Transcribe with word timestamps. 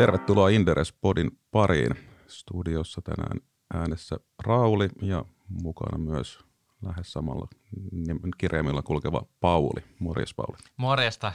Tervetuloa 0.00 0.48
Inderes 0.48 0.92
Podin 0.92 1.38
pariin. 1.50 1.90
Studiossa 2.26 3.02
tänään 3.02 3.40
äänessä 3.74 4.16
Rauli 4.46 4.88
ja 5.02 5.24
mukana 5.48 5.98
myös 5.98 6.38
lähes 6.82 7.12
samalla 7.12 7.48
kirjaimilla 8.38 8.82
kulkeva 8.82 9.26
Pauli. 9.40 9.84
Morjes 9.98 10.34
Pauli. 10.34 10.56
Morjesta. 10.76 11.32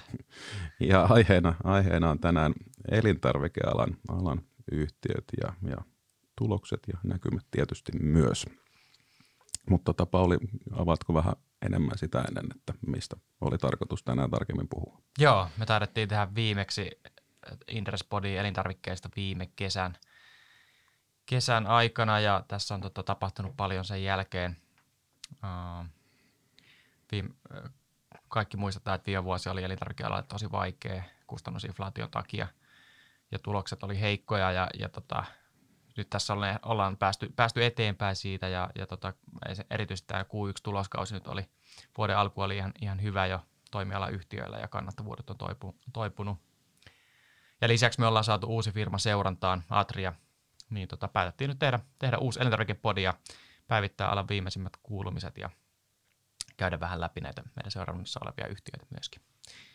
Ja 0.80 1.07
aiheena, 1.09 1.55
aiheena 1.64 2.09
on 2.09 2.20
tänään 2.20 2.54
elintarvikealan 2.91 3.98
alan 4.07 4.41
yhtiöt 4.71 5.25
ja, 5.43 5.54
ja 5.70 5.77
tulokset 6.38 6.79
ja 6.88 6.97
näkymät 7.04 7.45
tietysti 7.52 7.91
myös. 8.00 8.45
Mutta 9.70 9.93
tota, 9.93 10.05
Pauli, 10.05 10.38
avaatko 10.71 11.13
vähän 11.13 11.34
enemmän 11.61 11.97
sitä 11.97 12.21
ennen, 12.21 12.45
että 12.55 12.73
mistä 12.88 13.16
oli 13.41 13.57
tarkoitus 13.57 14.04
tänään 14.04 14.32
tarkemmin 14.32 14.68
puhua? 14.70 15.02
Joo, 15.20 15.47
me 15.57 15.66
taidettiin 15.66 16.09
tehdä 16.09 16.27
viimeksi 16.36 16.91
Interespodi 17.68 18.38
elintarvikkeista 18.38 19.09
viime 19.16 19.49
kesän, 19.55 19.98
kesän 21.26 21.68
aikana 21.68 22.20
ja 22.20 22.44
tässä 22.48 22.76
on 22.76 22.81
tota, 22.81 23.04
tapahtunut 23.04 23.58
paljon 23.58 23.85
sen 23.85 24.04
jälkeen. 24.04 24.58
Uh, 25.34 25.85
viime, 27.12 27.30
kaikki 28.27 28.58
muistetaan, 28.58 28.95
että 28.95 29.05
viime 29.05 29.23
vuosi 29.23 29.49
oli 29.49 29.63
elintarvikealalla 29.63 30.23
tosi 30.23 30.52
vaikea 30.52 31.04
kustannusinflaation 31.27 32.12
takia 32.12 32.48
ja 33.31 33.40
tulokset 33.40 33.84
oli 33.84 33.99
heikkoja 33.99 34.52
ja, 34.52 34.70
ja 34.80 34.90
tota, 34.90 35.23
nyt 35.98 36.09
tässä 36.09 36.34
ollaan 36.66 36.98
päästy, 36.98 37.34
päästy 37.35 37.66
eteenpäin 37.66 38.16
siitä 38.16 38.48
ja, 38.48 38.70
ja 38.76 38.88
tota, 38.88 39.13
erityisesti 39.70 40.07
tämä 40.07 40.23
Q1-tuloskausi 40.23 41.13
nyt 41.13 41.27
oli, 41.27 41.49
vuoden 41.98 42.18
alku 42.18 42.41
oli 42.41 42.57
ihan, 42.57 42.71
ihan 42.82 43.02
hyvä 43.02 43.26
jo 43.26 43.40
toimialayhtiöillä 43.71 44.57
ja 44.57 44.68
kannattavuudet 44.68 45.30
on 45.30 45.38
toipu, 45.38 45.76
toipunut. 45.93 46.45
Ja 47.62 47.68
lisäksi 47.68 48.00
me 48.00 48.08
ollaan 48.08 48.23
saatu 48.23 48.48
uusi 48.48 48.72
firma 48.72 48.98
seurantaan, 48.98 49.63
Atria, 49.70 50.13
niin 50.70 50.88
tota, 50.88 51.07
päätettiin 51.07 51.48
nyt 51.49 51.60
tehdä, 51.60 51.79
tehdä 51.99 52.18
uusi 52.18 52.40
elintarvikepodi 52.41 53.04
ja 53.04 53.13
päivittää 53.68 54.10
alan 54.10 54.27
viimeisimmät 54.27 54.74
kuulumiset 54.84 55.38
ja 55.38 55.49
käydä 56.57 56.79
vähän 56.79 57.02
läpi 57.02 57.21
näitä 57.21 57.44
meidän 57.55 57.71
seurannassa 57.71 58.20
olevia 58.24 58.48
yhtiöitä 58.48 58.85
myöskin. 58.91 59.21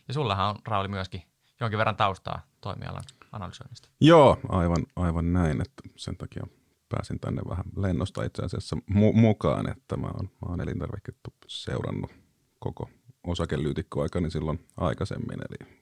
Ja 0.08 0.14
sullahan 0.14 0.48
on, 0.48 0.56
Rauli, 0.66 0.88
myöskin 0.88 1.22
jonkin 1.60 1.78
verran 1.78 1.96
taustaa 1.96 2.42
toimialan 2.60 3.04
analysoinnista. 3.32 3.88
Joo, 4.00 4.40
aivan, 4.48 4.86
aivan 4.96 5.32
näin, 5.32 5.60
että 5.60 5.82
sen 5.96 6.16
takia 6.16 6.46
pääsin 6.88 7.20
tänne 7.20 7.42
vähän 7.48 7.64
lennosta 7.76 8.24
itse 8.24 8.42
asiassa 8.42 8.76
mu- 8.76 9.16
mukaan, 9.16 9.70
että 9.70 9.96
mä 9.96 10.06
oon, 10.06 10.26
mä 10.26 10.48
oon 10.48 10.60
elintarvikettu 10.60 11.34
seurannut 11.46 12.10
koko 12.58 12.90
osakelyytikkoaikani 13.26 14.30
silloin 14.30 14.66
aikaisemmin, 14.76 15.38
eli 15.40 15.78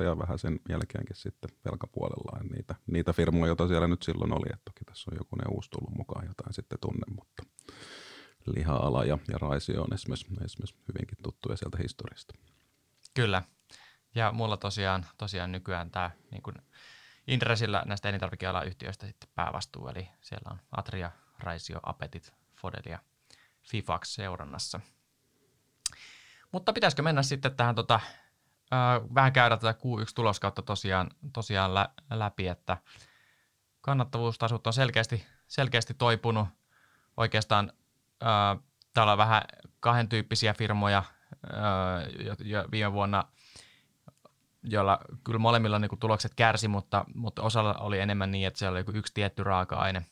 2006-17 0.00 0.02
ja 0.04 0.18
vähän 0.18 0.38
sen 0.38 0.60
jälkeenkin 0.68 1.16
sitten 1.16 1.50
velkapuolella 1.64 2.40
niitä, 2.54 2.74
niitä 2.86 3.12
firmoja, 3.12 3.46
joita 3.46 3.68
siellä 3.68 3.88
nyt 3.88 4.02
silloin 4.02 4.32
oli, 4.32 4.46
että 4.52 4.64
toki 4.64 4.84
tässä 4.84 5.10
on 5.10 5.18
joku 5.20 5.36
ne 5.36 5.44
uusi 5.50 5.70
tullut 5.70 5.96
mukaan, 5.96 6.26
jotain 6.26 6.54
sitten 6.54 6.78
tunne, 6.80 7.14
mutta 7.14 7.42
liha-ala 8.46 9.04
ja, 9.04 9.18
ja 9.28 9.38
raisio 9.38 9.82
on 9.82 9.94
esimerkiksi, 9.94 10.26
esimerkiksi 10.44 10.82
hyvinkin 10.88 11.18
tuttuja 11.22 11.56
sieltä 11.56 11.78
historiasta. 11.82 12.34
Kyllä. 13.14 13.42
Ja 14.14 14.32
mulla 14.32 14.56
tosiaan, 14.56 15.06
tosiaan 15.18 15.52
nykyään 15.52 15.90
tämä 15.90 16.10
niin 16.30 16.42
Indresillä 17.26 17.82
näistä 17.86 18.08
elintarvikealan 18.08 18.66
yhtiöistä 18.66 19.06
sitten 19.06 19.28
päävastuu, 19.34 19.88
eli 19.88 20.08
siellä 20.20 20.50
on 20.50 20.58
Atria, 20.72 21.10
Raisio, 21.38 21.80
Apetit, 21.82 22.32
Fodel 22.60 22.82
ja 22.90 22.98
Fifax 23.70 24.08
seurannassa. 24.08 24.80
Mutta 26.56 26.72
pitäisikö 26.72 27.02
mennä 27.02 27.22
sitten 27.22 27.56
tähän 27.56 27.74
tota, 27.74 28.00
äh, 28.72 29.14
vähän 29.14 29.32
käydä 29.32 29.56
tätä 29.56 29.78
Q1-tuloskautta 29.78 30.62
tosiaan, 30.62 31.10
tosiaan 31.32 31.74
lä- 31.74 31.88
läpi, 32.10 32.48
että 32.48 32.76
kannattavuustasot 33.80 34.66
on 34.66 34.72
selkeästi, 34.72 35.26
selkeästi 35.46 35.94
toipunut. 35.94 36.48
Oikeastaan 37.16 37.72
äh, 38.22 38.64
täällä 38.94 39.12
on 39.12 39.18
vähän 39.18 39.42
kahden 39.80 40.08
tyyppisiä 40.08 40.54
firmoja– 40.54 41.02
jo 42.44 42.64
viime 42.70 42.92
vuonna, 42.92 43.24
joilla 44.62 44.98
kyllä 45.24 45.38
molemmilla 45.38 45.78
niin 45.78 45.98
tulokset 46.00 46.34
kärsi, 46.34 46.68
mutta, 46.68 47.04
mutta 47.14 47.42
osalla 47.42 47.74
oli 47.74 48.00
enemmän 48.00 48.30
niin, 48.30 48.46
että 48.46 48.58
siellä 48.58 48.76
oli 48.76 48.98
yksi 48.98 49.14
tietty 49.14 49.44
raaka-aine, 49.44 50.06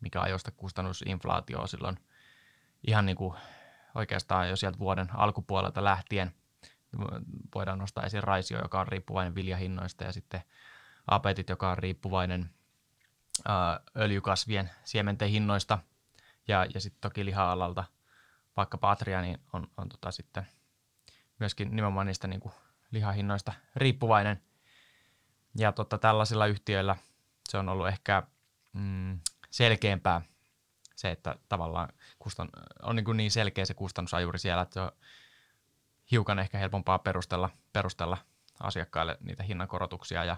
mikä 0.00 0.20
ajoista 0.20 0.50
kustannusinflaatioa 0.50 1.66
silloin 1.66 1.98
ihan 2.86 3.06
niin 3.06 3.16
kuin 3.16 3.34
oikeastaan 3.94 4.48
jo 4.48 4.56
sieltä 4.56 4.78
vuoden 4.78 5.08
alkupuolelta 5.14 5.84
lähtien. 5.84 6.34
Voidaan 7.54 7.78
nostaa 7.78 8.04
esiin 8.04 8.22
raisio, 8.22 8.62
joka 8.62 8.80
on 8.80 8.88
riippuvainen 8.88 9.34
viljahinnoista 9.34 10.04
ja 10.04 10.12
sitten 10.12 10.42
apetit, 11.06 11.48
joka 11.48 11.70
on 11.70 11.78
riippuvainen 11.78 12.50
öljykasvien 13.96 14.70
siementen 14.84 15.28
hinnoista 15.28 15.78
ja, 16.48 16.66
ja 16.74 16.80
sitten 16.80 17.00
toki 17.00 17.24
liha-alalta 17.24 17.84
vaikka 18.56 18.78
Patria 18.78 19.22
niin 19.22 19.40
on, 19.52 19.70
on 19.76 19.88
tota 19.88 20.10
sitten 20.10 20.46
myöskin 21.38 21.76
nimenomaan 21.76 22.06
niistä 22.06 22.28
niin 22.28 22.40
kuin 22.40 22.52
lihahinnoista 22.90 23.52
riippuvainen. 23.76 24.42
Ja 25.56 25.72
tota, 25.72 25.98
tällaisilla 25.98 26.46
yhtiöillä 26.46 26.96
se 27.48 27.58
on 27.58 27.68
ollut 27.68 27.88
ehkä 27.88 28.22
mm, 28.72 29.18
selkeämpää 29.50 30.20
se, 30.96 31.10
että 31.10 31.36
tavallaan 31.48 31.88
kustan, 32.24 32.48
on 32.82 32.96
niin, 32.96 33.04
kuin 33.04 33.16
niin 33.16 33.30
selkeä 33.30 33.64
se 33.64 33.74
kustannusajuri 33.74 34.38
siellä, 34.38 34.62
että 34.62 34.74
se 34.74 34.80
on 34.80 34.92
hiukan 36.10 36.38
ehkä 36.38 36.58
helpompaa 36.58 36.98
perustella, 36.98 37.50
perustella 37.72 38.16
asiakkaille 38.60 39.16
niitä 39.20 39.42
hinnankorotuksia 39.42 40.24
ja, 40.24 40.36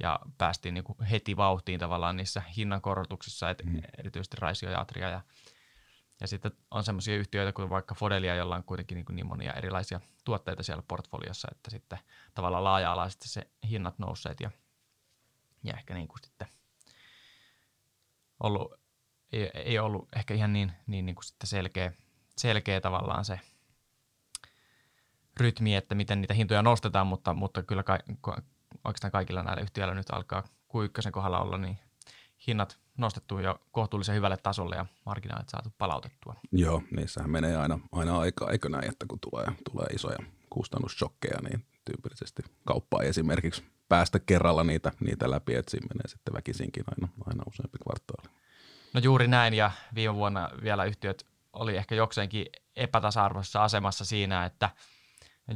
ja 0.00 0.18
päästiin 0.38 0.74
niin 0.74 0.84
kuin 0.84 1.02
heti 1.10 1.36
vauhtiin 1.36 1.80
tavallaan 1.80 2.16
niissä 2.16 2.42
hinnankorotuksissa, 2.56 3.50
et, 3.50 3.64
mm. 3.64 3.82
erityisesti 3.98 4.36
Raisio 4.40 4.70
ja 4.70 4.80
Atria 4.80 5.10
ja 5.10 5.20
ja 6.20 6.28
sitten 6.28 6.52
on 6.70 6.84
semmoisia 6.84 7.16
yhtiöitä 7.16 7.52
kuin 7.52 7.70
vaikka 7.70 7.94
Fodelia, 7.94 8.34
jolla 8.34 8.56
on 8.56 8.64
kuitenkin 8.64 8.94
niin, 8.94 9.16
niin 9.16 9.26
monia 9.26 9.52
erilaisia 9.52 10.00
tuotteita 10.24 10.62
siellä 10.62 10.82
portfoliossa, 10.88 11.48
että 11.52 11.70
sitten 11.70 11.98
tavallaan 12.34 12.64
laaja-alaisesti 12.64 13.28
se 13.28 13.50
hinnat 13.70 13.98
nousseet 13.98 14.40
ja, 14.40 14.50
ja 15.64 15.74
ehkä 15.74 15.94
niin 15.94 16.08
kuin 16.08 16.18
sitten 16.22 16.48
ollut, 18.40 18.74
ei, 19.34 19.50
ei 19.54 19.78
ollut 19.78 20.08
ehkä 20.16 20.34
ihan 20.34 20.52
niin, 20.52 20.72
niin, 20.86 21.06
niin 21.06 21.14
kuin 21.14 21.24
sitten 21.24 21.46
selkeä, 21.46 21.92
selkeä 22.38 22.80
tavallaan 22.80 23.24
se 23.24 23.40
rytmi, 25.40 25.74
että 25.74 25.94
miten 25.94 26.20
niitä 26.20 26.34
hintoja 26.34 26.62
nostetaan, 26.62 27.06
mutta, 27.06 27.34
mutta 27.34 27.62
kyllä 27.62 27.82
ka, 27.82 27.98
oikeastaan 28.84 29.12
kaikilla 29.12 29.42
näillä 29.42 29.62
yhtiöillä 29.62 29.94
nyt 29.94 30.10
alkaa 30.10 30.42
Q1 30.42 31.10
kohdalla 31.10 31.40
olla 31.40 31.58
niin 31.58 31.78
hinnat 32.46 32.78
nostettu 32.98 33.38
jo 33.38 33.60
kohtuullisen 33.72 34.14
hyvälle 34.14 34.36
tasolle 34.36 34.76
ja 34.76 34.86
marginaalit 35.06 35.48
saatu 35.48 35.72
palautettua. 35.78 36.34
Joo, 36.52 36.82
niissähän 36.96 37.30
menee 37.30 37.56
aina, 37.56 37.78
aina 37.92 38.18
aikaa, 38.18 38.50
eikö 38.50 38.68
näin, 38.68 38.88
että 38.88 39.06
kun 39.08 39.18
tulee, 39.20 39.46
tulee 39.70 39.86
isoja 39.86 40.18
kustannussokkeja, 40.50 41.38
niin 41.42 41.64
tyypillisesti 41.84 42.42
kauppaa 42.64 43.02
esimerkiksi 43.02 43.64
päästä 43.88 44.18
kerralla 44.18 44.64
niitä, 44.64 44.92
niitä 45.00 45.30
läpi, 45.30 45.54
että 45.54 45.70
siinä 45.70 45.86
menee 45.86 46.08
sitten 46.08 46.34
väkisinkin 46.34 46.84
aina, 46.86 47.12
aina 47.26 47.44
useampi 47.48 47.78
kvartaali. 47.78 48.43
No 48.94 49.00
juuri 49.00 49.28
näin 49.28 49.54
ja 49.54 49.70
viime 49.94 50.14
vuonna 50.14 50.50
vielä 50.62 50.84
yhtiöt 50.84 51.26
oli 51.52 51.76
ehkä 51.76 51.94
jokseenkin 51.94 52.46
epätasa-arvoisessa 52.76 53.64
asemassa 53.64 54.04
siinä, 54.04 54.44
että 54.44 54.70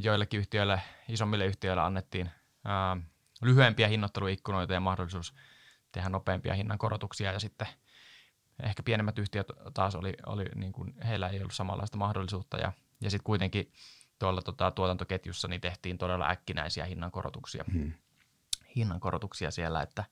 joillekin 0.01 0.39
yhtiöille, 0.39 0.81
isommille 1.09 1.45
yhtiöille 1.45 1.81
annettiin 1.81 2.31
ää, 2.65 2.97
lyhyempiä 3.41 3.87
hinnoitteluikkunoita 3.87 4.73
ja 4.73 4.79
mahdollisuus– 4.79 5.33
tehdä 5.91 6.09
nopeampia 6.09 6.53
hinnankorotuksia 6.53 7.31
ja 7.31 7.39
sitten 7.39 7.67
ehkä 8.63 8.83
pienemmät 8.83 9.19
yhtiöt 9.19 9.47
taas 9.73 9.95
oli, 9.95 10.13
oli 10.25 10.45
niin 10.55 10.71
kuin, 10.71 10.93
heillä 11.01 11.27
ei 11.27 11.39
ollut 11.39 11.53
samanlaista 11.53 11.97
mahdollisuutta 11.97 12.57
ja, 12.57 12.71
ja 13.01 13.09
sitten 13.09 13.23
kuitenkin 13.23 13.71
tuolla 14.19 14.41
tota, 14.41 14.71
tuotantoketjussa 14.71 15.47
niin 15.47 15.61
tehtiin 15.61 15.97
todella 15.97 16.29
äkkinäisiä 16.29 16.85
hinnankorotuksia, 16.85 17.65
hmm. 17.73 17.93
hinnankorotuksia 18.75 19.51
siellä, 19.51 19.81
että 19.81 20.03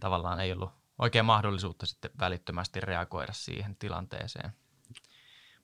tavallaan 0.00 0.40
ei 0.40 0.52
ollut 0.52 0.70
oikein 0.98 1.24
mahdollisuutta 1.24 1.86
sitten 1.86 2.10
välittömästi 2.20 2.80
reagoida 2.80 3.32
siihen 3.32 3.76
tilanteeseen. 3.76 4.52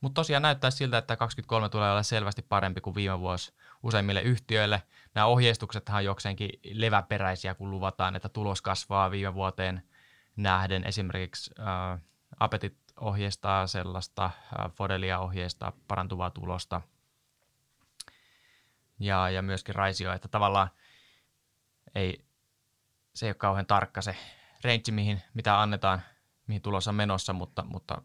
Mutta 0.00 0.15
tosiaan 0.15 0.43
näyttää 0.43 0.71
siltä, 0.71 0.99
että 0.99 1.17
2023 1.17 1.69
tulee 1.69 1.91
olla 1.91 2.03
selvästi 2.03 2.43
parempi 2.43 2.81
kuin 2.81 2.94
viime 2.94 3.21
vuosi 3.21 3.53
useimmille 3.82 4.23
yhtiöille. 4.23 4.82
Nämä 5.15 5.27
ohjeistuksethan 5.27 5.97
on 5.97 6.05
jokseenkin 6.05 6.50
leväperäisiä, 6.73 7.55
kun 7.55 7.71
luvataan, 7.71 8.17
että 8.17 8.29
tulos 8.29 8.62
kasvaa 8.62 9.11
viime 9.11 9.35
vuoteen 9.35 9.82
nähden. 10.37 10.85
Esimerkiksi 10.85 11.50
äh, 11.59 12.00
Apetit 12.41 12.76
ohjeistaa 13.00 13.67
sellaista, 13.67 14.25
äh, 14.25 14.73
Fodelia 14.73 15.19
ohjeistaa 15.19 15.73
parantuvaa 15.88 16.31
tulosta 16.31 16.81
ja, 19.00 19.31
ja 19.31 19.43
myöskin 19.43 19.75
Raisio, 19.75 20.12
että 20.12 20.29
tavallaan 20.29 20.71
ei, 21.94 22.25
se 23.15 23.26
ei 23.26 23.31
ole 23.31 23.35
kauhean 23.35 23.67
tarkka 23.67 24.03
se 24.03 24.17
range, 24.65 24.83
mihin, 24.91 25.23
mitä 25.35 25.62
annetaan, 25.62 26.01
mihin 26.47 26.62
tulos 26.62 26.89
on 26.89 26.95
menossa, 26.95 27.33
mutta, 27.33 27.65
mutta 27.65 28.03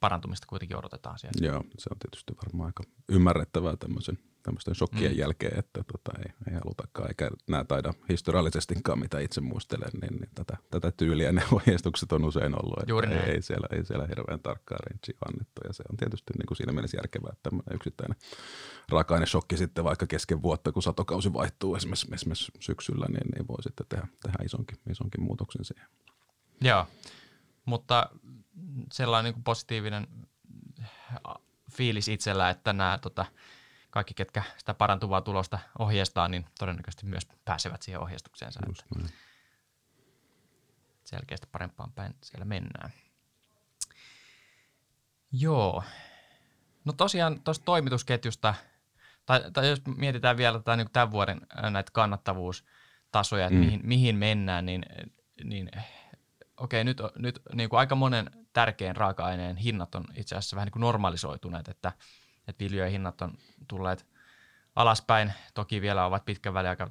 parantumista 0.00 0.46
kuitenkin 0.46 0.76
odotetaan 0.76 1.18
siellä. 1.18 1.46
Joo, 1.46 1.64
se 1.78 1.90
on 1.90 1.98
tietysti 1.98 2.32
varmaan 2.44 2.66
aika 2.66 2.82
ymmärrettävää 3.08 3.76
tämmöisen, 3.76 4.18
tämmöisten 4.44 4.74
shokkien 4.74 5.12
mm. 5.12 5.18
jälkeen, 5.18 5.58
että 5.58 5.84
tota, 5.92 6.18
ei, 6.18 6.32
ei 6.48 6.54
halutakaan, 6.54 7.08
eikä 7.08 7.30
nämä 7.48 7.64
taida 7.64 7.94
historiallisestikaan, 8.08 8.98
mitä 8.98 9.20
itse 9.20 9.40
muistelen, 9.40 9.90
niin, 10.02 10.20
niin 10.20 10.30
tätä, 10.34 10.56
tätä 10.70 10.92
tyyliä 10.92 11.32
ne 11.32 11.42
ohjeistukset 11.56 12.12
on 12.12 12.24
usein 12.24 12.54
ollut. 12.64 12.78
Että 12.78 12.92
Juuri 12.92 13.08
ei, 13.08 13.14
näin. 13.14 13.30
ei, 13.30 13.42
siellä, 13.42 13.66
ei 13.70 13.84
siellä 13.84 14.06
hirveän 14.06 14.40
tarkkaa 14.40 14.78
range 14.78 15.12
annettu, 15.28 15.60
ja 15.66 15.72
se 15.72 15.84
on 15.90 15.96
tietysti 15.96 16.32
niin 16.38 16.46
kuin 16.46 16.56
siinä 16.56 16.72
mielessä 16.72 16.96
järkevää, 16.96 17.30
että 17.32 17.50
tämmöinen 17.50 17.74
yksittäinen 17.74 18.18
raaka-aineshokki 18.88 19.56
sitten 19.56 19.84
vaikka 19.84 20.06
kesken 20.06 20.42
vuotta, 20.42 20.72
kun 20.72 20.82
satokausi 20.82 21.32
vaihtuu 21.32 21.76
esimerkiksi, 21.76 22.08
esimerkiksi 22.12 22.52
syksyllä, 22.60 23.06
niin, 23.08 23.28
niin 23.34 23.48
voi 23.48 23.62
sitten 23.62 23.86
tehdä, 23.88 24.06
tehdä 24.22 24.44
isonkin, 24.44 24.78
isonkin 24.90 25.22
muutoksen 25.22 25.64
siihen. 25.64 25.88
Joo, 26.60 26.86
mutta 27.64 28.10
sellainen 28.92 29.24
niin 29.24 29.34
kuin 29.34 29.44
positiivinen 29.44 30.06
fiilis 31.70 32.08
itsellä, 32.08 32.50
että 32.50 32.72
nämä 32.72 32.98
tota, 33.02 33.26
kaikki, 33.94 34.14
ketkä 34.14 34.42
sitä 34.58 34.74
parantuvaa 34.74 35.20
tulosta 35.20 35.58
ohjeistaa, 35.78 36.28
niin 36.28 36.46
todennäköisesti 36.58 37.06
myös 37.06 37.28
pääsevät 37.44 37.82
siihen 37.82 38.00
ohjeistukseensa. 38.00 38.60
Just 38.66 38.82
Että 38.96 39.10
selkeästi 41.04 41.46
parempaan 41.52 41.92
päin 41.92 42.14
siellä 42.22 42.44
mennään. 42.44 42.90
Joo. 45.32 45.82
No 46.84 46.92
tosiaan 46.92 47.40
tuosta 47.40 47.64
toimitusketjusta, 47.64 48.54
tai, 49.26 49.50
tai 49.52 49.68
jos 49.68 49.82
mietitään 49.96 50.36
vielä 50.36 50.58
tätä, 50.58 50.76
niin 50.76 50.90
tämän 50.92 51.10
vuoden 51.10 51.40
näitä 51.70 51.90
kannattavuustasoja, 51.92 53.46
että 53.46 53.58
Mm. 53.58 53.64
mihin, 53.64 53.80
mihin 53.84 54.16
mennään, 54.16 54.66
niin, 54.66 54.82
niin 55.44 55.70
okei, 56.56 56.84
nyt, 56.84 56.98
nyt 57.16 57.40
niin 57.52 57.68
kuin 57.68 57.80
aika 57.80 57.94
monen 57.94 58.30
tärkeän 58.52 58.96
raaka-aineen 58.96 59.56
hinnat 59.56 59.94
on 59.94 60.04
itse 60.14 60.36
asiassa 60.36 60.56
vähän 60.56 60.66
niin 60.66 60.72
kuin 60.72 60.80
normalisoituneet, 60.80 61.68
että, 61.68 61.92
että 62.48 62.64
viljojen 62.64 62.90
hinnat 62.90 63.22
on 63.22 63.38
tulleet 63.68 64.06
alaspäin. 64.76 65.32
Toki 65.54 65.80
vielä 65.80 66.06
ovat 66.06 66.24
pitkän 66.24 66.54
väliaika, 66.54 66.90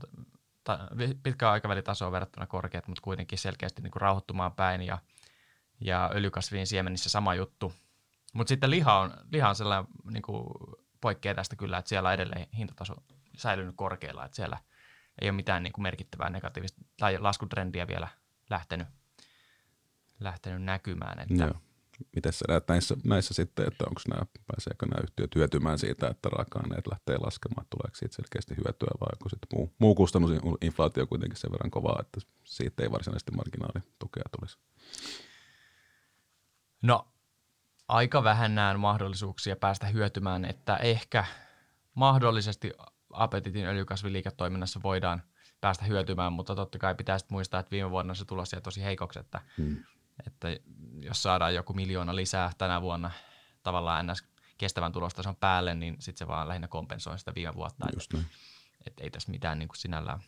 ta, 0.64 0.80
pitkän 1.24 1.50
aikavälin 1.50 1.84
tasoon 1.84 2.12
verrattuna 2.12 2.48
korkeat, 2.48 2.88
mutta 2.88 3.02
kuitenkin 3.02 3.38
selkeästi 3.38 3.82
niin 3.82 3.92
kuin 3.92 4.02
rauhoittumaan 4.02 4.54
päin 4.54 4.82
ja, 4.82 4.98
ja 5.80 6.12
öljykasvien 6.14 6.68
siemenissä 6.68 7.10
sama 7.10 7.36
juttu. 7.36 7.74
Mutta 8.34 8.50
sitten 8.50 8.70
liha 8.70 9.00
on, 9.00 9.14
liha 9.32 9.50
on 9.50 9.56
sellainen 9.56 9.92
niin 10.12 10.22
kuin 10.22 10.48
poikkeaa 11.02 11.36
tästä 11.36 11.56
kyllä, 11.56 11.78
että 11.78 11.90
siellä 11.90 12.10
on 12.10 12.14
edelleen 12.14 12.48
hintataso 12.58 12.96
säilynyt 13.38 13.76
korkealla, 13.76 14.26
että 14.26 14.36
siellä 14.36 14.58
ei 15.22 15.30
ole 15.30 15.36
mitään 15.36 15.64
niin 15.64 15.74
kuin 15.74 15.84
merkittävää 15.84 16.30
negatiivista 16.30 16.82
tai 17.00 17.18
laskutrendiä 17.18 17.88
vielä 17.88 18.08
lähtenyt, 18.50 18.88
lähtenyt 20.20 20.64
näkymään. 20.64 21.20
Että, 21.20 21.44
Joo. 21.44 21.62
Miten 22.16 22.34
sä 22.34 22.46
näet 22.48 22.68
näissä, 22.68 22.96
näissä 23.04 23.34
sitten, 23.34 23.68
että 23.68 23.86
onko 23.88 24.02
nämä, 24.10 24.26
pääseekö 24.48 24.86
nämä 24.86 25.04
yhtiöt 25.04 25.36
hyötymään 25.36 25.80
siitä, 25.80 26.08
että 26.08 26.30
raaka-aineet 26.30 26.88
lähtee 26.88 27.18
laskemaan, 27.18 27.68
tuleeko 27.70 27.96
siitä 27.96 28.16
selkeästi 28.16 28.56
hyötyä 28.56 28.92
vai 29.00 29.10
onko 29.14 29.30
sitten 29.30 29.48
muu, 29.54 29.74
muu 29.80 29.96
kustannusinflaatio 29.96 31.08
kuitenkin 31.08 31.38
sen 31.38 31.52
verran 31.52 31.72
kovaa, 31.72 32.00
että 32.00 32.20
siitä 32.44 32.84
ei 32.84 32.92
varsinaisesti 32.92 33.32
marginaalitukea 33.32 34.24
tulisi? 34.40 34.58
No, 36.82 37.08
aika 37.88 38.24
vähän 38.24 38.56
näen 38.56 38.80
mahdollisuuksia 38.80 39.56
päästä 39.56 39.88
hyötymään, 39.88 40.46
että 40.46 40.78
ehkä 40.78 41.26
mahdollisesti 41.96 42.72
apetitin 43.14 43.66
öljykasviliiketoiminnassa 43.66 44.80
voidaan 44.84 45.24
päästä 45.62 45.86
hyötymään, 45.86 46.34
mutta 46.34 46.56
totta 46.56 46.80
kai 46.80 46.96
pitää 46.96 47.18
sitten 47.18 47.36
muistaa, 47.36 47.60
että 47.60 47.72
viime 47.72 47.90
vuonna 47.90 48.14
se 48.14 48.26
tulos 48.26 48.54
jäi 48.54 48.62
tosi 48.62 48.84
heikoksi, 48.84 49.20
että, 49.20 49.42
Hmm. 49.58 49.84
Että 50.28 50.48
jos 51.00 51.24
saadaan 51.24 51.56
joku 51.56 51.74
miljoona 51.74 52.16
lisää 52.16 52.52
tänä 52.58 52.82
vuonna 52.82 53.12
tavallaan 53.64 54.08
ns. 54.08 54.24
kestävän 54.58 54.92
tulostason 54.92 55.36
päälle, 55.36 55.76
niin 55.76 55.96
sitten 56.00 56.18
se 56.18 56.28
vaan 56.28 56.48
lähinnä 56.48 56.68
kompensoi 56.68 57.20
sitä 57.20 57.32
viime 57.36 57.56
vuotta. 57.56 57.86
Että 57.86 57.96
Just 57.96 58.14
näin. 58.14 58.26
et 58.88 59.00
ei 59.00 59.10
tässä 59.10 59.32
mitään 59.32 59.60
niin 59.60 59.70
kuin 59.70 59.78
sinällään 59.78 60.20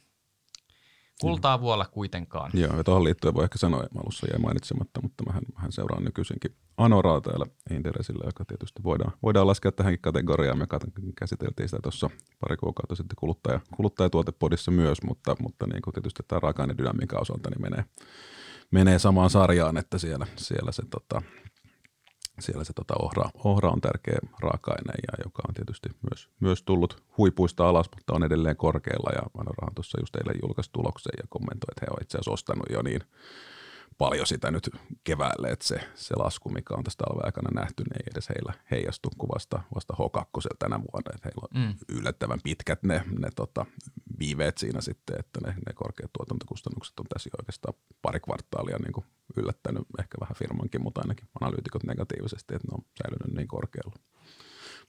kultaa 1.22 1.62
vuolla 1.62 1.86
kuitenkaan. 1.86 2.52
Joo, 2.54 2.78
ja 2.78 2.84
tuohon 2.84 3.04
liittyen 3.04 3.34
voi 3.34 3.44
ehkä 3.44 3.58
sanoa, 3.58 3.84
että 3.84 4.00
alussa 4.00 4.28
jäi 4.32 4.40
mainitsematta, 4.40 5.02
mutta 5.02 5.24
mähän, 5.28 5.44
mähän 5.56 5.72
seuraan 5.72 6.04
nykyisinkin 6.04 6.56
Anoraa 6.78 7.22
täällä 7.22 7.46
Inderesillä, 7.70 8.26
joka 8.26 8.46
tietysti 8.46 8.84
voidaan, 8.84 9.12
voidaan 9.24 9.48
laskea 9.48 9.72
tähänkin 9.72 10.02
kategoriaan. 10.02 10.58
Me 10.58 10.68
käsiteltiin 11.20 11.70
sitä 11.70 11.82
tuossa 11.84 12.10
pari 12.40 12.58
kuukautta 12.58 12.96
sitten 12.96 13.16
kuluttaja, 13.16 13.60
kuluttajatuotepodissa 13.76 14.72
myös, 14.72 14.98
mutta, 15.04 15.36
mutta 15.40 15.68
niin 15.68 15.82
kuin 15.82 15.94
tietysti 15.94 16.24
tämä 16.28 16.40
raaka-ainedynamiikan 16.40 17.22
osalta 17.22 17.50
niin 17.50 17.62
menee, 17.62 17.86
menee 18.72 19.00
samaan 19.00 19.30
sarjaan, 19.30 19.78
että 19.78 19.98
siellä, 19.98 20.28
siellä 20.36 20.72
se, 20.72 20.84
tota, 20.90 21.22
siellä 22.40 22.64
se 22.64 22.74
tota 22.74 22.94
ohra, 23.00 23.30
ohra, 23.44 23.70
on 23.70 23.82
tärkeä 23.82 24.20
raaka-aine, 24.42 24.94
ja 25.08 25.24
joka 25.24 25.44
on 25.48 25.54
tietysti 25.54 25.90
myös, 26.12 26.30
myös 26.40 26.64
tullut 26.64 27.04
huipuista 27.18 27.70
alas, 27.70 27.90
mutta 27.96 28.14
on 28.14 28.24
edelleen 28.24 28.58
korkealla. 28.58 29.12
Ja 29.16 29.22
Anorahan 29.38 29.76
tuossa 29.76 30.02
just 30.02 30.16
eilen 30.16 30.40
julkaisi 30.42 30.70
tuloksen 30.74 31.14
ja 31.18 31.24
kommentoi, 31.30 31.68
että 31.72 31.86
he 31.86 31.92
ovat 31.92 32.02
itse 32.02 32.18
asiassa 32.18 32.32
ostanut 32.32 32.70
jo 32.70 32.82
niin 32.82 33.02
paljon 33.98 34.28
sitä 34.28 34.52
nyt 34.52 34.70
keväälle, 35.04 35.48
että 35.48 35.68
se, 35.68 35.80
se 35.96 36.16
lasku, 36.18 36.50
mikä 36.50 36.74
on 36.74 36.84
tästä 36.84 37.04
talven 37.04 37.26
aikana 37.26 37.62
nähty, 37.62 37.84
niin 37.84 37.96
ei 38.02 38.12
edes 38.12 38.30
heillä 38.30 38.54
heijastu 38.72 39.10
kuvasta 39.18 39.64
vasta 39.76 39.94
H2 39.94 40.48
tänä 40.60 40.76
vuonna. 40.78 41.12
Että 41.16 41.30
heillä 41.30 41.42
on 41.52 41.62
Mm. 41.62 41.76
yllättävän 41.90 42.40
pitkät 42.44 42.84
ne, 42.84 43.04
ne 43.20 43.30
tota, 43.36 43.66
viiveet 44.20 44.58
siinä 44.58 44.82
sitten, 44.82 45.20
että 45.20 45.40
ne, 45.42 45.56
ne 45.68 45.74
korkeat 45.74 46.14
tuotantokustannukset 46.14 47.00
on 47.00 47.06
tässä 47.14 47.28
jo 47.28 47.36
oikeastaan 47.42 47.74
pari 48.02 48.20
kvartaalia 48.20 48.78
niin 48.78 48.94
kuin 48.94 49.06
yllättänyt 49.38 49.84
ehkä 50.00 50.18
vähän 50.22 50.36
firmankin, 50.36 50.82
mutta 50.82 51.02
ainakin 51.02 51.28
analyytikot 51.42 51.84
negatiivisesti, 51.84 52.56
että 52.56 52.68
ne 52.68 52.76
on 52.76 52.86
säilynyt 53.04 53.38
niin 53.38 53.48
korkealla. 53.48 53.96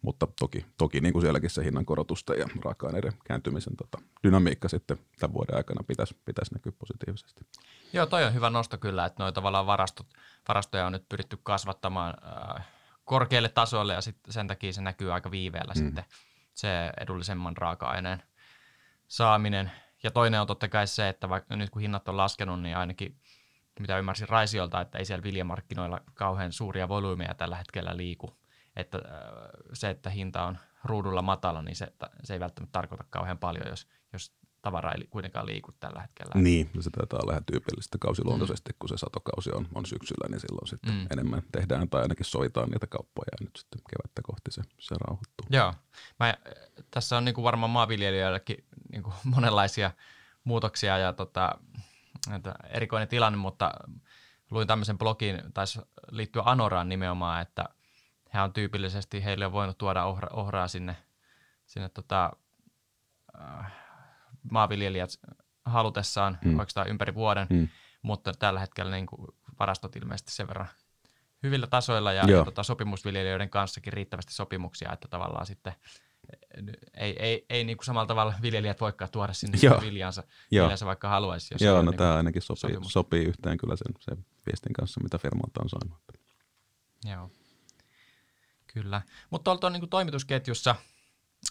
Mutta 0.02 0.26
toki, 0.38 0.66
toki 0.78 1.00
niin 1.00 1.12
kuin 1.12 1.22
sielläkin 1.22 1.50
se 1.50 1.64
hinnankorotusta 1.64 2.34
ja 2.34 2.48
raaka-aineiden 2.64 3.12
kääntymisen 3.24 3.76
tota, 3.76 3.98
dynamiikka 4.22 4.68
sitten 4.68 4.98
tämän 5.18 5.34
vuoden 5.34 5.56
aikana 5.56 5.82
pitäisi, 5.82 6.16
pitäisi 6.24 6.54
näkyä 6.54 6.72
positiivisesti. 6.78 7.46
Joo, 7.92 8.06
toi 8.06 8.24
on 8.24 8.34
hyvä 8.34 8.50
nosto 8.50 8.78
kyllä, 8.78 9.04
että 9.04 9.22
noita 9.22 9.34
tavallaan 9.34 9.66
varastot, 9.66 10.06
varastoja 10.48 10.86
on 10.86 10.92
nyt 10.92 11.08
pyritty 11.08 11.38
kasvattamaan 11.42 12.14
äh, 12.58 12.66
korkealle 13.04 13.48
tasolle 13.48 13.92
ja 13.92 14.00
sit 14.00 14.16
sen 14.28 14.46
takia 14.46 14.72
se 14.72 14.82
näkyy 14.82 15.12
aika 15.12 15.30
viiveellä 15.30 15.72
mm. 15.76 15.78
sitten 15.78 16.04
se 16.54 16.68
edullisemman 17.00 17.56
raaka-aineen 17.56 18.22
saaminen. 19.08 19.70
Ja 20.02 20.10
toinen 20.10 20.40
on 20.40 20.46
totta 20.46 20.68
kai 20.68 20.86
se, 20.86 21.08
että 21.08 21.28
vaikka 21.28 21.56
nyt 21.56 21.70
kun 21.70 21.82
hinnat 21.82 22.08
on 22.08 22.16
laskenut, 22.16 22.62
niin 22.62 22.76
ainakin 22.76 23.16
mitä 23.80 23.98
ymmärsin 23.98 24.28
Raisiolta, 24.28 24.80
että 24.80 24.98
ei 24.98 25.04
siellä 25.04 25.22
viljamarkkinoilla 25.22 26.00
kauhean 26.14 26.52
suuria 26.52 26.88
volyymeja 26.88 27.34
tällä 27.34 27.56
hetkellä 27.56 27.96
liiku. 27.96 28.36
Että 28.76 28.98
äh, 28.98 29.12
se, 29.72 29.90
että 29.90 30.10
hinta 30.10 30.44
on 30.44 30.58
ruudulla 30.84 31.22
matala, 31.22 31.62
niin 31.62 31.76
se, 31.76 31.92
se 32.24 32.34
ei 32.34 32.40
välttämättä 32.40 32.72
tarkoita 32.72 33.04
kauhean 33.10 33.38
paljon, 33.38 33.68
jos, 33.68 33.86
jos 34.12 34.32
tavara 34.62 34.92
ei 34.92 35.06
kuitenkaan 35.10 35.46
liiku 35.46 35.72
tällä 35.72 36.00
hetkellä. 36.00 36.32
Niin, 36.34 36.70
no 36.74 36.82
se 36.82 36.90
taitaa 36.90 37.18
olla 37.22 37.32
ihan 37.32 37.44
tyypillistä 37.44 37.98
kausiluontoisesti, 38.00 38.70
kun 38.78 38.88
se 38.88 38.96
satokausi 38.96 39.50
on, 39.52 39.68
on 39.74 39.86
syksyllä, 39.86 40.26
niin 40.30 40.40
silloin 40.40 40.66
sitten 40.66 40.94
mm. 40.94 41.00
Mm. 41.00 41.06
enemmän 41.10 41.42
tehdään 41.52 41.88
tai 41.88 42.02
ainakin 42.02 42.24
soitaan 42.24 42.68
niitä 42.68 42.86
kauppoja 42.86 43.26
ja 43.32 43.44
nyt 43.44 43.56
sitten 43.56 43.80
kevättä 43.90 44.22
kohti 44.22 44.50
se, 44.50 44.62
se 44.78 44.94
rauhoittuu. 45.00 45.46
Joo. 45.50 45.74
Mä, 46.20 46.34
tässä 46.90 47.16
on 47.16 47.24
niin 47.24 47.34
kuin 47.34 47.42
varmaan 47.42 47.70
maanviljelijöillekin 47.70 48.64
niin 48.92 49.02
kuin 49.02 49.14
monenlaisia 49.34 49.90
muutoksia 50.44 50.98
ja 50.98 51.12
tota, 51.12 51.58
että 52.34 52.54
erikoinen 52.68 53.08
tilanne, 53.08 53.36
mutta 53.36 53.72
luin 54.50 54.66
tämmöisen 54.66 54.98
blogin, 54.98 55.42
taisi 55.54 55.80
liittyä 56.10 56.42
Anoraan 56.44 56.88
nimenomaan, 56.88 57.42
että 57.42 57.64
he 58.36 58.42
on 58.42 58.52
tyypillisesti, 58.52 59.24
heille 59.24 59.46
on 59.46 59.52
voinut 59.52 59.78
tuoda 59.78 60.04
ohra, 60.04 60.28
ohraa 60.32 60.68
sinne, 60.68 60.96
sinne 61.66 61.88
tota, 61.88 62.32
äh, 63.40 63.72
maanviljelijät 64.50 65.10
halutessaan 65.64 66.38
Mm. 66.44 66.58
oikeastaan 66.58 66.88
ympäri 66.88 67.14
vuoden, 67.14 67.46
Mm. 67.50 67.68
mutta 68.02 68.32
tällä 68.32 68.60
hetkellä 68.60 68.90
niin 68.96 69.06
kuin 69.06 69.26
varastot 69.58 69.96
ilmeisesti 69.96 70.32
sen 70.32 70.48
verran 70.48 70.66
hyvillä 71.42 71.66
tasoilla 71.66 72.12
ja, 72.12 72.24
Joo. 72.26 72.38
ja 72.38 72.44
tota, 72.44 72.62
sopimusviljelijöiden 72.62 73.50
kanssakin 73.50 73.92
riittävästi 73.92 74.32
sopimuksia, 74.34 74.92
että 74.92 75.08
tavallaan 75.08 75.46
sitten 75.46 75.72
eh, 76.30 76.74
ei, 76.94 77.16
ei, 77.22 77.46
ei 77.50 77.64
niin 77.64 77.76
kuin 77.76 77.84
samalla 77.84 78.06
tavalla 78.06 78.34
viljelijät 78.42 78.80
voikaan 78.80 79.10
tuoda 79.10 79.32
sinne 79.32 79.58
Joo. 79.62 79.80
viljansa, 79.80 80.22
Joo, 80.50 80.64
viljansa 80.64 80.86
vaikka 80.86 81.08
haluaisi. 81.08 81.54
Jos 81.54 81.62
Joo 81.62 81.82
no 81.82 81.90
niin 81.90 81.98
tämä 81.98 82.16
ainakin 82.16 82.42
sopii, 82.42 82.60
sopimus. 82.60 82.92
sopii 82.92 83.24
yhteen 83.24 83.58
kyllä 83.58 83.76
sen, 83.76 83.94
sen 84.00 84.26
viestin 84.46 84.72
kanssa, 84.72 85.00
mitä 85.02 85.18
firmalta 85.18 85.60
on 85.62 85.68
saanut. 85.68 85.98
Joo, 87.04 87.30
kyllä. 88.82 89.02
Mutta 89.30 89.44
tuolta 89.44 89.66
on 89.66 89.72
niin 89.72 89.88
toimitusketjussa 89.90 90.70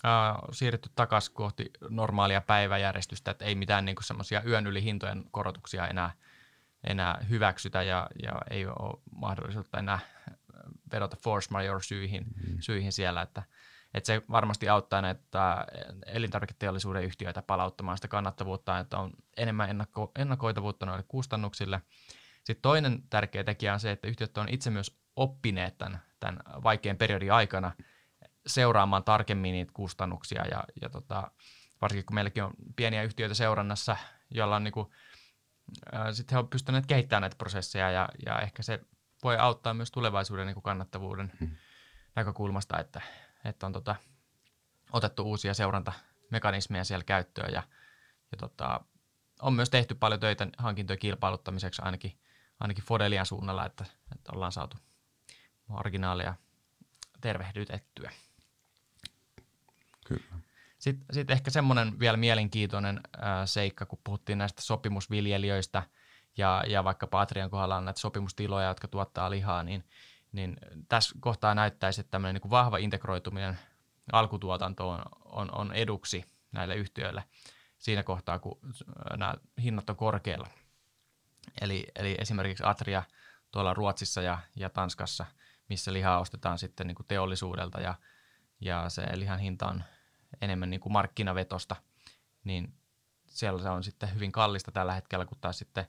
äh, 0.06 0.12
siirrytty 0.52 0.90
takaisin 0.96 1.34
kohti 1.34 1.70
normaalia 1.90 2.42
päiväjärjestystä, 2.42 3.32
että 3.32 3.46
ei 3.46 3.56
mitään 3.56 3.86
niin 3.86 3.96
semmoisia 4.02 4.42
yön 4.44 4.68
yli 4.68 4.84
hintojen 4.84 5.26
korotuksia 5.32 5.88
enää, 5.88 6.12
enää 6.84 7.26
hyväksytä 7.30 7.84
ja, 7.84 8.10
ja 8.24 8.34
ei 8.50 8.66
ole 8.68 9.02
mahdollisuutta 9.16 9.80
enää 9.80 10.00
vedota 10.92 11.18
force 11.24 11.48
majeure 11.52 11.84
syihin, 11.84 12.26
Mm. 12.48 12.58
syihin 12.60 12.92
siellä, 12.92 13.22
että, 13.22 13.44
että 13.94 14.08
se 14.08 14.22
varmasti 14.32 14.70
auttaa 14.70 15.02
näitä 15.02 15.66
elintarviketeollisuuden 16.06 17.04
yhtiöitä 17.04 17.42
palauttamaan 17.42 17.98
sitä 17.98 18.08
kannattavuutta, 18.08 18.80
että 18.80 18.98
on 18.98 19.12
enemmän 19.38 19.70
ennakko, 19.70 20.12
ennakoitavuutta 20.16 20.86
noille 20.86 21.06
kustannuksille. 21.08 21.82
Sitten 22.44 22.62
toinen 22.62 23.04
tärkeä 23.10 23.44
tekijä 23.44 23.74
on 23.74 23.80
se, 23.80 23.92
että 23.92 24.08
yhtiöt 24.08 24.38
on 24.38 24.50
itse 24.50 24.70
myös 24.70 24.98
oppineet 25.16 25.78
tämän, 25.78 26.02
tämän 26.20 26.40
vaikean 26.64 26.98
periodin 26.98 27.34
aikana 27.34 27.72
seuraamaan 28.48 29.04
tarkemmin 29.04 29.52
niitä 29.52 29.72
kustannuksia 29.74 30.46
ja, 30.48 30.64
ja 30.82 30.90
tota, 30.90 31.32
varsinkin 31.82 32.06
kun 32.06 32.16
meilläkin 32.16 32.44
on 32.44 32.54
pieniä 32.76 33.04
yhtiöitä 33.04 33.36
seurannassa, 33.36 33.98
joilla 34.30 34.56
on 34.56 34.64
niin 34.64 34.72
kuin, 34.72 34.92
sitten 36.12 36.36
he 36.36 36.40
ovat 36.40 36.50
pystyneet 36.50 36.86
kehittämään 36.86 37.22
näitä 37.22 37.38
prosesseja 37.38 37.92
ja, 37.92 38.10
ja 38.26 38.40
ehkä 38.40 38.64
se 38.64 38.80
voi 39.24 39.38
auttaa 39.38 39.74
myös 39.74 39.92
tulevaisuuden 39.92 40.46
niin 40.48 40.56
kuin 40.56 40.64
kannattavuuden 40.64 41.32
hmm. 41.40 41.56
näkökulmasta, 42.16 42.80
että, 42.80 43.02
että 43.46 43.66
on 43.66 43.74
tota, 43.74 43.96
otettu 44.94 45.24
uusia 45.24 45.54
seurantamekanismeja 45.54 46.84
siellä 46.84 47.04
käyttöön 47.04 47.54
ja, 47.54 47.64
ja 48.32 48.38
tota, 48.38 48.80
on 49.42 49.54
myös 49.54 49.70
tehty 49.70 49.96
paljon 49.96 50.20
töitä 50.20 50.48
hankintojen 50.58 51.00
kilpailuttamiseksi 51.00 51.82
ainakin, 51.86 52.20
ainakin 52.60 52.84
Fodelian 52.84 53.26
suunnalla, 53.26 53.66
että, 53.66 53.86
että 54.16 54.32
ollaan 54.32 54.52
saatu 54.52 54.78
marginaaleja 55.68 56.34
tervehdytettyä. 57.22 58.12
Kyllä. 60.08 60.36
Sitten, 60.78 61.06
sitten 61.12 61.34
ehkä 61.34 61.52
semmoinen 61.52 62.00
vielä 62.00 62.18
mielenkiintoinen 62.18 63.02
ää, 63.18 63.46
seikka, 63.46 63.86
kun 63.86 64.00
puhuttiin 64.04 64.38
näistä 64.38 64.62
sopimusviljelijöistä 64.62 65.84
ja, 66.38 66.64
ja 66.68 66.84
vaikka 66.84 67.08
Patrian 67.08 67.50
kohdalla 67.50 67.76
on 67.76 67.86
näitä 67.86 68.00
sopimustiloja, 68.00 68.68
jotka 68.68 68.88
tuottaa 68.88 69.30
lihaa, 69.30 69.64
niin, 69.64 69.84
niin 70.32 70.58
tässä 70.90 71.16
kohtaa 71.20 71.56
näyttäisi, 71.56 72.02
että 72.02 72.12
tämmöinen 72.12 72.42
niin 72.42 72.52
vahva 72.52 72.78
integroituminen 72.78 73.60
alkutuotantoon 74.12 75.02
on, 75.26 75.56
on 75.58 75.74
eduksi 75.74 76.26
näille 76.52 76.76
yhtiöille 76.76 77.24
siinä 77.78 78.04
kohtaa, 78.04 78.40
kun 78.40 78.60
nämä 79.18 79.34
hinnat 79.64 79.90
on 79.90 79.96
korkealla. 79.96 80.48
Eli, 81.62 81.88
eli 81.96 82.16
esimerkiksi 82.20 82.64
Atria 82.68 83.04
tuolla 83.52 83.74
Ruotsissa 83.74 84.22
ja, 84.22 84.40
ja 84.56 84.70
Tanskassa, 84.70 85.26
missä 85.70 85.94
lihaa 85.94 86.20
ostetaan 86.20 86.60
sitten 86.60 86.88
niin 86.88 86.96
kuin 86.96 87.08
teollisuudelta 87.08 87.82
ja, 87.82 87.96
ja 88.62 88.90
se 88.90 89.04
lihan 89.14 89.40
hinta 89.40 89.68
on 89.68 89.84
enemmän 90.42 90.70
niin 90.70 90.80
kuin 90.80 90.94
markkinavetosta, 90.94 91.76
niin 92.44 92.74
siellä 93.28 93.62
se 93.62 93.70
on 93.70 93.84
sitten 93.84 94.14
hyvin 94.16 94.32
kallista 94.32 94.72
tällä 94.72 94.94
hetkellä, 94.94 95.26
kun 95.26 95.38
taas 95.42 95.58
sitten 95.58 95.86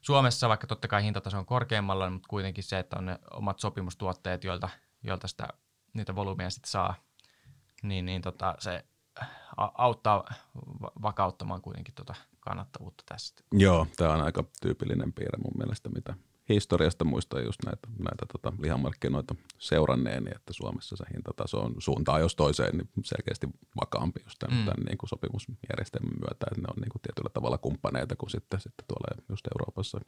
Suomessa, 0.00 0.48
vaikka 0.48 0.66
totta 0.66 0.88
kai 0.88 1.02
hintataso 1.02 1.38
on 1.38 1.46
korkeammalla, 1.46 2.10
mutta 2.10 2.28
kuitenkin 2.28 2.64
se, 2.64 2.78
että 2.78 2.96
on 2.98 3.06
ne 3.06 3.18
omat 3.30 3.58
sopimustuotteet, 3.58 4.44
joilta, 4.44 4.68
joilta 5.02 5.28
sitä, 5.28 5.48
niitä 5.92 6.14
volyymeja 6.14 6.50
sitten 6.50 6.70
saa, 6.70 6.94
niin, 7.82 8.06
niin 8.06 8.22
tota, 8.22 8.54
se 8.58 8.84
auttaa 9.56 10.24
vakauttamaan 11.02 11.62
kuitenkin 11.62 11.94
tota 11.94 12.14
kannattavuutta 12.40 13.04
tässä. 13.06 13.34
Joo, 13.52 13.86
tämä 13.96 14.14
on 14.14 14.22
aika 14.22 14.44
tyypillinen 14.62 15.12
piirre 15.12 15.38
mun 15.38 15.58
mielestä, 15.58 15.88
mitä 15.88 16.14
historiasta 16.54 17.04
muistan 17.04 17.44
just 17.44 17.58
näitä, 17.64 17.88
näitä 17.98 18.26
tota, 18.32 18.52
lihamarkkinoita 18.62 19.34
seuranneeni, 19.58 20.30
että 20.36 20.52
Suomessa 20.52 20.96
se 20.96 21.04
hintataso 21.14 21.60
on 21.60 21.74
suuntaan 21.78 22.20
jos 22.20 22.36
toiseen 22.36 22.78
niin 22.78 22.88
selkeästi 23.04 23.46
vakaampi 23.80 24.20
just 24.24 24.38
tämän, 24.38 24.58
mm. 24.58 24.64
tämän 24.64 24.84
niin 24.86 24.98
kuin 24.98 25.08
sopimusjärjestelmän 25.08 26.18
myötä, 26.20 26.46
että 26.50 26.60
ne 26.60 26.66
on 26.76 26.80
niin 26.80 26.90
kuin 26.92 27.02
tietyllä 27.02 27.30
tavalla 27.34 27.58
kumppaneita 27.58 28.16
kuin 28.16 28.30
sitten, 28.30 28.60
sitten 28.60 28.84
tuolla 28.88 29.22
just 29.28 29.46
Euroopassa 29.46 30.00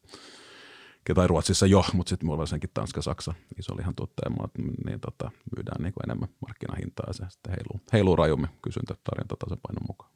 tai 1.14 1.26
Ruotsissa 1.26 1.66
jo, 1.66 1.84
mutta 1.92 2.11
sitten 2.11 2.26
mulla 2.26 2.38
varsinkin 2.38 2.70
Tanska, 2.75 3.02
Saksa, 3.02 3.34
iso 3.58 3.76
lihan 3.76 3.94
tuottajamaat, 3.94 4.50
niin 4.87 5.00
tota, 5.00 5.30
myydään 5.56 5.82
niin 5.82 5.92
kuin 5.92 6.04
enemmän 6.04 6.28
markkinahintaa 6.40 7.06
ja 7.06 7.12
se 7.12 7.25
sitten 7.28 7.50
heiluu, 7.50 7.80
heiluu 7.92 8.16
rajummin 8.16 8.50
kysyntä 8.62 8.94
tarjonta 9.04 9.37
tasapainon 9.38 9.87
mukaan. 9.88 10.11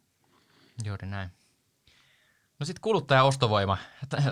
Juuri 0.85 1.09
näin. 1.09 1.31
No 2.59 2.67
sitten 2.67 2.81
kuluttaja-ostovoima. 2.81 3.79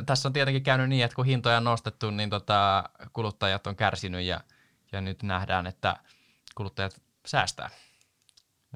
Tässä 0.06 0.28
on 0.28 0.32
tietenkin 0.32 0.62
käynyt 0.62 0.88
niin, 0.88 1.04
että 1.04 1.14
kun 1.14 1.26
hintoja 1.26 1.56
on 1.56 1.64
nostettu, 1.64 2.10
niin 2.10 2.30
tota, 2.30 2.84
kuluttajat 3.12 3.66
on 3.66 3.76
kärsinyt 3.76 4.24
ja, 4.24 4.40
ja 4.92 5.00
nyt 5.00 5.22
nähdään, 5.22 5.66
että 5.66 5.96
kuluttajat 6.54 7.02
säästää. 7.26 7.70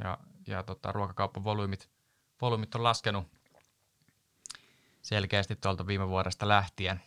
Ja, 0.04 0.18
ja 0.46 0.62
tota, 0.62 0.92
ruokakaupan 0.92 1.44
volyymit, 1.44 1.88
volyymit 2.40 2.74
on 2.74 2.82
laskenut 2.82 3.26
selkeästi 5.02 5.56
tuolta 5.56 5.86
viime 5.86 6.08
vuodesta 6.08 6.48
lähtien. 6.48 7.00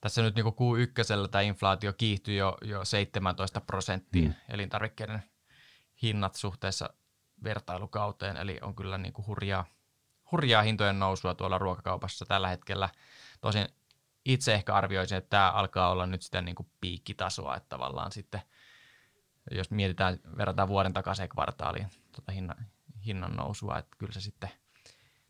Tässä 0.00 0.22
nyt 0.22 0.34
niin 0.34 0.46
Q1 0.46 1.28
tämä 1.30 1.42
inflaatio 1.42 1.92
kiihtyi 1.92 2.36
jo, 2.36 2.58
jo 2.62 2.84
17 2.84 3.60
prosenttiin 3.60 4.28
mm. 4.28 4.34
elintarvikkeiden 4.48 5.22
hinnat 6.02 6.34
suhteessa 6.34 6.90
vertailukauteen, 7.44 8.36
eli 8.36 8.58
on 8.62 8.74
kyllä 8.74 8.98
niin 8.98 9.12
kuin 9.12 9.26
hurjaa– 9.26 9.64
hurjaa 10.32 10.62
hintojen 10.62 10.98
nousua 10.98 11.34
tuolla 11.34 11.58
ruokakaupassa 11.58 12.26
tällä 12.26 12.48
hetkellä. 12.48 12.88
Tosin 13.40 13.66
itse 14.24 14.54
ehkä 14.54 14.74
arvioisin, 14.74 15.18
että 15.18 15.30
tämä 15.30 15.50
alkaa 15.50 15.90
olla 15.90 16.06
nyt 16.06 16.22
sitä 16.22 16.40
niin 16.40 16.54
kuin 16.54 16.70
piikkitasoa, 16.80 17.56
että 17.56 17.68
tavallaan 17.68 18.12
sitten, 18.12 18.40
jos 19.50 19.70
mietitään, 19.70 20.18
verrataan 20.36 20.68
vuoden 20.68 20.92
takaisin 20.92 21.28
kvartaaliin 21.28 21.88
tuota 22.12 22.32
hinnan, 22.32 22.66
hinnan 23.06 23.36
nousua, 23.36 23.78
että 23.78 23.96
kyllä 23.98 24.12
se 24.12 24.20
sitten 24.20 24.50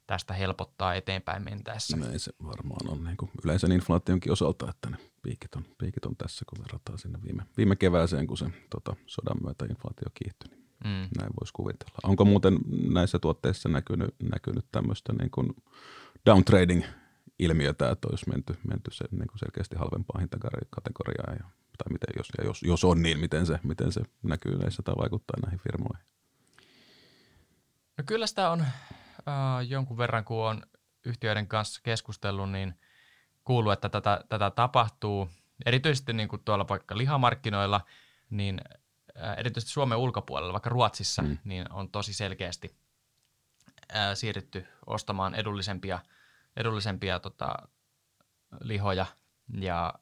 tästä 0.06 0.34
helpottaa 0.34 0.94
eteenpäin 0.94 1.44
mentäessä. 1.44 1.96
Näin 1.96 2.20
se 2.20 2.32
varmaan 2.46 2.90
on 2.90 3.04
niin 3.04 3.16
kuin 3.16 3.30
yleisen 3.44 3.72
inflaationkin 3.72 4.32
osalta, 4.32 4.70
että 4.70 4.90
ne 4.90 4.96
piikit 5.22 5.54
on, 5.54 5.64
piikit 5.78 6.04
on 6.06 6.16
tässä, 6.16 6.44
kun 6.48 6.64
verrataan 6.64 6.98
sinne 6.98 7.22
viime, 7.22 7.42
viime 7.56 7.76
kevääseen, 7.76 8.26
kun 8.26 8.38
se 8.38 8.46
tota, 8.70 8.96
sodan 9.06 9.36
myötä 9.42 9.64
inflaatio 9.64 10.08
kiihtyi. 10.14 10.50
Niin 10.50 10.59
Mm. 10.84 11.08
Näin 11.18 11.30
voisi 11.40 11.52
kuvitella. 11.52 11.98
Onko 12.02 12.24
muuten 12.24 12.58
näissä 12.92 13.18
tuotteissa 13.18 13.68
näkynyt, 13.68 14.14
näkynyt 14.22 14.66
tämmöistä 14.72 15.12
niin 15.12 15.30
kuin 15.30 15.56
downtrading 16.26 16.84
ilmiötä, 17.38 17.90
että 17.90 18.08
olisi 18.08 18.28
menty, 18.28 18.56
menty 18.68 18.90
se, 18.90 19.04
niin 19.10 19.26
kuin 19.26 19.38
selkeästi 19.38 19.76
halvempaan 19.76 20.20
hintakategoriaan, 20.20 21.36
ja, 21.40 21.44
tai 21.78 21.92
miten, 21.92 22.14
jos, 22.16 22.28
ja 22.38 22.44
jos, 22.44 22.62
jos 22.62 22.84
on, 22.84 23.02
niin 23.02 23.18
miten 23.18 23.46
se, 23.46 23.58
miten 23.62 23.92
se 23.92 24.00
näkyy 24.22 24.58
näissä 24.58 24.82
tai 24.82 24.94
vaikuttaa 24.96 25.40
näihin 25.42 25.60
firmoihin? 25.60 26.04
No 27.98 28.04
kyllä 28.06 28.26
sitä 28.26 28.50
on 28.50 28.60
äh, 28.60 28.66
jonkun 29.68 29.98
verran, 29.98 30.24
kun 30.24 30.46
on 30.46 30.62
yhtiöiden 31.06 31.46
kanssa 31.46 31.80
keskustellut, 31.84 32.50
niin 32.50 32.74
kuuluu, 33.44 33.70
että 33.70 33.88
tätä, 33.88 34.24
tätä 34.28 34.50
tapahtuu. 34.50 35.28
Erityisesti 35.66 36.12
niin 36.12 36.28
kuin 36.28 36.42
tuolla 36.44 36.68
vaikka 36.68 36.96
lihamarkkinoilla, 36.96 37.80
niin 38.30 38.60
erityisesti 39.36 39.72
Suomen 39.72 39.98
ulkopuolella, 39.98 40.52
vaikka 40.52 40.70
Ruotsissa, 40.70 41.22
mm. 41.22 41.38
niin 41.44 41.72
on 41.72 41.90
tosi 41.90 42.12
selkeästi 42.12 42.76
ää, 43.92 44.14
siirrytty 44.14 44.66
ostamaan 44.86 45.34
edullisempia, 45.34 45.98
edullisempia 46.56 47.20
tota, 47.20 47.54
lihoja 48.60 49.06
ja, 49.58 49.94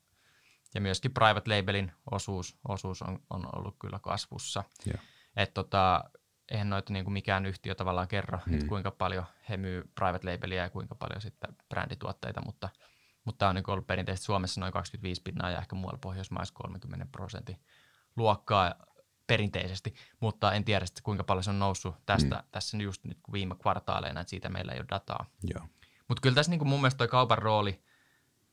ja 0.75 0.81
myöskin 0.81 1.15
private 1.15 1.57
labelin 1.57 1.93
osuus, 2.11 2.57
osuus 2.69 3.03
on, 3.03 3.19
on 3.31 3.49
ollut 3.57 3.77
kyllä 3.79 3.99
kasvussa. 3.99 4.65
Yeah. 4.87 5.05
Et 5.37 5.55
tota, 5.55 6.05
eihän 6.51 6.71
noita 6.71 6.93
niin 6.93 7.05
kuin 7.05 7.13
mikään 7.13 7.47
yhtiö 7.47 7.75
tavallaan 7.75 8.09
kerro, 8.09 8.39
mm. 8.47 8.55
että 8.55 8.67
kuinka 8.67 8.91
paljon 8.91 9.25
he 9.49 9.57
myy 9.57 9.91
private 9.95 10.33
labelia 10.33 10.63
ja 10.63 10.71
kuinka 10.71 10.95
paljon 10.95 11.21
sitten 11.21 11.57
brändituotteita, 11.69 12.43
mutta, 12.47 12.69
mutta 13.25 13.39
tämä 13.39 13.49
on 13.49 13.55
niin 13.55 13.71
ollut 13.71 13.87
perinteisesti 13.87 14.27
Suomessa 14.27 14.61
noin 14.61 14.73
25 14.73 15.23
pinnaa 15.23 15.51
ja 15.51 15.59
ehkä 15.59 15.77
muualla 15.77 15.99
Pohjoismaissa 15.99 16.55
30 16.55 17.07
prosentin 17.13 17.61
luokkaa 18.17 18.75
perinteisesti, 19.29 19.95
mutta 20.21 20.53
en 20.53 20.65
tiedä 20.65 20.87
sitten 20.87 21.03
kuinka 21.03 21.25
paljon 21.25 21.45
se 21.45 21.51
on 21.51 21.59
noussut 21.59 21.95
tästä 22.07 22.37
mm. 22.37 22.43
tässä 22.53 22.77
just 22.77 23.05
nyt 23.05 23.19
viime 23.33 23.55
kvartaaleina, 23.55 24.21
että 24.21 24.31
siitä 24.31 24.49
meillä 24.49 24.73
ei 24.73 24.79
ole 24.79 24.87
dataa. 24.91 25.27
Mutta 26.09 26.21
kyllä 26.21 26.35
tässä 26.35 26.51
niin 26.51 26.59
kuin 26.59 26.69
mun 26.69 26.81
mielestä 26.81 26.99
toi 26.99 27.09
kaupan 27.09 27.39
rooli 27.39 27.83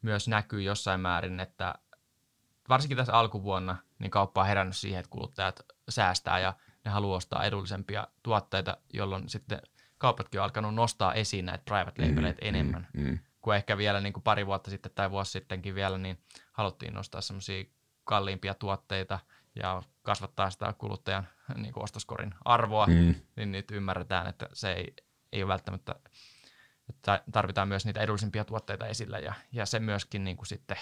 myös 0.01 0.27
näkyy 0.27 0.61
jossain 0.61 0.99
määrin, 0.99 1.39
että 1.39 1.75
varsinkin 2.69 2.97
tässä 2.97 3.13
alkuvuonna 3.13 3.77
niin 3.99 4.11
kauppa 4.11 4.41
on 4.41 4.47
herännyt 4.47 4.77
siihen, 4.77 4.99
että 4.99 5.09
kuluttajat 5.09 5.59
säästää 5.89 6.39
ja 6.39 6.53
ne 6.85 6.91
haluaa 6.91 7.17
ostaa 7.17 7.43
edullisempia 7.43 8.07
tuotteita, 8.23 8.77
jolloin 8.93 9.29
sitten 9.29 9.61
kaupatkin 9.97 10.39
on 10.39 10.43
alkanut 10.43 10.75
nostaa 10.75 11.13
esiin 11.13 11.45
näitä 11.45 11.63
private 11.65 12.07
labeleita 12.07 12.41
mm, 12.41 12.47
enemmän. 12.49 12.87
Mm. 12.93 13.19
Kuin 13.41 13.57
ehkä 13.57 13.77
vielä 13.77 14.01
niin 14.01 14.13
kuin 14.13 14.23
pari 14.23 14.45
vuotta 14.45 14.69
sitten 14.69 14.91
tai 14.95 15.11
vuosi 15.11 15.31
sittenkin 15.31 15.75
vielä, 15.75 15.97
niin 15.97 16.19
haluttiin 16.51 16.93
nostaa 16.93 17.21
semmoisia 17.21 17.65
kalliimpia 18.03 18.53
tuotteita– 18.53 19.19
ja 19.55 19.83
kasvattaa 20.05 20.49
sitä 20.49 20.73
kuluttajan 20.77 21.27
niin 21.61 21.73
kuin 21.73 21.83
ostoskorin 21.83 22.33
arvoa, 22.45 22.87
mm. 22.87 23.15
niin 23.35 23.51
nyt 23.51 23.71
ymmärretään, 23.71 24.27
että 24.27 24.49
se 24.53 24.73
ei, 24.73 24.93
ei 25.31 25.43
ole 25.43 25.51
välttämättä, 25.51 25.95
että 26.89 27.23
tarvitaan 27.31 27.67
myös 27.67 27.85
niitä 27.85 28.01
edullisimpia 28.01 28.45
tuotteita 28.45 28.87
esillä 28.87 29.19
ja, 29.19 29.33
ja 29.51 29.65
se 29.65 29.79
myöskin 29.79 30.23
niin 30.23 30.37
kuin 30.37 30.47
sitten 30.47 30.77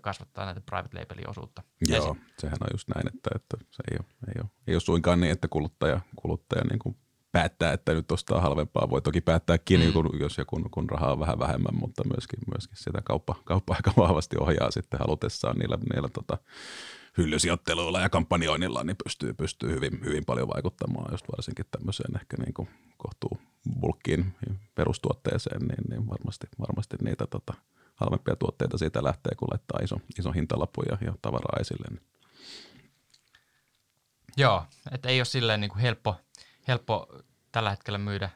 kasvattaa 0.00 0.44
näitä 0.44 0.60
private 0.60 0.98
labelin 0.98 1.30
osuutta. 1.30 1.62
Joo, 1.88 1.98
Esim. 1.98 2.24
sehän 2.38 2.58
on 2.60 2.68
just 2.72 2.88
näin, 2.94 3.08
että, 3.08 3.30
että 3.34 3.56
se 3.70 3.82
ei 3.90 3.96
ole, 4.00 4.06
ei, 4.28 4.40
ole, 4.40 4.50
ei 4.66 4.74
ole 4.74 4.80
suinkaan 4.80 5.20
niin, 5.20 5.32
että 5.32 5.48
kuluttaja, 5.48 6.00
kuluttaja 6.16 6.64
niin 6.64 6.78
kuin 6.78 6.96
päättää, 7.32 7.72
että 7.72 7.94
nyt 7.94 8.12
ostaa 8.12 8.40
halvempaa. 8.40 8.90
Voi 8.90 9.02
toki 9.02 9.20
päättääkin, 9.20 9.80
mm. 9.80 9.92
kun, 9.92 10.10
jos 10.20 10.38
ja 10.38 10.44
kun, 10.44 10.70
kun 10.70 10.90
rahaa 10.90 11.12
on 11.12 11.20
vähän 11.20 11.38
vähemmän, 11.38 11.74
mutta 11.80 12.02
myöskin, 12.04 12.38
myöskin 12.54 12.76
sitä 12.76 13.02
kauppa, 13.04 13.34
kauppa 13.44 13.74
aika 13.74 13.92
vahvasti 13.96 14.36
ohjaa 14.40 14.70
sitten 14.70 15.00
halutessaan 15.00 15.56
niillä, 15.56 15.78
niillä 15.92 16.08
tota, 16.08 16.38
hyllysijoitteluilla 17.18 18.00
ja 18.00 18.08
kampanjoinnilla 18.08 18.84
niin 18.84 18.96
pystyy, 19.04 19.34
pystyy 19.34 19.70
hyvin, 19.70 20.00
hyvin 20.04 20.24
paljon 20.24 20.48
vaikuttamaan 20.48 21.12
just 21.12 21.26
varsinkin 21.32 21.64
tämmöiseen 21.70 22.16
ehkä 22.16 22.36
niin 22.36 22.54
kuin 22.54 22.68
kohtuu 22.96 23.40
bulkkiin 23.80 24.34
perustuotteeseen, 24.74 25.60
niin, 25.60 25.84
niin 25.90 26.08
varmasti, 26.08 26.46
varmasti 26.60 26.96
niitä 27.02 27.26
tota, 27.26 27.54
halvempia 27.94 28.36
tuotteita 28.36 28.78
siitä 28.78 29.04
lähtee, 29.04 29.34
kun 29.34 29.48
laittaa 29.50 29.80
iso, 29.82 29.96
iso 30.18 30.32
hintalapu 30.32 30.82
ja, 30.82 30.98
ja 31.00 31.14
tavaraa 31.22 31.60
esille. 31.60 31.86
Niin 31.90 32.10
Joo, 34.36 34.64
että 34.92 35.08
ei 35.08 35.20
ole 35.20 35.24
silleen 35.24 35.60
niin 35.60 35.70
kuin 35.70 35.80
helppo, 35.80 36.16
helppo 36.68 37.08
tällä 37.52 37.70
hetkellä 37.70 37.98
myydä 37.98 38.30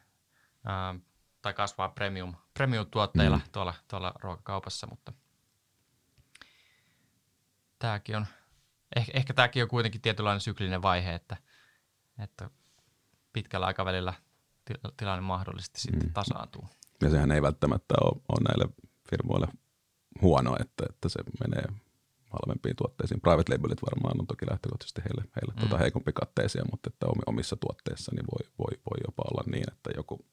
ää, 0.64 0.94
tai 1.42 1.54
kasvaa 1.54 1.88
premium, 1.88 2.34
premium-tuotteilla 2.54 3.36
mm. 3.36 3.42
tuolla, 3.52 3.74
tuolla 3.88 4.12
ruokakaupassa, 4.20 4.86
mutta 4.86 5.12
tämäkin 7.78 8.16
on, 8.16 8.26
ehkä, 8.96 9.12
ehkä 9.14 9.34
tämäkin 9.34 9.62
on 9.62 9.68
kuitenkin 9.68 10.00
tietynlainen 10.00 10.40
syklinen 10.40 10.82
vaihe, 10.82 11.14
että, 11.14 11.36
että 12.18 12.50
pitkällä 13.32 13.66
aikavälillä 13.66 14.14
tilanne 14.96 15.20
mahdollisesti 15.20 15.80
sitten 15.80 16.08
mm. 16.08 16.12
tasaantuu. 16.12 16.68
Ja 17.02 17.10
sehän 17.10 17.32
ei 17.32 17.42
välttämättä 17.42 17.94
ole, 18.00 18.20
ole 18.28 18.48
näille 18.48 18.74
firmoille 19.10 19.48
huono, 20.22 20.56
että, 20.60 20.84
että 20.90 21.08
se 21.08 21.20
menee 21.40 21.64
halvempiin 22.30 22.76
tuotteisiin. 22.76 23.20
Private 23.20 23.52
labelit 23.52 23.82
varmaan 23.82 24.20
on 24.20 24.26
toki 24.26 24.46
lähtökohtaisesti 24.50 25.02
heille, 25.04 25.22
heille 25.36 25.52
mm. 25.52 25.58
tuota 25.60 25.78
heikompi 25.78 26.12
katteisia, 26.12 26.64
mutta 26.70 26.90
että 26.90 27.06
omissa 27.26 27.56
tuotteissa 27.56 28.12
niin 28.14 28.26
voi, 28.32 28.52
voi, 28.58 28.80
voi 28.90 28.98
jopa 29.06 29.22
olla 29.30 29.44
niin, 29.46 29.72
että 29.72 29.90
joku 29.96 30.24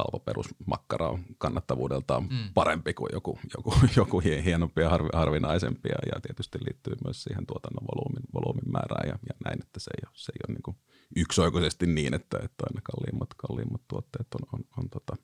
halpa 0.00 0.24
perusmakkara 0.24 1.08
on 1.08 1.24
kannattavuudeltaan 1.38 2.22
mm. 2.22 2.52
parempi 2.54 2.94
kuin 2.94 3.10
joku, 3.12 3.38
joku, 3.56 3.74
joku 3.96 4.20
hienompi 4.20 4.80
ja 4.80 4.88
harvi, 4.88 5.08
harvinaisempi 5.14 5.88
ja, 5.88 5.98
ja 6.14 6.20
tietysti 6.20 6.58
liittyy 6.60 6.94
myös 7.04 7.22
siihen 7.22 7.46
tuotannon 7.46 7.86
volyymin, 7.94 8.24
volyymin 8.34 8.72
määrään 8.72 9.08
ja, 9.08 9.18
ja 9.28 9.34
näin, 9.44 9.62
että 9.62 9.80
se 9.80 9.90
ei 9.90 10.02
ole, 10.06 10.12
se 10.14 10.32
ei 10.32 10.40
ole 10.48 10.54
niin 10.54 10.62
kuin 10.62 10.76
yksioikoisesti 11.16 11.86
niin, 11.86 12.14
että, 12.14 12.38
että 12.42 12.64
aina 12.68 12.80
kalliimmat, 12.84 13.28
kalliimmat 13.36 13.82
tuotteet 13.88 14.26
on, 14.34 14.40
on, 14.52 14.64
on 14.78 14.90
tota, 14.90 15.16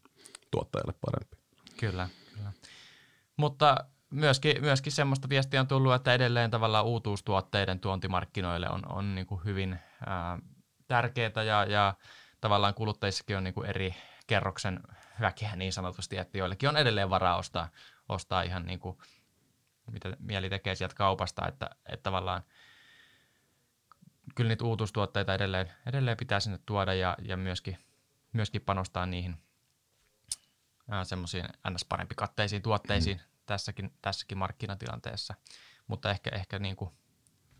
tuottajalle 0.51 0.95
parempi. 1.01 1.37
Kyllä, 1.81 2.09
kyllä. 2.35 2.53
Mutta 3.37 3.77
myöskin, 4.11 4.61
myöskin 4.61 4.93
semmoista 4.93 5.29
viestiä 5.29 5.61
on 5.61 5.69
tullut, 5.69 5.95
että 5.95 6.15
edelleen 6.15 6.51
tavallaan 6.51 6.85
uutuustuotteiden 6.85 7.81
tuontimarkkinoille 7.81 8.69
on, 8.71 8.83
on 8.93 9.15
niin 9.15 9.27
kuin 9.27 9.45
hyvin 9.45 9.79
ää, 10.07 10.39
tärkeää 10.89 11.43
ja, 11.47 11.65
ja 11.65 11.95
tavallaan 12.41 12.75
kuluttajissakin 12.75 13.37
on 13.37 13.45
niin 13.45 13.55
kuin 13.55 13.67
eri 13.67 13.95
kerroksen 14.27 14.81
väkeä 15.21 15.57
niin 15.57 15.73
sanotusti, 15.73 16.17
että 16.17 16.39
joillekin 16.39 16.69
on 16.69 16.77
edelleen 16.77 17.11
varaa 17.11 17.37
ostaa, 17.37 17.69
ostaa 18.09 18.43
ihan 18.43 18.67
niin 18.67 18.79
kuin, 18.79 18.99
mitä 19.91 20.17
mieli 20.19 20.51
tekee 20.51 20.75
sieltä 20.75 20.95
kaupasta, 20.95 21.49
että, 21.49 21.71
että 21.87 22.03
tavallaan 22.03 22.43
kyllä 24.35 24.49
niitä 24.49 24.65
uutuustuotteita 24.65 25.35
edelleen, 25.35 25.73
edelleen 25.87 26.17
pitää 26.17 26.41
sinne 26.41 26.59
tuoda 26.67 26.95
ja, 26.95 27.17
ja 27.23 27.37
myöskin, 27.37 27.79
myöskin 28.33 28.63
panostaa 28.63 29.07
niihin 29.07 29.37
semmoisiin 31.03 31.47
ns. 31.71 31.85
parempi 31.85 32.15
katteisiin 32.15 32.63
tuotteisiin, 32.63 33.17
mm 33.17 33.37
tässäkin, 33.47 33.95
tässäkin 34.03 34.39
markkinatilanteessa. 34.39 35.35
Mutta 35.87 36.11
ehkä, 36.11 36.31
ehkä 36.31 36.59
niin 36.59 36.77
kuin 36.77 36.91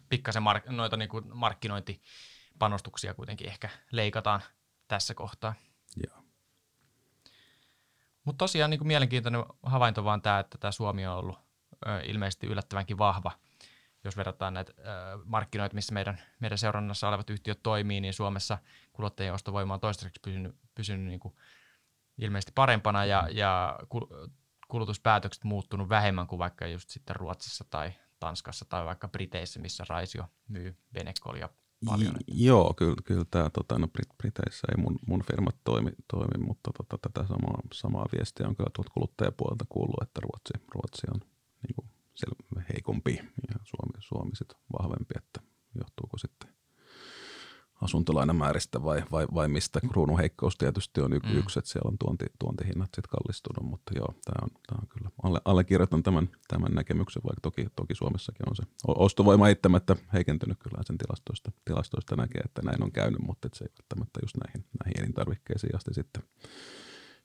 pikkasen 0.09 0.43
mark- 0.43 0.71
noita 0.71 0.97
niin 0.97 1.09
kuin 1.09 1.37
markkinointipanostuksia 1.37 3.15
kuitenkin 3.15 3.49
ehkä 3.49 3.71
leikataan 3.91 4.41
tässä 4.89 5.15
kohtaa. 5.15 5.55
Joo. 6.07 6.26
Mutta 8.27 8.39
tosiaan 8.39 8.71
niin 8.71 8.79
kuin 8.79 8.89
mielenkiintoinen 8.89 9.45
havainto 9.63 10.05
vaan 10.05 10.23
tämä, 10.23 10.39
että 10.39 10.59
tämä 10.59 10.73
Suomi 10.73 11.07
on 11.07 11.17
ollut 11.17 11.39
ö, 11.87 12.01
ilmeisesti 12.01 12.47
yllättävänkin 12.47 12.99
vahva. 12.99 13.33
Jos 14.05 14.17
verrataan 14.17 14.55
näitä 14.55 14.73
ö, 14.79 14.83
markkinoita, 15.25 15.75
missä 15.75 15.95
meidän, 15.95 16.23
meidän 16.41 16.59
seurannassa 16.59 17.09
olevat 17.09 17.31
yhtiöt 17.31 17.63
toimii, 17.63 18.01
niin 18.01 18.15
Suomessa 18.15 18.59
kuluttajien 18.93 19.35
ostovoima 19.35 19.75
on 19.75 19.81
toistaiseksi 19.81 20.21
pysynyt, 20.25 20.57
pysynyt 20.75 21.07
niin 21.07 21.21
kuin 21.21 21.35
ilmeisesti 22.19 22.53
parempana 22.55 23.05
ja, 23.05 23.29
ja 23.33 23.79
kulutuspäätökset 24.69 25.45
muuttunut 25.45 25.89
vähemmän 25.89 26.27
kuin 26.27 26.39
vaikka 26.39 26.67
just 26.67 26.89
sitten 26.89 27.17
Ruotsissa 27.17 27.65
tai 27.71 27.93
Tanskassa 28.21 28.65
tai 28.65 28.85
vaikka 28.85 29.09
Briteissä, 29.09 29.61
missä 29.61 29.85
Raisio 29.89 30.25
myy 30.49 30.77
venekolia 30.95 31.49
paljon. 31.87 32.15
Joo, 32.27 32.75
kyllä, 32.75 32.97
kyllä 33.05 33.25
tämä 33.31 33.51
tota, 33.51 33.79
no 33.79 33.87
Brit- 33.87 34.17
Briteissä 34.19 34.67
ei 34.71 34.83
mun, 34.83 34.99
mun 35.07 35.23
firmat 35.31 35.57
toimi, 35.65 35.91
toimi 36.09 36.47
mutta 36.47 36.71
tota, 36.77 36.99
tätä 37.03 37.27
samaa, 37.29 37.61
samaa 37.73 38.07
viestiä 38.13 38.49
on 38.49 38.57
kyllä 38.57 38.71
tuolta 38.75 38.91
kuluttajapuolelta 38.95 39.65
kuullut, 39.69 40.03
että 40.03 40.21
Ruotsi, 40.21 40.53
Ruotsi 40.75 41.07
on 41.15 41.21
niin 41.63 41.75
kuin 41.75 41.89
heikompi 42.75 43.15
ja 43.49 43.55
Suomi, 43.65 43.93
Suomi 43.99 44.37
sitten 44.37 44.59
vahvempi, 44.73 45.15
että 45.17 45.41
johtuuko 45.79 46.19
sitten 46.19 46.56
asuntolainamääristä 47.83 48.85
vai, 48.85 49.03
vai, 49.13 49.27
vai 49.35 49.49
mistä. 49.49 49.81
Kruunun 49.81 50.19
heikkous 50.19 50.57
tietysti 50.57 51.01
on 51.01 51.13
y- 51.13 51.19
mm. 51.19 51.39
yksi, 51.39 51.59
että 51.59 51.71
siellä 51.71 51.89
on 51.89 51.99
tuonti, 51.99 52.25
tuontihinnat 52.39 52.91
sitten 52.95 53.11
kallistunut, 53.11 53.71
mutta 53.71 53.93
joo, 53.97 54.15
tämä 54.25 54.39
on, 54.43 54.51
tää 54.67 54.79
on 54.83 54.89
kyllä, 54.89 55.11
alle, 55.23 55.41
allekirjoitan 55.45 56.03
tämän, 56.03 56.29
tämän 56.49 56.73
näkemyksen, 56.73 57.23
vaikka 57.25 57.41
toki, 57.43 57.67
toki 57.77 57.95
Suomessakin 57.95 58.49
on 58.49 58.57
se 58.57 58.63
ostovoima 58.87 59.49
eittämättä 59.49 59.97
heikentynyt 60.13 60.59
kyllä 60.63 60.83
sen 60.85 60.99
tilastoista, 60.99 61.53
tilastoista 61.65 62.17
näkee, 62.17 62.41
että 62.45 62.63
näin 62.63 62.83
on 62.83 62.93
käynyt, 62.93 63.21
mutta 63.21 63.49
se 63.53 63.65
ei 63.65 63.71
välttämättä 63.81 64.21
just 64.23 64.37
näihin, 64.45 64.65
näihin 64.85 65.01
elintarvikkeisiin 65.01 65.77
asti 65.77 65.95
sitten, 65.95 66.23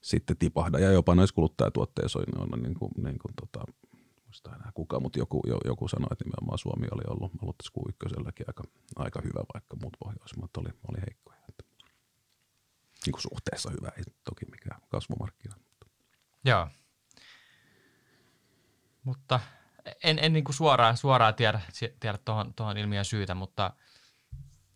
sitten 0.00 0.36
tipahda. 0.36 0.78
Ja 0.78 0.92
jopa 0.92 1.14
näissä 1.14 1.34
kuluttajatuotteissa 1.34 2.18
on, 2.18 2.52
on 2.52 2.62
niin 2.62 2.74
kuin, 2.74 2.90
niin 2.96 3.18
kuin 3.18 3.34
tota, 3.40 3.64
muista 4.32 4.56
enää 4.56 4.72
kuka, 4.74 5.00
mutta 5.00 5.18
joku, 5.18 5.42
joku 5.64 5.88
sanoi, 5.88 6.08
että 6.12 6.24
nimenomaan 6.24 6.58
Suomi 6.58 6.86
oli 6.90 7.02
ollut, 7.06 7.32
tässä 7.32 7.72
ykköselläkin 7.88 8.46
aika, 8.48 8.64
aika 8.96 9.20
hyvä, 9.20 9.40
vaikka 9.54 9.76
muut 9.76 9.96
pohjoismaat 9.98 10.56
oli, 10.56 10.68
oli 10.68 11.00
heikkoja. 11.00 11.38
Että, 11.48 11.64
niin 13.06 13.12
kuin 13.12 13.22
suhteessa 13.22 13.70
hyvä, 13.70 13.88
ei 13.96 14.04
toki 14.24 14.46
mikään 14.50 14.80
kasvumarkkina. 14.88 15.56
Mutta. 15.56 15.86
Joo. 16.44 16.68
Mutta 19.04 19.40
en, 20.04 20.18
en 20.18 20.32
niin 20.32 20.44
kuin 20.44 20.54
suoraan, 20.54 20.96
suoraan 20.96 21.34
tiedä, 21.34 21.60
tiedä 22.00 22.18
tuohon, 22.18 22.54
tuohon 22.54 22.76
ilmiön 22.76 23.04
syytä, 23.04 23.34
mutta 23.34 23.72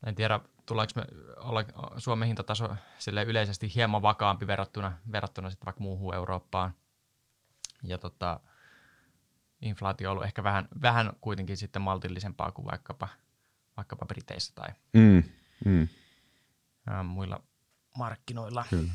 en 0.07 0.15
tiedä, 0.15 0.41
tuleeko 0.67 0.93
me 0.97 1.03
olla 1.37 1.65
Suomen 1.99 2.27
hintataso 2.27 2.77
sille 2.99 3.23
yleisesti 3.23 3.75
hieman 3.75 4.03
vakaampi 4.03 4.47
verrattuna, 4.47 4.93
verrattuna 5.13 5.51
sitten 5.51 5.67
vaikka 5.67 5.83
muuhun 5.83 6.15
Eurooppaan. 6.15 6.75
Ja 7.83 7.99
tota, 7.99 8.41
inflaatio 9.63 10.09
on 10.09 10.13
ollut 10.13 10.25
ehkä 10.25 10.43
vähän, 10.43 10.69
vähän 10.83 11.13
kuitenkin 11.21 11.57
sitten 11.57 11.83
maltillisempaa 11.83 12.53
kuin 12.53 12.67
vaikkapa, 12.67 13.09
vaikkapa 13.77 14.07
Briteissä 14.07 14.53
tai 14.55 14.69
mm, 14.93 15.23
mm. 15.65 15.89
Muilla 17.05 17.41
markkinoilla. 17.99 18.65
Kyllä. 18.71 18.93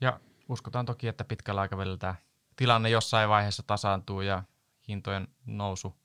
Ja 0.00 0.20
uskotaan 0.48 0.86
toki, 0.86 1.08
että 1.08 1.24
pitkällä 1.24 1.60
aikavälillä 1.60 1.96
tämä 1.96 2.14
tilanne 2.56 2.90
jossain 2.90 3.28
vaiheessa 3.28 3.62
tasaantuu 3.66 4.20
ja 4.20 4.42
hintojen 4.88 5.28
nousu 5.46 5.96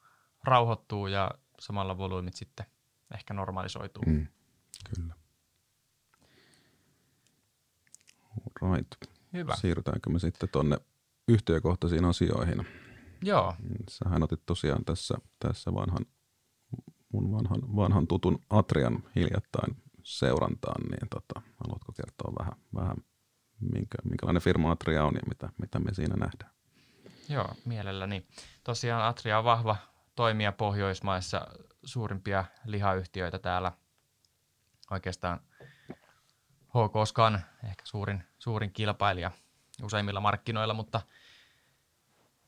rauhoittuu 0.43 1.07
ja 1.07 1.31
samalla 1.59 1.97
volyymit 1.97 2.33
sitten 2.33 2.65
ehkä 3.13 3.33
normalisoituu. 3.33 4.03
Mm, 4.07 4.27
kyllä. 4.95 5.13
Right. 8.75 8.95
Hyvä. 9.33 9.55
Siirrytäänkö 9.55 10.09
me 10.09 10.19
sitten 10.19 10.49
tuonne 10.49 10.77
yhtiökohtaisiin 11.27 12.05
asioihin? 12.05 12.67
Joo. 13.21 13.56
Sähän 13.89 14.23
otit 14.23 14.45
tosiaan 14.45 14.86
tässä, 14.86 15.15
tässä 15.39 15.73
vanhan, 15.73 16.06
mun 17.13 17.32
vanhan, 17.32 17.75
vanhan 17.75 18.08
tutun 18.08 18.43
Atrian 18.49 19.03
hiljattain 19.15 19.84
seurantaan, 20.03 20.82
niin 20.82 21.10
tota, 21.10 21.41
haluatko 21.63 21.91
kertoa 21.91 22.34
vähän, 22.39 22.53
vähän 22.75 22.97
minkä, 23.60 23.97
minkälainen 24.03 24.41
firma 24.41 24.71
Atria 24.71 25.06
on 25.06 25.15
ja 25.15 25.21
mitä, 25.27 25.49
mitä 25.58 25.80
me 25.80 25.93
siinä 25.93 26.15
nähdään? 26.15 26.51
Joo, 27.30 27.49
mielelläni. 27.65 28.27
Tosiaan 28.63 29.06
Atria 29.06 29.38
on 29.39 29.43
vahva 29.43 29.75
toimija 30.15 30.51
Pohjoismaissa, 30.51 31.47
suurimpia 31.86 32.45
lihayhtiöitä 32.65 33.39
täällä. 33.39 33.71
Oikeastaan 34.91 35.39
HK 36.69 37.08
Scan, 37.08 37.41
ehkä 37.63 37.86
suurin, 37.86 38.23
suurin 38.39 38.73
kilpailija 38.73 39.32
useimmilla 39.84 40.19
markkinoilla, 40.19 40.73
mutta– 40.73 41.01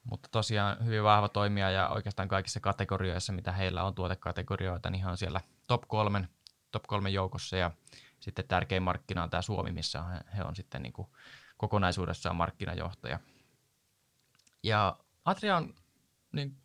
mutta 0.09 0.29
tosiaan 0.31 0.85
hyvin 0.85 1.03
vahva 1.03 1.29
toimija 1.29 1.71
ja 1.71 1.89
oikeastaan 1.89 2.27
kaikissa 2.27 2.59
kategorioissa, 2.59 3.33
mitä 3.33 3.51
heillä 3.51 3.83
on 3.83 3.95
tuotekategorioita, 3.95 4.89
niin 4.89 5.05
on 5.05 5.17
siellä 5.17 5.41
top 5.67 5.81
kolmen, 5.87 6.29
top 6.71 6.83
kolmen 6.87 7.13
joukossa 7.13 7.57
ja 7.57 7.71
sitten 8.19 8.45
tärkein 8.47 8.83
markkina 8.83 9.23
on 9.23 9.29
tämä 9.29 9.41
Suomi, 9.41 9.71
missä 9.71 10.03
he 10.37 10.43
on 10.43 10.55
sitten 10.55 10.81
niin 10.81 10.93
kuin 10.93 11.07
kokonaisuudessaan 11.57 12.35
markkinajohtaja. 12.35 13.19
Ja 14.63 14.97
Atria 15.25 15.57
on 15.57 15.73
niin, 16.31 16.57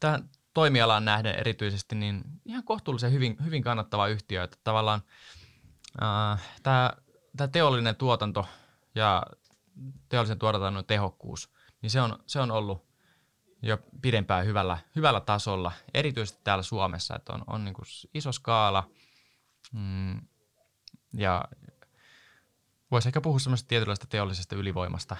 tähän 0.00 0.30
toimialaan 0.54 1.04
nähden 1.04 1.34
erityisesti 1.34 1.94
niin 1.94 2.24
ihan 2.44 2.64
kohtuullisen 2.64 3.12
hyvin, 3.12 3.36
hyvin 3.44 3.62
kannattava 3.62 4.08
yhtiö, 4.08 4.44
että 4.44 4.58
tavallaan 4.64 5.02
äh, 6.02 6.42
tämä, 6.62 6.92
tämä 7.36 7.48
teollinen 7.48 7.96
tuotanto 7.96 8.48
ja 8.94 9.22
teollisen 10.08 10.38
tuotannon 10.38 10.84
tehokkuus, 10.84 11.52
niin 11.82 11.90
se 11.90 12.00
on, 12.00 12.18
se 12.26 12.40
on 12.40 12.50
ollut 12.50 12.87
jo 13.62 13.78
pidempään 14.02 14.46
hyvällä, 14.46 14.78
hyvällä 14.96 15.20
tasolla, 15.20 15.72
erityisesti 15.94 16.40
täällä 16.44 16.62
Suomessa, 16.62 17.16
että 17.16 17.32
on, 17.32 17.44
on 17.46 17.64
niin 17.64 17.74
kuin 17.74 17.86
iso 18.14 18.32
skaala 18.32 18.90
mm, 19.72 20.20
ja 21.14 21.44
voisi 22.90 23.08
ehkä 23.08 23.20
puhua 23.20 23.38
semmoisesta 23.38 23.68
tietynlaista 23.68 24.06
teollisesta 24.06 24.56
ylivoimasta. 24.56 25.16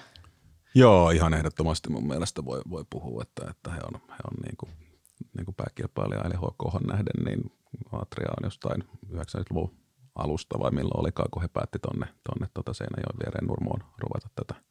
Joo, 0.75 1.09
ihan 1.09 1.33
ehdottomasti 1.33 1.89
mun 1.89 2.07
mielestä 2.07 2.45
voi, 2.45 2.61
voi 2.69 2.85
puhua, 2.89 3.21
että, 3.21 3.49
että 3.49 3.71
he 3.71 3.79
on, 3.93 4.01
he 4.09 4.23
on 4.31 4.37
niin 4.45 4.57
kuin, 4.57 4.71
niin 5.37 5.45
kuin 5.45 5.55
pääkilpailija 5.55 6.21
eli 6.21 6.35
HK 6.35 6.87
nähden 6.87 7.25
niin 7.25 7.51
Atria 7.91 8.29
on 8.37 8.43
jostain 8.47 8.83
90-luvun 9.05 9.75
alusta 10.15 10.59
vai 10.59 10.71
milloin 10.71 10.99
olikaan, 10.99 11.29
kun 11.31 11.41
he 11.41 11.47
päätti 11.47 11.79
tonne, 11.79 12.07
tonne 12.29 12.47
tota 12.53 12.73
Seinäjoen 12.73 13.19
viereen 13.19 13.47
Nurmoon 13.47 13.83
ruveta 13.97 14.29
tätä 14.35 14.68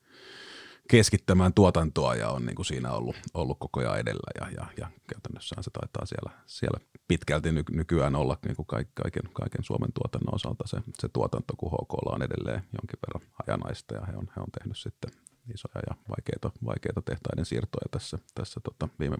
keskittämään 0.88 1.54
tuotantoa 1.54 2.14
ja 2.14 2.28
on 2.28 2.46
niin 2.46 2.54
kuin 2.54 2.66
siinä 2.66 2.92
ollut, 2.92 3.16
ollut 3.34 3.58
koko 3.60 3.80
ajan 3.80 3.98
edellä 3.98 4.30
ja, 4.40 4.50
ja, 4.56 4.66
ja 4.78 4.90
käytännössään 5.12 5.64
se 5.64 5.70
taitaa 5.70 6.06
siellä, 6.06 6.30
siellä 6.46 6.80
pitkälti 7.08 7.52
ny, 7.52 7.62
nykyään 7.70 8.16
olla 8.16 8.38
niin 8.46 8.56
kuin 8.56 8.66
kaiken, 8.66 9.22
kaiken 9.32 9.64
Suomen 9.64 9.92
tuotannon 9.92 10.34
osalta 10.34 10.64
se, 10.66 10.76
se 10.98 11.08
tuotanto, 11.08 11.54
kun 11.56 11.72
HK 11.72 11.94
on 12.06 12.22
edelleen 12.22 12.62
jonkin 12.62 12.98
verran 13.06 13.32
hajanaista 13.32 13.94
ja 13.94 14.06
he 14.06 14.12
on, 14.16 14.26
he 14.36 14.40
on 14.40 14.50
tehnyt 14.58 14.78
sitten 14.78 15.10
isoja 15.54 15.82
ja 15.90 15.94
vaikeita, 16.08 16.50
vaikeita 16.64 17.02
tehtaiden 17.02 17.44
siirtoja 17.44 17.88
tässä, 17.90 18.18
tässä 18.34 18.60
tota 18.60 18.88
viime, 19.00 19.16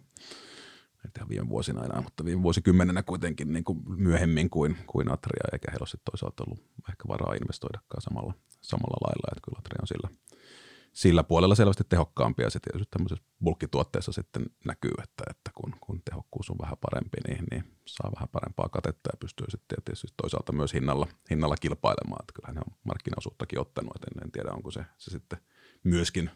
en 1.04 1.28
viime 1.28 1.48
vuosina 1.48 1.84
enää, 1.84 2.00
mutta 2.00 2.24
viime 2.24 2.42
vuosikymmenenä 2.42 3.02
kuitenkin 3.02 3.52
niin 3.52 3.64
kuin 3.64 3.78
myöhemmin 3.86 4.50
kuin, 4.50 4.78
kuin 4.86 5.12
Atria, 5.12 5.48
eikä 5.52 5.70
heillä 5.70 5.86
ole 5.94 6.00
toisaalta 6.10 6.44
ollut 6.46 6.60
ehkä 6.88 7.04
varaa 7.08 7.34
investoidakaan 7.34 8.02
samalla, 8.02 8.34
samalla 8.60 9.06
lailla, 9.06 9.28
että 9.32 9.44
kyllä 9.44 9.58
Atria 9.58 9.82
on 9.82 9.86
sillä, 9.86 10.08
sillä 10.98 11.24
puolella 11.24 11.54
selvästi 11.54 11.84
tehokkaampi 11.88 12.42
ja 12.42 12.50
se 12.50 12.60
tietysti 12.60 12.90
tämmöisessä 12.90 13.24
bulkkituotteessa 13.44 14.12
sitten 14.12 14.46
näkyy, 14.64 14.90
että, 15.02 15.24
että 15.30 15.50
kun, 15.54 15.74
kun 15.80 16.02
tehokkuus 16.10 16.50
on 16.50 16.56
vähän 16.62 16.76
parempi, 16.80 17.18
niin, 17.28 17.44
niin 17.50 17.64
saa 17.86 18.12
vähän 18.14 18.28
parempaa 18.28 18.68
katetta 18.68 19.10
ja 19.12 19.16
pystyy 19.20 19.46
sitten 19.50 19.82
tietysti 19.84 20.08
toisaalta 20.16 20.52
myös 20.52 20.74
hinnalla, 20.74 21.06
hinnalla 21.30 21.56
kilpailemaan, 21.56 22.22
että 22.22 22.32
kyllähän 22.34 22.54
ne 22.54 22.62
on 22.66 22.76
markkinaosuuttakin 22.84 23.60
ottanut, 23.60 23.96
että 23.96 24.06
en, 24.14 24.24
en 24.24 24.32
tiedä 24.32 24.50
onko 24.52 24.70
se, 24.70 24.84
se 24.98 25.10
sitten 25.10 25.38
myöskin 25.84 26.30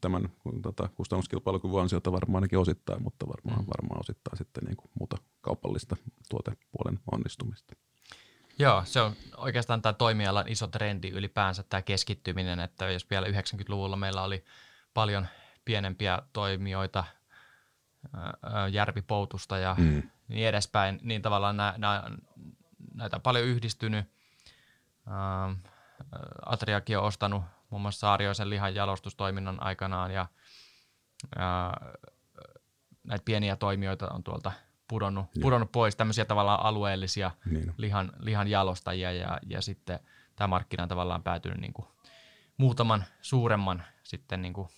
tämän 0.00 0.28
tota, 0.62 0.88
kustannuskilpailukyvyn 0.94 1.80
ansiota 1.80 2.12
varmaan 2.12 2.36
ainakin 2.36 2.58
osittain, 2.58 3.02
mutta 3.02 3.28
varmaan, 3.28 3.60
mm. 3.60 3.70
varmaan 3.76 4.00
osittain 4.00 4.38
sitten 4.38 4.64
niin 4.64 4.76
kuin 4.76 4.90
muuta 4.98 5.16
kaupallista 5.40 5.96
tuotepuolen 6.30 7.00
onnistumista. 7.12 7.74
Joo, 8.60 8.82
se 8.84 9.00
on 9.00 9.16
oikeastaan 9.36 9.82
tämä 9.82 9.92
toimialan 9.92 10.48
iso 10.48 10.66
trendi 10.66 11.08
ylipäänsä 11.08 11.62
tämä 11.62 11.82
keskittyminen, 11.82 12.60
että 12.60 12.90
jos 12.90 13.10
vielä 13.10 13.26
90-luvulla 13.26 13.96
meillä 13.96 14.22
oli 14.22 14.44
paljon 14.94 15.26
pienempiä 15.64 16.22
toimijoita, 16.32 17.04
järvipoutusta 18.70 19.58
ja 19.58 19.74
mm. 19.78 20.02
niin 20.28 20.48
edespäin, 20.48 21.00
niin 21.02 21.22
tavallaan 21.22 21.56
nä, 21.56 21.74
nä, 21.78 22.02
näitä 22.94 23.16
on 23.16 23.22
paljon 23.22 23.44
yhdistynyt. 23.44 24.06
Atriakin 26.46 26.98
on 26.98 27.04
ostanut 27.04 27.42
muun 27.70 27.82
muassa 27.82 28.00
Saarioisen 28.00 28.50
lihan 28.50 28.74
jalostustoiminnan 28.74 29.62
aikanaan 29.62 30.10
ja, 30.10 30.26
ja 31.38 31.72
näitä 33.04 33.24
pieniä 33.24 33.56
toimijoita 33.56 34.08
on 34.08 34.24
tuolta 34.24 34.52
pudonnut, 34.90 35.26
pudonnut 35.40 35.72
pois, 35.72 35.96
tämmöisiä 35.96 36.24
tavallaan 36.24 36.62
alueellisia 36.62 37.30
niin. 37.50 37.74
lihan, 37.76 38.12
lihan 38.18 38.48
jalostajia 38.48 39.12
ja, 39.12 39.38
ja 39.46 39.62
sitten 39.62 40.00
tämä 40.36 40.48
markkina 40.48 40.82
on 40.82 40.88
tavallaan 40.88 41.22
päätynyt 41.22 41.58
niin 41.58 41.72
kuin 41.72 41.86
muutaman 42.56 43.04
suuremman 43.20 43.82
sitten 44.02 44.42
niin 44.42 44.52
kuin 44.52 44.68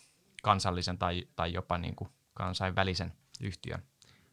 kansallisen 0.43 0.99
tai, 0.99 1.29
tai 1.37 1.53
jopa 1.53 1.79
niin 1.79 1.97
kuin 1.97 2.11
kansainvälisen 2.35 3.13
yhtiön 3.41 3.83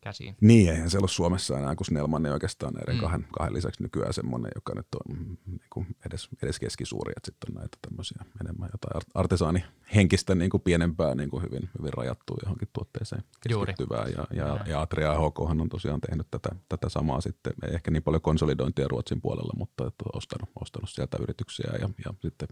käsiin. 0.01 0.35
Niin, 0.41 0.69
eihän 0.69 0.89
se 0.89 0.97
ole 0.97 1.07
Suomessa 1.07 1.59
enää, 1.59 1.75
kun 1.75 1.85
Snellman 1.85 2.25
ei 2.25 2.31
oikeastaan 2.31 2.73
näiden 2.73 2.95
mm. 2.95 3.01
kahden, 3.01 3.27
kahden 3.31 3.53
lisäksi 3.53 3.83
nykyään 3.83 4.13
semmoinen, 4.13 4.51
joka 4.55 4.73
nyt 4.75 4.87
on 4.95 5.17
mm, 5.17 5.37
niin 5.45 5.69
kuin 5.69 5.87
edes, 6.05 6.29
edes 6.43 6.59
keskisuuri, 6.59 7.13
että 7.17 7.31
sitten 7.31 7.55
on 7.55 7.59
näitä 7.59 7.77
tämmöisiä 7.81 8.25
enemmän 8.41 8.69
jotain 8.73 9.01
artesaani 9.13 9.63
henkistä 9.95 10.35
niin 10.35 10.49
kuin 10.49 10.61
pienempää, 10.61 11.15
niin 11.15 11.29
kuin 11.29 11.43
hyvin, 11.43 11.69
hyvin 11.79 11.93
rajattua 11.93 12.37
johonkin 12.43 12.67
tuotteeseen 12.73 13.23
keskittyvää. 13.47 14.05
Ja, 14.17 14.27
ja, 14.33 14.59
ja 14.65 14.81
Atria 14.81 15.13
HK 15.13 15.39
on 15.39 15.69
tosiaan 15.69 16.01
tehnyt 16.01 16.27
tätä, 16.31 16.49
tätä 16.69 16.89
samaa 16.89 17.21
sitten, 17.21 17.53
ei 17.67 17.73
ehkä 17.73 17.91
niin 17.91 18.03
paljon 18.03 18.21
konsolidointia 18.21 18.87
Ruotsin 18.87 19.21
puolella, 19.21 19.53
mutta 19.57 19.87
että 19.87 20.03
on 20.05 20.17
ostanut, 20.17 20.49
ostanut 20.61 20.89
sieltä 20.89 21.17
yrityksiä 21.21 21.71
ja, 21.81 21.89
ja 22.05 22.13
sitten 22.21 22.47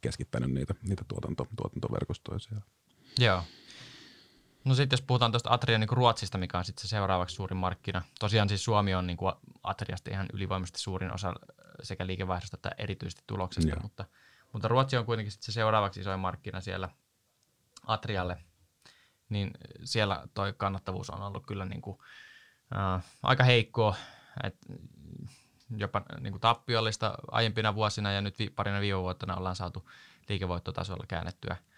keskittänyt 0.00 0.50
niitä, 0.50 0.74
niitä 0.82 1.04
tuotanto, 1.08 1.46
tuotantoverkostoja 1.56 2.38
siellä. 2.38 2.62
Joo, 3.18 3.42
No 4.64 4.74
sitten 4.74 4.96
jos 4.96 5.06
puhutaan 5.06 5.32
tuosta 5.32 5.54
Atria 5.54 5.78
niin 5.78 5.88
Ruotsista, 5.88 6.38
mikä 6.38 6.58
on 6.58 6.64
sitten 6.64 6.82
se 6.82 6.88
seuraavaksi 6.88 7.36
suurin 7.36 7.56
markkina. 7.56 8.02
Tosiaan 8.20 8.48
siis 8.48 8.64
Suomi 8.64 8.94
on 8.94 9.06
niin 9.06 9.16
kuin 9.16 9.34
Atriasta 9.62 10.10
ihan 10.10 10.26
ylivoimaisesti 10.32 10.80
suurin 10.80 11.14
osa 11.14 11.34
sekä 11.82 12.06
liikevaihdosta 12.06 12.56
että 12.56 12.70
erityisesti 12.78 13.22
tuloksesta, 13.26 13.80
mutta, 13.82 14.04
mutta 14.52 14.68
Ruotsi 14.68 14.96
on 14.96 15.06
kuitenkin 15.06 15.32
sit 15.32 15.42
se 15.42 15.52
seuraavaksi 15.52 16.00
isoin 16.00 16.20
markkina 16.20 16.60
siellä 16.60 16.88
Atrialle. 17.86 18.36
Niin 19.28 19.50
siellä 19.84 20.28
toi 20.34 20.54
kannattavuus 20.56 21.10
on 21.10 21.22
ollut 21.22 21.46
kyllä 21.46 21.64
niin 21.64 21.82
kuin, 21.82 21.98
äh, 22.76 23.04
aika 23.22 23.44
heikkoa, 23.44 23.94
et 24.44 24.56
jopa 25.76 26.02
niin 26.20 26.32
kuin 26.32 26.40
tappiollista 26.40 27.14
aiempina 27.30 27.74
vuosina 27.74 28.12
ja 28.12 28.20
nyt 28.20 28.38
vi, 28.38 28.50
parina 28.50 28.80
viime 28.80 29.00
vuotena 29.00 29.36
ollaan 29.36 29.56
saatu 29.56 29.90
liikevoittotasolla 30.28 31.04
käännettyä– 31.08 31.56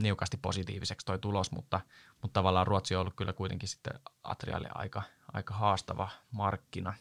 niukasti 0.00 0.36
positiiviseksi 0.36 1.06
toi 1.06 1.18
tulos, 1.18 1.52
mutta, 1.52 1.80
mutta 2.22 2.32
tavallaan 2.32 2.66
Ruotsi 2.66 2.94
on 2.94 3.00
ollut 3.00 3.16
kyllä 3.16 3.32
kuitenkin 3.32 3.68
sitten 3.68 4.00
Atrialle 4.22 4.68
aika, 4.74 5.02
aika 5.32 5.54
haastava 5.54 6.08
markkina. 6.30 6.94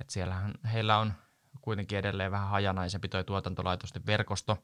Et 0.00 0.10
siellähän 0.10 0.54
heillä 0.72 0.98
on 0.98 1.12
kuitenkin 1.60 1.98
edelleen 1.98 2.30
vähän 2.30 2.48
hajanaisempi 2.48 3.08
toi 3.08 3.24
tuotantolaitosten 3.24 4.06
verkosto, 4.06 4.58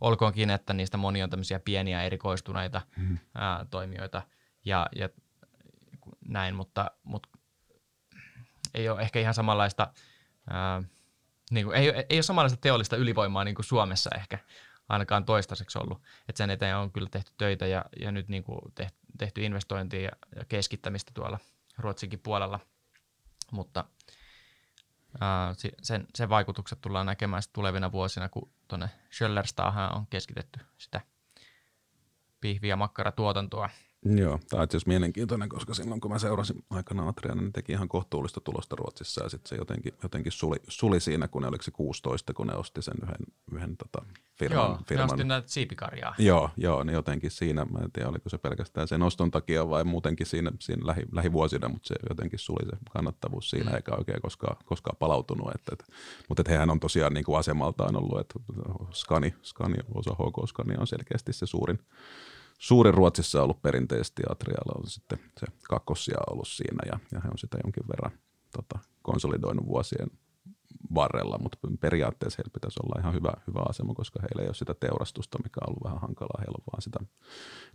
olkoonkin, 0.00 0.50
että 0.50 0.72
niistä 0.72 0.96
moni 0.96 1.22
on 1.22 1.30
tämmöisiä 1.30 1.60
pieniä 1.60 2.02
erikoistuneita 2.02 2.80
mm. 2.96 3.18
ää, 3.34 3.66
toimijoita 3.70 4.22
ja, 4.64 4.86
ja 4.96 5.08
näin, 6.28 6.54
mutta, 6.54 6.90
mutta 7.02 7.28
ei 8.74 8.88
ole 8.88 9.02
ehkä 9.02 9.20
ihan 9.20 9.34
samanlaista, 9.34 9.92
ää, 10.50 10.82
niin 11.50 11.66
kuin, 11.66 11.76
ei, 11.76 11.88
ei 11.88 12.16
ole 12.16 12.22
samanlaista 12.22 12.60
teollista 12.60 12.96
ylivoimaa 12.96 13.44
niin 13.44 13.54
kuin 13.54 13.66
Suomessa 13.66 14.10
ehkä, 14.16 14.38
ainakaan 14.92 15.24
toistaiseksi 15.24 15.78
ollut. 15.78 16.02
Et 16.28 16.36
sen 16.36 16.50
eteen 16.50 16.76
on 16.76 16.92
kyllä 16.92 17.08
tehty 17.10 17.32
töitä 17.38 17.66
ja, 17.66 17.84
ja 18.00 18.12
nyt 18.12 18.28
niin 18.28 18.44
kuin 18.44 18.60
tehty, 19.18 19.44
investointia 19.44 20.00
ja, 20.02 20.44
keskittämistä 20.48 21.12
tuolla 21.14 21.38
Ruotsinkin 21.78 22.20
puolella, 22.20 22.60
mutta 23.50 23.84
ää, 25.20 25.54
sen, 25.82 26.06
sen 26.14 26.28
vaikutukset 26.28 26.80
tullaan 26.80 27.06
näkemään 27.06 27.42
tulevina 27.52 27.92
vuosina, 27.92 28.28
kun 28.28 28.50
tuonne 28.68 28.90
Schöllerstaahan 29.12 29.96
on 29.96 30.06
keskitetty 30.06 30.60
sitä 30.78 31.00
pihvi- 32.40 32.68
ja 32.68 32.76
makkaratuotantoa 32.76 33.70
Joo, 34.04 34.38
tämä 34.48 34.60
on 34.60 34.64
itse 34.64 34.78
mielenkiintoinen, 34.86 35.48
koska 35.48 35.74
silloin 35.74 36.00
kun 36.00 36.10
mä 36.10 36.18
seurasin 36.18 36.64
aikana 36.70 37.08
Atriana, 37.08 37.42
niin 37.42 37.52
teki 37.52 37.72
ihan 37.72 37.88
kohtuullista 37.88 38.40
tulosta 38.40 38.76
Ruotsissa 38.76 39.22
ja 39.22 39.28
sitten 39.28 39.48
se 39.48 39.56
jotenkin, 39.56 39.92
jotenkin 40.02 40.32
suli, 40.32 40.56
suli, 40.68 41.00
siinä, 41.00 41.28
kun 41.28 41.42
ne 41.42 41.48
oliko 41.48 41.62
se 41.62 41.70
16, 41.70 42.34
kun 42.34 42.46
ne 42.46 42.54
osti 42.54 42.82
sen 42.82 42.94
yhden, 43.02 43.26
yhden 43.52 43.76
tota, 43.76 44.04
firman. 44.38 44.58
Joo, 44.58 44.78
firman. 44.88 45.08
ne 45.08 45.12
osti 45.12 45.24
näitä 45.24 45.48
siipikarjaa. 45.48 46.14
Joo, 46.18 46.50
joo, 46.56 46.84
niin 46.84 46.94
jotenkin 46.94 47.30
siinä, 47.30 47.64
mä 47.64 47.78
en 47.78 47.92
tiedä 47.92 48.08
oliko 48.08 48.28
se 48.28 48.38
pelkästään 48.38 48.88
sen 48.88 49.02
oston 49.02 49.30
takia 49.30 49.70
vai 49.70 49.84
muutenkin 49.84 50.26
siinä, 50.26 50.52
siinä 50.60 50.86
lähi, 50.86 51.02
lähivuosina, 51.12 51.68
mutta 51.68 51.88
se 51.88 51.94
jotenkin 52.08 52.38
suli 52.38 52.66
se 52.70 52.76
kannattavuus 52.92 53.50
siinä 53.50 53.70
mm. 53.70 53.76
eikä 53.76 53.94
oikein 53.98 54.22
koskaan, 54.22 54.56
koskaan 54.64 54.96
palautunut. 54.98 55.54
Että, 55.54 55.72
että, 55.72 55.84
mutta 56.28 56.40
että 56.40 56.52
hehän 56.52 56.70
on 56.70 56.80
tosiaan 56.80 57.14
niin 57.14 57.24
kuin 57.24 57.38
asemaltaan 57.38 57.96
ollut, 57.96 58.20
että 58.20 58.34
Skani, 58.92 59.34
Skani, 59.42 59.76
osa 59.94 60.14
HK 60.14 60.48
Skani 60.48 60.74
on 60.78 60.86
selkeästi 60.86 61.32
se 61.32 61.46
suurin, 61.46 61.78
suurin 62.62 62.94
Ruotsissa 62.94 63.38
on 63.38 63.44
ollut 63.44 63.62
perinteisesti, 63.62 64.22
Atrialla 64.28 64.72
on 64.78 64.90
sitten 64.90 65.18
se 65.40 65.46
kakkosia 65.68 66.18
ollut 66.30 66.48
siinä 66.48 66.82
ja, 66.86 66.98
ja 67.12 67.20
he 67.20 67.28
on 67.28 67.38
sitä 67.38 67.58
jonkin 67.64 67.88
verran 67.88 68.12
tota, 68.56 68.78
konsolidoinut 69.02 69.66
vuosien 69.66 70.10
varrella, 70.94 71.38
mutta 71.38 71.58
periaatteessa 71.80 72.36
heillä 72.38 72.52
pitäisi 72.54 72.80
olla 72.84 73.00
ihan 73.00 73.14
hyvä, 73.14 73.32
hyvä 73.46 73.62
asema, 73.68 73.94
koska 73.94 74.20
heillä 74.22 74.42
ei 74.42 74.48
ole 74.48 74.54
sitä 74.54 74.74
teurastusta, 74.74 75.38
mikä 75.42 75.60
on 75.60 75.68
ollut 75.68 75.84
vähän 75.84 76.00
hankalaa. 76.00 76.38
Heillä 76.38 76.58
on 76.58 76.72
vaan 76.72 76.82
sitä 76.82 77.00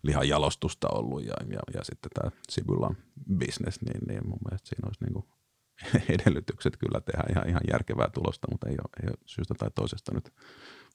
lihan 0.03 0.29
jalostusta 0.29 0.87
ollut 0.91 1.25
ja, 1.25 1.33
ja, 1.49 1.59
ja 1.73 1.83
sitten 1.83 2.11
tämä 2.13 2.31
Sibulan 2.49 2.97
business, 3.39 3.81
niin, 3.81 4.01
niin 4.07 4.27
mun 4.27 4.39
mielestä 4.45 4.69
siinä 4.69 4.87
olisi 4.87 5.03
niin 5.03 5.13
kuin 5.13 5.25
edellytykset 6.15 6.77
kyllä 6.77 7.01
tehdä 7.01 7.23
ihan, 7.29 7.49
ihan 7.49 7.61
järkevää 7.71 8.09
tulosta, 8.09 8.47
mutta 8.51 8.69
ei 8.69 8.75
ole, 8.79 9.03
ei 9.03 9.09
ole 9.09 9.17
syystä 9.25 9.53
tai 9.53 9.71
toisesta 9.75 10.13
nyt 10.13 10.33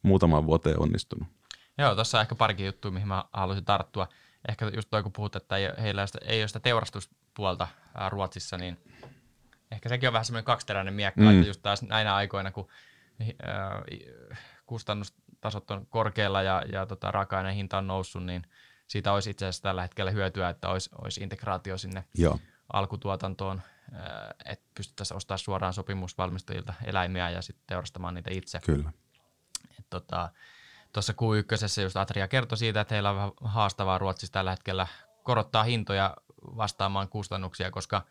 muutaman 0.02 0.46
vuoteen 0.46 0.80
onnistunut. 0.80 1.28
Joo, 1.78 1.94
tuossa 1.94 2.20
ehkä 2.20 2.34
parikin 2.34 2.66
juttua, 2.66 2.90
mihin 2.90 3.08
mä 3.08 3.24
haluaisin 3.32 3.64
tarttua. 3.64 4.08
Ehkä 4.48 4.70
just 4.74 4.90
toi, 4.90 5.02
kun 5.02 5.12
puhut, 5.12 5.36
että 5.36 5.56
ei, 5.56 5.68
heillä 5.82 6.06
ei 6.24 6.42
ole 6.42 6.48
sitä 6.48 6.60
teurastuspuolta 6.60 7.68
Ruotsissa, 8.08 8.58
niin 8.58 8.78
ehkä 9.70 9.88
sekin 9.88 10.08
on 10.08 10.12
vähän 10.12 10.24
semmoinen 10.24 10.44
kaksiteräinen 10.44 10.94
miekka, 10.94 11.20
mm. 11.20 11.30
että 11.30 11.46
just 11.46 11.62
taas 11.62 11.82
näinä 11.82 12.14
aikoina, 12.14 12.50
kun 12.50 12.68
ää, 13.42 13.82
kustannustasot 14.66 15.70
on 15.70 15.86
korkealla 15.86 16.42
ja, 16.42 16.62
ja 16.72 16.86
tota, 16.86 17.10
raaka-aineen 17.10 17.54
hinta 17.54 17.78
on 17.78 17.86
noussut, 17.86 18.24
niin 18.24 18.46
siitä 18.88 19.12
olisi 19.12 19.30
itse 19.30 19.44
asiassa 19.44 19.62
tällä 19.62 19.82
hetkellä 19.82 20.10
hyötyä, 20.10 20.48
että 20.48 20.68
olisi, 20.68 20.90
olisi 21.02 21.22
integraatio 21.22 21.78
sinne 21.78 22.04
Joo. 22.14 22.38
alkutuotantoon, 22.72 23.62
että 24.44 24.64
pystyttäisiin 24.74 25.16
ostamaan 25.16 25.38
suoraan 25.38 25.72
sopimusvalmistajilta 25.72 26.74
eläimiä 26.84 27.30
ja 27.30 27.42
sitten 27.42 27.64
teurastamaan 27.66 28.14
niitä 28.14 28.30
itse. 28.32 28.60
Kyllä. 28.66 28.92
Et, 29.78 29.86
tota, 29.90 30.30
tuossa 30.92 31.12
Q1 31.12 31.82
just 31.82 31.96
Atria 31.96 32.28
kertoi 32.28 32.58
siitä, 32.58 32.80
että 32.80 32.94
heillä 32.94 33.10
on 33.10 33.16
vähän 33.16 33.32
haastavaa 33.40 33.98
Ruotsissa 33.98 34.32
tällä 34.32 34.50
hetkellä 34.50 34.86
korottaa 35.22 35.64
hintoja 35.64 36.16
vastaamaan 36.56 37.08
kustannuksia, 37.08 37.70
koska 37.70 38.02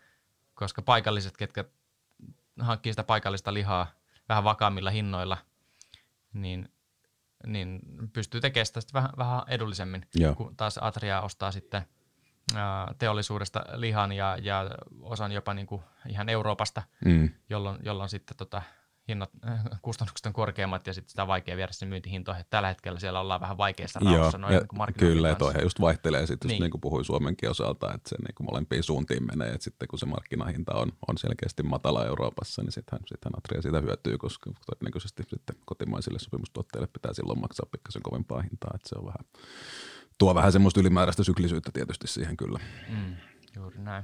koska 0.54 0.82
paikalliset, 0.82 1.38
ketkä 1.38 1.66
hankkii 2.60 2.92
sitä 2.94 3.04
paikallista 3.04 3.54
lihaa 3.54 3.88
vähän 4.30 4.44
vakaammilla 4.44 4.90
hinnoilla, 4.90 5.38
niin, 6.34 6.70
niin 7.46 7.80
pystyy 8.14 8.42
tekemään 8.42 8.66
sitä 8.66 8.80
vähän, 8.94 9.10
vähän 9.18 9.42
edullisemmin, 9.48 10.08
Joo. 10.16 10.36
kun 10.36 10.56
taas 10.56 10.80
Atria 10.82 11.22
ostaa 11.22 11.52
sitten 11.52 11.86
teollisuudesta 12.98 13.64
lihan 13.76 14.12
ja, 14.12 14.38
ja 14.42 14.72
osan 15.02 15.32
jopa 15.32 15.54
niin 15.54 15.68
kuin 15.68 15.82
ihan 16.08 16.30
Euroopasta, 16.30 16.84
Mm. 17.06 17.30
jolloin, 17.50 17.80
jolloin 17.84 18.10
sitten 18.10 18.38
tota, 18.38 18.62
hinnat, 19.12 19.30
kustannukset 19.82 20.26
on 20.26 20.34
korkeammat 20.34 20.88
ja 20.88 20.94
sitten 20.94 21.10
sitä 21.10 21.22
on 21.22 21.28
vaikea 21.28 21.58
viedä 21.58 21.72
sen 21.72 21.90
myyntihintoihin. 21.90 22.46
Tällä 22.50 22.68
hetkellä 22.68 23.00
siellä 23.00 23.20
ollaan 23.20 23.42
vähän 23.42 23.58
vaikeassa 23.58 24.00
raossa 24.00 24.38
noin 24.38 24.54
niin 24.54 24.94
kyllä, 24.98 25.28
ja 25.28 25.36
toihan 25.36 25.64
just 25.64 25.82
vaihtelee 25.82 26.28
sitten, 26.28 26.48
niin. 26.48 26.56
Niin. 26.56 26.62
niin 26.62 26.72
kuin 26.72 26.82
puhuin 26.82 27.06
Suomenkin 27.06 27.50
osalta, 27.50 27.94
että 27.94 28.10
se 28.10 28.16
niin 28.16 28.36
kuin 28.36 28.48
molempiin 28.52 28.84
suuntiin 28.84 29.24
menee, 29.26 29.48
että 29.48 29.64
sitten 29.64 29.88
kun 29.88 30.00
se 30.00 30.06
markkinahinta 30.06 30.74
on, 30.76 30.92
on 31.08 31.18
selkeästi 31.18 31.64
matala 31.64 32.06
Euroopassa, 32.06 32.62
niin 32.62 32.72
sittenhän, 32.72 33.08
sittenhän 33.08 33.38
Atria 33.38 33.62
siitä 33.62 33.82
hyötyy, 33.82 34.18
koska 34.18 34.52
todennäköisesti 34.66 35.24
sitten 35.30 35.56
kotimaisille 35.66 36.20
sopimustuotteille 36.20 36.88
pitää 36.88 37.14
silloin 37.14 37.40
maksaa 37.40 37.66
pikkasen 37.72 38.02
kovempaa 38.02 38.42
hintaa, 38.42 38.72
että 38.76 38.90
se 38.90 38.96
on 39.00 39.06
vähän, 39.06 39.26
tuo 40.18 40.36
vähän 40.36 40.52
semmoista 40.52 40.80
ylimääräistä 40.80 41.24
syklisyyttä 41.24 41.72
tietysti 41.74 42.08
siihen 42.08 42.38
kyllä. 42.38 42.60
Mm, 42.90 43.16
juuri 43.56 43.80
näin. 43.80 44.04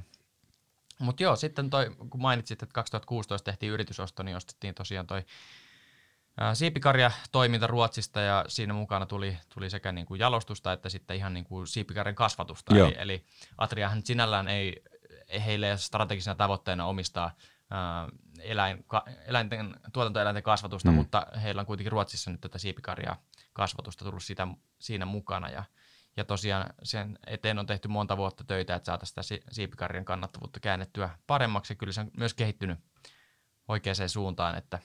Mutta 0.98 1.22
joo, 1.22 1.36
sitten 1.36 1.70
toi, 1.70 1.96
kun 2.10 2.22
mainitsit, 2.22 2.62
että 2.62 2.72
2016 2.72 3.44
tehtiin 3.44 3.72
yritysosto, 3.72 4.22
niin 4.22 4.36
ostettiin 4.36 4.74
tosiaan 4.74 5.06
toi 5.06 5.24
siipikarja-toiminta 6.54 7.66
Ruotsista 7.66 8.20
ja 8.20 8.44
siinä 8.48 8.72
mukana 8.72 9.06
tuli, 9.06 9.38
tuli 9.54 9.70
sekä 9.70 9.92
niin 9.92 10.06
kuin 10.06 10.20
jalostusta 10.20 10.72
että 10.72 10.88
sitten 10.88 11.16
ihan 11.16 11.34
niin 11.34 11.44
kuin 11.44 11.66
siipikarjan 11.66 12.14
kasvatusta. 12.14 12.76
Joo. 12.76 12.88
Eli, 12.88 12.96
eli 12.98 13.24
Atriahan 13.58 14.02
sinällään 14.04 14.48
ei, 14.48 14.82
ei 15.28 15.44
heille 15.44 15.76
strategisena 15.76 16.34
tavoitteena 16.34 16.86
omistaa 16.86 17.30
ää, 17.70 18.08
eläin, 18.40 18.84
ka, 18.84 19.04
eläinten, 19.26 19.76
tuotantoeläinten 19.92 20.42
kasvatusta, 20.42 20.90
mm. 20.90 20.94
mutta 20.94 21.26
heillä 21.42 21.60
on 21.60 21.66
kuitenkin 21.66 21.92
Ruotsissa 21.92 22.30
nyt 22.30 22.40
tätä 22.40 22.58
siipikarjaa 22.58 23.16
kasvatusta 23.52 24.04
tullut 24.04 24.24
sitä, 24.24 24.48
siinä 24.78 25.06
mukana 25.06 25.48
ja 25.48 25.64
ja 26.18 26.24
tosiaan 26.24 26.74
sen 26.82 27.18
eteen 27.26 27.58
on 27.58 27.66
tehty 27.66 27.88
monta 27.88 28.16
vuotta 28.16 28.44
töitä, 28.44 28.74
että 28.74 28.86
saataisiin 28.86 29.08
sitä 29.08 29.22
si- 29.22 29.42
siipikarjan 29.50 30.04
kannattavuutta 30.04 30.60
käännettyä 30.60 31.10
paremmaksi. 31.26 31.72
Ja 31.72 31.76
kyllä 31.76 31.92
se 31.92 32.00
on 32.00 32.10
myös 32.16 32.34
kehittynyt 32.34 32.78
oikeaan 33.68 34.08
suuntaan, 34.08 34.58
että 34.58 34.78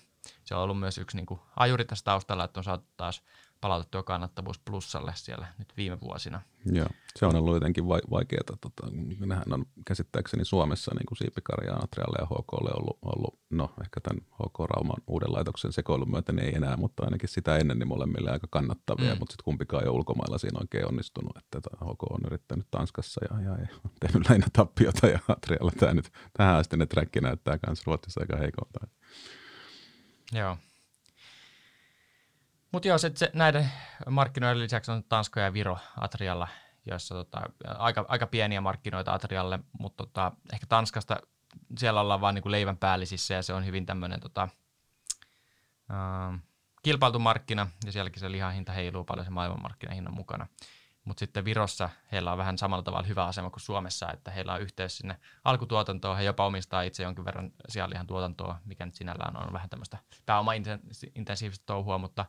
se 0.43 0.55
on 0.55 0.61
ollut 0.61 0.79
myös 0.79 0.97
yksi 0.97 1.17
niin 1.17 1.25
kuin 1.25 1.39
ajuri 1.55 1.85
tässä 1.85 2.05
taustalla, 2.05 2.43
että 2.43 2.59
on 2.59 2.63
saatu 2.63 2.87
taas 2.97 3.23
palautettua 3.63 4.03
kannattavuus 4.03 4.59
plussalle 4.59 5.11
siellä 5.15 5.47
nyt 5.57 5.73
viime 5.77 6.01
vuosina. 6.01 6.41
Joo, 6.65 6.87
se 7.19 7.25
on 7.25 7.35
ollut 7.35 7.53
jotenkin 7.53 7.87
vai, 7.87 8.01
vaikeaa. 8.11 8.57
Tota, 8.61 8.87
nehän 9.25 9.53
on 9.53 9.65
käsittääkseni 9.87 10.45
Suomessa 10.45 10.91
niin 10.95 11.05
kuin 11.05 11.17
siipikarja 11.17 11.75
Atrialle 11.83 12.17
ja 12.19 12.25
HKlle 12.25 12.71
ollut, 12.73 12.97
ollut, 13.01 13.39
no 13.49 13.73
ehkä 13.81 13.99
tämän 13.99 14.21
HK 14.21 14.59
Rauman 14.69 15.03
uuden 15.07 15.33
laitoksen 15.33 15.73
sekoilun 15.73 16.11
myötä 16.11 16.31
ne 16.31 16.41
ei 16.41 16.55
enää, 16.55 16.77
mutta 16.77 17.03
ainakin 17.03 17.29
sitä 17.29 17.57
ennen 17.57 17.79
niin 17.79 17.87
molemmille 17.87 18.31
aika 18.31 18.47
kannattavia, 18.49 19.13
mm. 19.13 19.19
Mutta 19.19 19.33
sitten 19.33 19.45
kumpikaan 19.45 19.83
ei 19.83 19.89
ole 19.89 19.95
ulkomailla 19.95 20.37
siinä 20.37 20.59
oikein 20.59 20.87
onnistunut, 20.87 21.37
että 21.37 21.61
tota, 21.61 21.85
HK 21.85 22.03
on 22.03 22.21
yrittänyt 22.25 22.67
Tanskassa 22.71 23.21
ja, 23.29 23.41
ja, 23.41 23.51
ja 23.51 23.67
on 23.85 23.91
tehnyt 23.99 24.29
lähinnä 24.29 24.47
tappiota 24.53 25.07
ja 25.07 25.19
Atrialla 25.27 25.71
tämä 25.79 25.93
nyt 25.93 26.11
tähän 26.37 26.55
asti 26.55 26.77
ne 26.77 26.85
träkki 26.85 27.21
näyttää 27.21 27.57
myös 27.67 27.85
Ruotsissa 27.85 28.21
aika 28.21 28.37
heikolta. 28.37 28.87
Joo. 30.31 30.57
Mutta 32.73 32.87
joo, 32.87 32.97
sit 32.97 33.17
se, 33.17 33.31
näiden 33.33 33.69
markkinoiden 34.09 34.59
lisäksi 34.59 34.91
on 34.91 35.03
Tanska 35.03 35.39
ja 35.39 35.53
Viro 35.53 35.77
Atrialla, 35.99 36.47
joissa 36.85 37.15
tota, 37.15 37.41
aika, 37.65 38.05
aika 38.07 38.27
pieniä 38.27 38.61
markkinoita 38.61 39.13
Atrialle, 39.13 39.59
mutta 39.79 40.05
tota, 40.05 40.31
ehkä 40.53 40.65
Tanskasta 40.65 41.17
siellä 41.77 42.01
ollaan 42.01 42.21
vaan 42.21 42.35
niinku 42.35 42.51
leivän 42.51 42.77
päällisissä 42.77 43.33
ja 43.33 43.43
se 43.43 43.53
on 43.53 43.65
hyvin 43.65 43.85
tämmöinen 43.85 44.19
tota, 44.19 44.49
äh, 45.91 46.39
kilpailtu 46.83 47.19
markkina 47.19 47.67
ja 47.85 47.91
sielläkin 47.91 48.19
se 48.19 48.31
lihahinta 48.31 48.71
heiluu 48.71 49.03
paljon 49.03 49.25
se 49.25 49.31
maailmanmarkkinahinnan 49.31 50.13
mukana. 50.13 50.47
Mutta 51.05 51.19
sitten 51.19 51.45
Virossa 51.45 51.89
heillä 52.11 52.31
on 52.31 52.37
vähän 52.37 52.57
samalla 52.57 52.83
tavalla 52.83 53.07
hyvä 53.07 53.25
asema 53.25 53.49
kuin 53.49 53.61
Suomessa, 53.61 54.11
että 54.13 54.31
heillä 54.31 54.53
on 54.53 54.61
yhteys 54.61 54.97
sinne 54.97 55.17
alkutuotantoon. 55.43 56.17
He 56.17 56.23
jopa 56.23 56.45
omistaa 56.45 56.81
itse 56.81 57.03
jonkin 57.03 57.25
verran 57.25 57.51
sianlihan 57.69 58.07
tuotantoa, 58.07 58.59
mikä 58.65 58.85
nyt 58.85 58.95
sinällään 58.95 59.37
on 59.37 59.53
vähän 59.53 59.69
tämmöistä 59.69 59.97
pääoma-intensiivistä 60.25 61.63
touhua, 61.65 61.97
mutta 61.97 62.25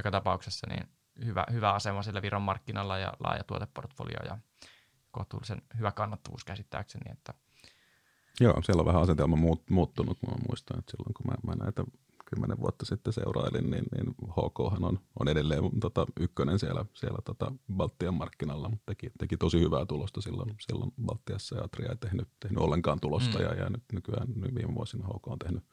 joka 0.00 0.10
tapauksessa 0.10 0.66
niin 0.66 0.88
hyvä, 1.24 1.46
hyvä 1.52 1.72
asema 1.72 2.02
sillä 2.02 2.22
Viron 2.22 2.42
markkinalla 2.42 2.98
ja 2.98 3.12
laaja 3.20 3.44
tuoteportfolio 3.44 4.18
ja 4.24 4.38
kohtuullisen 5.10 5.62
hyvä 5.78 5.92
kannattavuus 5.92 6.44
käsittääkseni. 6.44 7.12
Että 7.12 7.34
Joo, 8.40 8.62
siellä 8.62 8.80
on 8.80 8.86
vähän 8.86 9.02
asetelma 9.02 9.36
muut, 9.36 9.70
muuttunut. 9.70 10.18
Mä 10.22 10.32
muistan, 10.48 10.78
että 10.78 10.90
silloin 10.90 11.14
kun 11.14 11.26
mä, 11.26 11.34
mä 11.46 11.64
näitä 11.64 11.84
kymmenen 12.24 12.60
vuotta 12.60 12.86
sitten 12.86 13.12
seurailin, 13.12 13.70
niin, 13.70 13.84
niin 13.96 14.14
HK 14.30 14.60
on, 14.60 14.98
on 15.20 15.28
edelleen 15.28 15.80
tota, 15.80 16.06
ykkönen 16.20 16.58
siellä, 16.58 16.84
siellä 16.94 17.18
tota, 17.24 17.52
Baltian 17.76 18.14
markkinalla, 18.14 18.68
mutta 18.68 18.86
teki, 18.86 19.10
teki 19.18 19.36
tosi 19.36 19.60
hyvää 19.60 19.86
tulosta 19.86 20.20
silloin, 20.20 20.54
silloin 20.60 20.92
Baltiassa 21.04 21.56
ja 21.56 21.64
Atria 21.64 21.90
ei 21.90 21.96
tehnyt, 21.96 22.28
tehnyt 22.40 22.58
ollenkaan 22.58 23.00
tulosta 23.00 23.38
Mm. 23.38 23.44
ja, 23.44 23.54
ja 23.54 23.70
nyt 23.70 23.82
nykyään 23.92 24.28
nyt 24.34 24.54
viime 24.54 24.74
vuosina 24.74 25.06
HK 25.06 25.28
on 25.28 25.38
tehnyt 25.38 25.64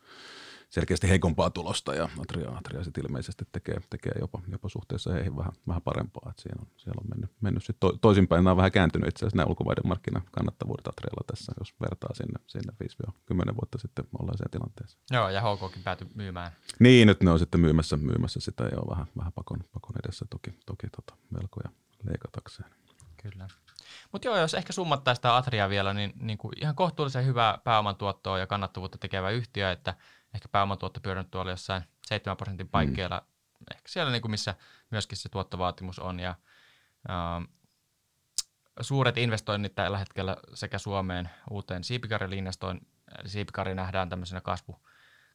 selkeästi 0.70 1.10
heikompaa 1.10 1.50
tulosta 1.50 1.96
ja 1.96 2.10
Atria, 2.22 2.50
Atria 2.50 2.84
sitten 2.84 3.06
ilmeisesti 3.06 3.46
tekee, 3.52 3.78
tekee 3.90 4.12
jopa, 4.20 4.42
jopa 4.48 4.70
suhteessa 4.70 5.14
heihin 5.14 5.38
vähän, 5.38 5.52
vähän 5.68 5.82
parempaa. 5.82 6.30
Et 6.30 6.40
siellä 6.40 6.62
on, 6.62 6.68
siellä 6.78 7.02
on 7.04 7.10
mennyt, 7.10 7.32
mennyt 7.42 7.64
sit 7.64 7.78
to, 7.80 7.98
toisinpäin. 8.02 8.40
Nämä 8.40 8.52
on 8.52 8.58
vähän 8.58 8.72
kääntynyt 8.72 9.10
itse 9.10 9.26
asiassa 9.26 9.38
nämä 9.38 9.50
ulkomaiden 9.50 9.88
markkinakannattavuudet 9.88 10.88
Atrialla 10.88 11.24
tässä, 11.28 11.54
jos 11.60 11.74
vertaa 11.82 12.14
sinne, 12.14 12.40
sinne 12.48 12.74
5-10 13.52 13.56
vuotta 13.56 13.78
sitten 13.78 14.06
olleeseen 14.20 14.52
tilanteeseen. 14.52 15.02
joo, 15.12 15.30
ja 15.30 15.42
HKkin 15.42 15.84
päätyi 15.84 16.08
myymään. 16.16 16.52
Niin, 16.80 17.08
nyt 17.08 17.24
ne 17.24 17.32
on 17.32 17.40
sitten 17.40 17.62
myymässä, 17.62 17.98
myymässä 17.98 18.40
sitä 18.40 18.64
jo 18.64 18.82
vähän, 18.90 19.08
vähän 19.18 19.34
pakon, 19.34 19.60
pakon 19.74 19.96
edessä 20.04 20.26
toki, 20.30 20.60
toki 20.66 20.88
tota, 20.96 21.14
velkoja 21.34 21.70
leikatakseen. 22.04 22.70
Kyllä. 23.22 23.48
Mutta 24.12 24.28
joo, 24.28 24.38
jos 24.38 24.54
ehkä 24.54 24.74
summattaisiin 24.74 25.18
sitä 25.18 25.36
Atria 25.36 25.70
vielä, 25.70 25.94
niin, 25.94 26.14
niin 26.20 26.38
kuin 26.38 26.54
ihan 26.62 26.76
kohtuullisen 26.76 27.26
hyvää 27.26 27.58
pääomantuottoa 27.64 28.40
ja 28.40 28.48
kannattavuutta 28.48 28.98
tekevä 28.98 29.30
yhtiö, 29.30 29.72
että 29.72 29.96
ehkä 30.34 30.48
pääomantuotto 30.48 31.00
pyörinyt 31.00 31.32
tuolla 31.32 31.52
jossain 31.52 31.84
7 32.06 32.38
prosentin 32.38 32.70
paikkeilla, 32.70 33.20
mm. 33.20 33.66
ehkä 33.76 33.90
siellä 33.90 34.12
niin 34.12 34.22
kuin 34.22 34.32
missä 34.32 34.56
myöskin 34.92 35.18
se 35.18 35.30
tuottovaatimus 35.30 36.00
on 36.00 36.20
ja 36.20 36.36
ähm, 37.10 37.44
suuret 38.82 39.18
investoinnit 39.18 39.76
tällä 39.76 39.98
hetkellä 39.98 40.38
sekä 40.54 40.78
Suomeen 40.78 41.30
uuteen 41.50 41.84
siipikarjalle 41.84 42.36
investoin, 42.36 42.88
eli 43.20 43.30
siipikari 43.30 43.76
nähdään 43.76 44.10
tämmöisenä 44.10 44.42
kasvu, 44.42 44.80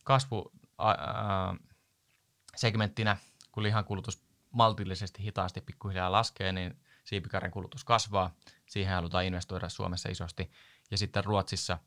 kasvu 0.04 0.52
ää, 0.78 0.96
segmenttinä, 2.56 3.16
kun 3.52 3.62
lihan 3.62 3.84
kulutus 3.84 4.22
maltillisesti 4.50 5.22
hitaasti 5.22 5.60
pikkuhiljaa 5.60 6.12
laskee, 6.12 6.52
niin 6.52 6.80
siipikarjan 7.04 7.50
kulutus 7.50 7.84
kasvaa. 7.84 8.34
Siihen 8.66 8.94
halutaan 8.94 9.24
investoida 9.24 9.68
Suomessa 9.68 10.08
isosti. 10.08 10.50
Ja 10.90 10.98
sitten 10.98 11.24
Ruotsissa 11.24 11.78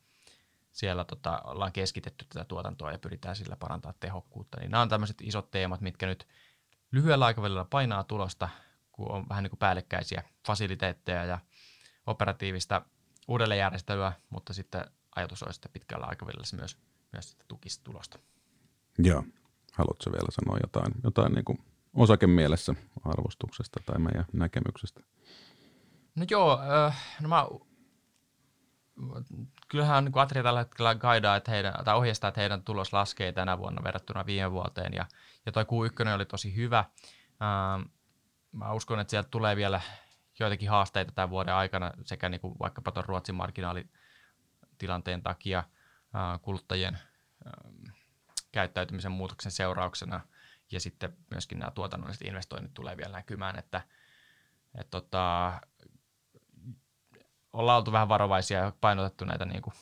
siellä 0.75 1.05
tota, 1.05 1.41
ollaan 1.43 1.71
keskitetty 1.71 2.25
tätä 2.25 2.45
tuotantoa 2.45 2.91
ja 2.91 2.99
pyritään 2.99 3.35
sillä 3.35 3.55
parantaa 3.55 3.93
tehokkuutta. 3.99 4.59
Niin 4.59 4.71
nämä 4.71 4.81
on 4.81 4.89
tämmöiset 4.89 5.21
isot 5.21 5.51
teemat, 5.51 5.81
mitkä 5.81 6.05
nyt 6.05 6.27
lyhyellä 6.91 7.25
aikavälillä 7.25 7.65
painaa 7.65 8.03
tulosta, 8.03 8.49
kun 8.91 9.11
on 9.11 9.29
vähän 9.29 9.43
niin 9.43 9.51
kuin 9.51 9.59
päällekkäisiä 9.59 10.23
fasiliteetteja 10.47 11.25
ja 11.25 11.39
operatiivista 12.07 12.81
uudelleenjärjestelyä, 13.27 14.13
mutta 14.29 14.53
sitten 14.53 14.85
ajatus 15.15 15.43
olisi, 15.43 15.57
että 15.57 15.69
pitkällä 15.69 16.05
aikavälillä 16.05 16.45
se 16.45 16.55
myös, 16.55 16.77
myös 17.11 17.29
sitten 17.29 17.47
tukisi 17.47 17.81
tulosta. 17.83 18.19
Joo. 18.97 19.23
Haluatko 19.73 20.11
vielä 20.11 20.27
sanoa 20.31 20.57
jotain, 20.63 20.93
jotain 21.03 21.33
niin 21.33 21.45
kuin 21.45 21.57
osakemielessä 21.93 22.75
arvostuksesta 23.05 23.79
tai 23.85 23.99
meidän 23.99 24.25
näkemyksestä? 24.33 25.01
No 26.15 26.25
joo, 26.31 26.59
no 27.21 27.29
mä, 27.29 27.47
kyllähän 29.67 30.05
niin 30.05 30.19
Atria 30.19 30.43
tällä 30.43 30.59
hetkellä 30.59 30.95
guidaa, 30.95 31.35
että 31.35 31.51
heidän, 31.51 31.73
tai 31.85 31.95
ohjeistaa, 31.95 32.27
että 32.27 32.41
heidän 32.41 32.63
tulos 32.63 32.93
laskee 32.93 33.31
tänä 33.31 33.57
vuonna 33.57 33.83
verrattuna 33.83 34.25
viime 34.25 34.51
vuoteen, 34.51 34.93
ja, 34.93 35.05
ja 35.45 35.51
toi 35.51 35.63
Q1 35.63 36.15
oli 36.15 36.25
tosi 36.25 36.55
hyvä. 36.55 36.85
Ähm, 37.41 37.81
mä 38.51 38.73
uskon, 38.73 38.99
että 38.99 39.11
sieltä 39.11 39.29
tulee 39.29 39.55
vielä 39.55 39.81
joitakin 40.39 40.69
haasteita 40.69 41.11
tämän 41.11 41.29
vuoden 41.29 41.53
aikana, 41.53 41.91
sekä 42.05 42.29
niin 42.29 42.41
kuin 42.41 42.55
vaikkapa 42.59 42.91
tuon 42.91 43.05
Ruotsin 43.05 43.35
marginaalitilanteen 43.35 45.23
takia 45.23 45.59
äh, 45.59 46.41
kuluttajien 46.41 46.93
äh, 46.95 47.03
käyttäytymisen 48.51 49.11
muutoksen 49.11 49.51
seurauksena, 49.51 50.21
ja 50.71 50.79
sitten 50.79 51.17
myöskin 51.31 51.59
nämä 51.59 51.71
tuotannolliset 51.71 52.27
investoinnit 52.27 52.73
tulee 52.73 52.97
vielä 52.97 53.11
näkymään, 53.11 53.59
että 53.59 53.81
et 54.75 54.89
tota, 54.89 55.53
ollaan 57.55 57.77
oltu 57.77 57.91
vähän 57.91 58.09
varovaisia 58.09 58.59
ja 58.59 58.73
painotettu 58.81 59.25
näitä 59.25 59.45
niin 59.45 59.61
kuin, 59.61 59.73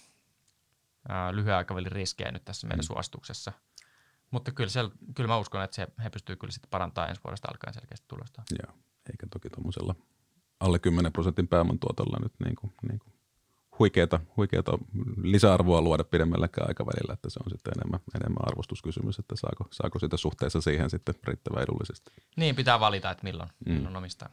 ää, 1.09 1.35
lyhyen 1.35 1.55
aikavälin 1.55 1.91
riskejä 1.91 2.31
nyt 2.31 2.45
tässä 2.45 2.67
meidän 2.67 2.83
Mm. 2.83 2.87
suosituksessa. 2.87 3.51
Mutta 4.31 4.51
kyllä, 4.51 4.69
siellä, 4.69 4.91
kyllä 5.15 5.27
mä 5.27 5.37
uskon, 5.37 5.63
että 5.63 5.75
se, 5.75 5.87
he 6.03 6.09
pystyvät 6.09 6.39
kyllä 6.39 6.51
sitten 6.51 6.69
parantamaan 6.69 7.09
ensi 7.09 7.21
vuodesta 7.23 7.47
alkaen 7.51 7.73
selkeästi 7.73 8.05
tulosta. 8.07 8.43
Joo. 8.63 8.77
Eikä 9.11 9.27
toki 9.33 9.49
tuommoisella 9.49 9.95
alle 10.59 10.79
10 10.79 11.13
prosentin 11.13 11.47
pääoman 11.47 11.79
tuotolla 11.79 12.17
nyt 12.23 12.33
niin 12.45 12.55
kuin, 12.55 12.73
niin 12.89 12.99
kuin 12.99 13.13
huikeata, 13.79 14.19
huikeata 14.37 14.71
lisäarvoa 15.23 15.81
luoda 15.81 16.03
pidemmälläkään 16.03 16.67
aikavälillä, 16.67 17.13
että 17.13 17.29
se 17.29 17.39
on 17.45 17.51
sitten 17.51 17.73
enemmän, 17.77 17.99
enemmän 18.15 18.47
arvostuskysymys, 18.47 19.19
että 19.19 19.35
saako, 19.35 19.67
saako 19.71 19.99
sitä 19.99 20.17
suhteessa 20.17 20.61
siihen 20.61 20.89
sitten 20.89 21.15
riittävän 21.23 21.63
edullisesti. 21.63 22.11
Niin, 22.35 22.55
pitää 22.55 22.79
valita, 22.79 23.11
että 23.11 23.23
milloin, 23.23 23.49
mm. 23.65 23.73
milloin 23.73 23.95
omistaa. 23.95 24.29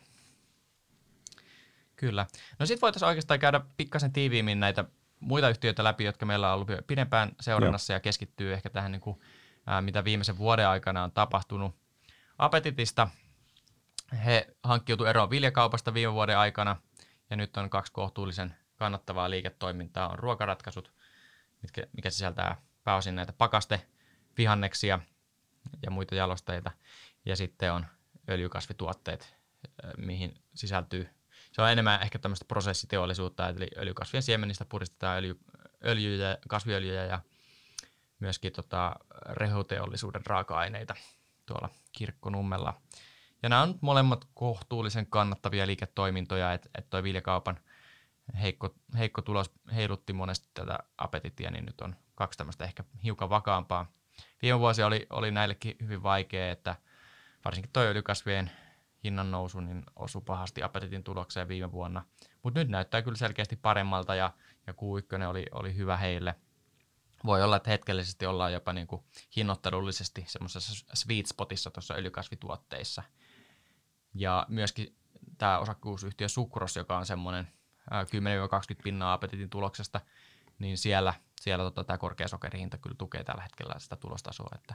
Kyllä. 2.00 2.26
No 2.58 2.66
sitten 2.66 2.80
voitaisiin 2.80 3.08
oikeastaan 3.08 3.40
käydä 3.40 3.60
pikkasen 3.76 4.12
tiiviimmin 4.12 4.60
näitä 4.60 4.84
muita 5.20 5.48
yhtiöitä 5.48 5.84
läpi, 5.84 6.04
jotka 6.04 6.26
meillä 6.26 6.48
on 6.48 6.54
ollut 6.54 6.68
pidempään 6.86 7.32
seurannassa 7.40 7.92
Joo. 7.92 7.96
ja 7.96 8.00
keskittyy 8.00 8.52
ehkä 8.52 8.70
tähän, 8.70 8.92
niin 8.92 9.00
kuin, 9.00 9.20
ää, 9.66 9.80
mitä 9.80 10.04
viimeisen 10.04 10.38
vuoden 10.38 10.68
aikana 10.68 11.04
on 11.04 11.12
tapahtunut. 11.12 11.76
Appetitista 12.38 13.08
he 14.24 14.54
hankkiutuivat 14.62 15.10
eroon 15.10 15.30
viljakaupasta 15.30 15.94
viime 15.94 16.12
vuoden 16.12 16.38
aikana 16.38 16.76
ja 17.30 17.36
nyt 17.36 17.56
on 17.56 17.70
kaksi 17.70 17.92
kohtuullisen 17.92 18.56
kannattavaa 18.76 19.30
liiketoimintaa. 19.30 20.08
On 20.08 20.18
ruokaratkaisut, 20.18 20.92
mitkä, 21.62 21.86
mikä 21.92 22.10
sisältää 22.10 22.62
pääosin 22.84 23.14
näitä 23.14 23.32
pakaste, 23.32 23.86
vihanneksia 24.38 24.98
ja 25.82 25.90
muita 25.90 26.14
jalosteita. 26.14 26.70
Ja 27.24 27.36
sitten 27.36 27.72
on 27.72 27.86
öljykasvituotteet, 28.28 29.36
mihin 29.96 30.34
sisältyy 30.54 31.19
se 31.52 31.62
on 31.62 31.70
enemmän 31.70 32.02
ehkä 32.02 32.18
tämmöistä 32.18 32.44
prosessiteollisuutta, 32.44 33.48
eli 33.48 33.68
öljykasvien 33.76 34.22
siemenistä 34.22 34.64
puristetaan 34.64 35.18
öljy, 35.18 35.40
öljyjä, 35.84 36.38
kasviöljyjä 36.48 37.04
ja 37.04 37.20
myöskin 38.20 38.52
tota, 38.52 38.96
rehuteollisuuden 39.30 40.26
raaka-aineita 40.26 40.94
tuolla 41.46 41.68
kirkkonummella. 41.92 42.80
Ja 43.42 43.48
nämä 43.48 43.62
on 43.62 43.78
molemmat 43.80 44.24
kohtuullisen 44.34 45.06
kannattavia 45.06 45.66
liiketoimintoja, 45.66 46.52
että 46.52 46.68
et 46.78 46.90
toi 46.90 47.02
viljakaupan 47.02 47.60
heikko, 48.40 48.74
heikko 48.98 49.22
tulos 49.22 49.50
heilutti 49.74 50.12
monesti 50.12 50.48
tätä 50.54 50.78
apetitia, 50.98 51.50
niin 51.50 51.64
nyt 51.64 51.80
on 51.80 51.96
kaksi 52.14 52.38
tämmöistä 52.38 52.64
ehkä 52.64 52.84
hiukan 53.04 53.30
vakaampaa. 53.30 53.86
Viime 54.42 54.58
vuosi 54.58 54.82
oli, 54.82 55.06
oli 55.10 55.30
näillekin 55.30 55.76
hyvin 55.82 56.02
vaikea, 56.02 56.50
että 56.50 56.76
varsinkin 57.44 57.72
toi 57.72 57.86
öljykasvien 57.86 58.50
hinnan 59.04 59.30
nousu 59.30 59.60
niin 59.60 59.82
osui 59.96 60.22
pahasti 60.26 60.62
Appetitin 60.62 61.04
tulokseen 61.04 61.48
viime 61.48 61.72
vuonna. 61.72 62.04
Mutta 62.42 62.60
nyt 62.60 62.68
näyttää 62.68 63.02
kyllä 63.02 63.16
selkeästi 63.16 63.56
paremmalta 63.56 64.14
ja, 64.14 64.32
ja 64.66 64.72
Q1 64.72 65.26
oli, 65.28 65.46
oli 65.52 65.76
hyvä 65.76 65.96
heille. 65.96 66.34
Voi 67.24 67.42
olla, 67.42 67.56
että 67.56 67.70
hetkellisesti 67.70 68.26
ollaan 68.26 68.52
jopa 68.52 68.72
niin 68.72 68.86
kuin 68.86 69.02
hinnoittelullisesti 69.36 70.24
semmoisessa 70.28 70.86
sweet 70.94 71.26
spotissa 71.26 71.70
tuossa 71.70 71.94
öljykasvituotteissa. 71.94 73.02
Ja 74.14 74.46
myöskin 74.48 74.96
tämä 75.38 75.58
osakkuusyhtiö 75.58 76.28
Sukros, 76.28 76.76
joka 76.76 76.98
on 76.98 77.06
semmoinen 77.06 77.48
10-20 77.90 77.94
pinnaa 78.82 79.12
Appetitin 79.12 79.50
tuloksesta, 79.50 80.00
niin 80.58 80.78
siellä, 80.78 81.14
siellä 81.40 81.64
tota, 81.64 81.84
tämä 81.84 81.98
korkea 81.98 82.28
sokerihinta 82.28 82.78
kyllä 82.78 82.96
tukee 82.98 83.24
tällä 83.24 83.42
hetkellä 83.42 83.74
sitä 83.78 83.96
tulostasoa. 83.96 84.50
Että, 84.54 84.74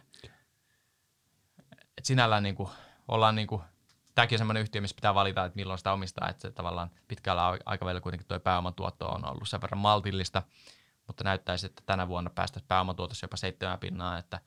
et 1.98 2.06
sinällään 2.06 2.44
niin 2.44 2.56
kuin, 2.56 2.70
ollaan 3.08 3.36
niin 3.36 3.48
kuin 3.48 3.62
tämäkin 4.16 4.36
on 4.36 4.38
sellainen 4.38 4.62
yhtiö, 4.62 4.82
missä 4.82 4.96
pitää 4.96 5.16
valita, 5.16 5.46
että 5.46 5.56
milloin 5.56 5.78
sitä 5.78 5.94
omistaa, 5.94 6.30
että 6.30 6.42
se 6.42 6.52
tavallaan 6.52 6.92
pitkällä 7.08 7.58
aikavälillä 7.66 8.02
kuitenkin 8.02 8.28
tuo 8.28 8.40
pääomatuotto 8.40 9.08
on 9.08 9.32
ollut 9.32 9.50
sen 9.50 9.62
verran 9.62 9.78
maltillista, 9.78 10.44
mutta 11.08 11.24
näyttäisi, 11.24 11.66
että 11.66 11.84
tänä 11.86 12.08
vuonna 12.08 12.30
päästäisiin 12.30 12.68
pääomatuotossa 12.68 13.24
jopa 13.24 13.38
seitsemän 13.38 13.80
pinnaa, 13.80 14.18
että, 14.18 14.40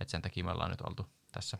että 0.00 0.10
sen 0.10 0.22
takia 0.22 0.44
me 0.44 0.50
ollaan 0.50 0.70
nyt 0.70 0.80
oltu 0.80 1.06
tässä 1.32 1.58